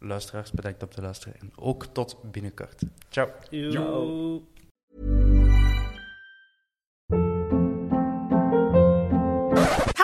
luisteraars, 0.00 0.50
bedankt 0.50 0.82
op 0.82 0.92
te 0.92 1.02
luisteren. 1.02 1.34
En 1.40 1.52
ook 1.56 1.84
tot 1.84 2.16
binnenkort. 2.22 2.82
Ciao. 3.08 3.28
Ciao. 3.70 4.42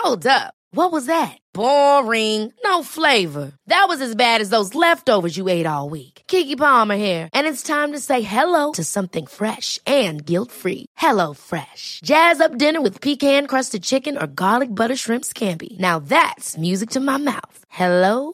Hold 0.07 0.25
up. 0.25 0.53
What 0.71 0.91
was 0.91 1.05
that? 1.05 1.37
Boring. 1.53 2.53
No 2.63 2.83
flavor. 2.83 3.51
That 3.67 3.85
was 3.87 3.99
as 4.01 4.15
bad 4.15 4.41
as 4.41 4.49
those 4.49 4.75
leftovers 4.75 5.35
you 5.35 5.49
ate 5.49 5.65
all 5.65 5.89
week. 5.89 6.21
Kiki 6.27 6.55
Palmer 6.55 6.97
here, 6.97 7.29
and 7.33 7.47
it's 7.47 7.63
time 7.63 7.93
to 7.93 7.99
say 7.99 8.21
hello 8.21 8.73
to 8.73 8.83
something 8.83 9.25
fresh 9.27 9.79
and 9.85 10.25
guilt-free. 10.25 10.85
Hello 10.97 11.33
Fresh. 11.33 12.01
Jazz 12.03 12.39
up 12.39 12.57
dinner 12.57 12.81
with 12.81 13.01
pecan-crusted 13.01 13.83
chicken 13.83 14.17
or 14.17 14.27
garlic 14.27 14.73
butter 14.73 14.95
shrimp 14.95 15.23
scampi. 15.25 15.77
Now 15.79 15.99
that's 15.99 16.57
music 16.57 16.89
to 16.91 16.99
my 16.99 17.17
mouth. 17.17 17.59
Hello 17.69 18.33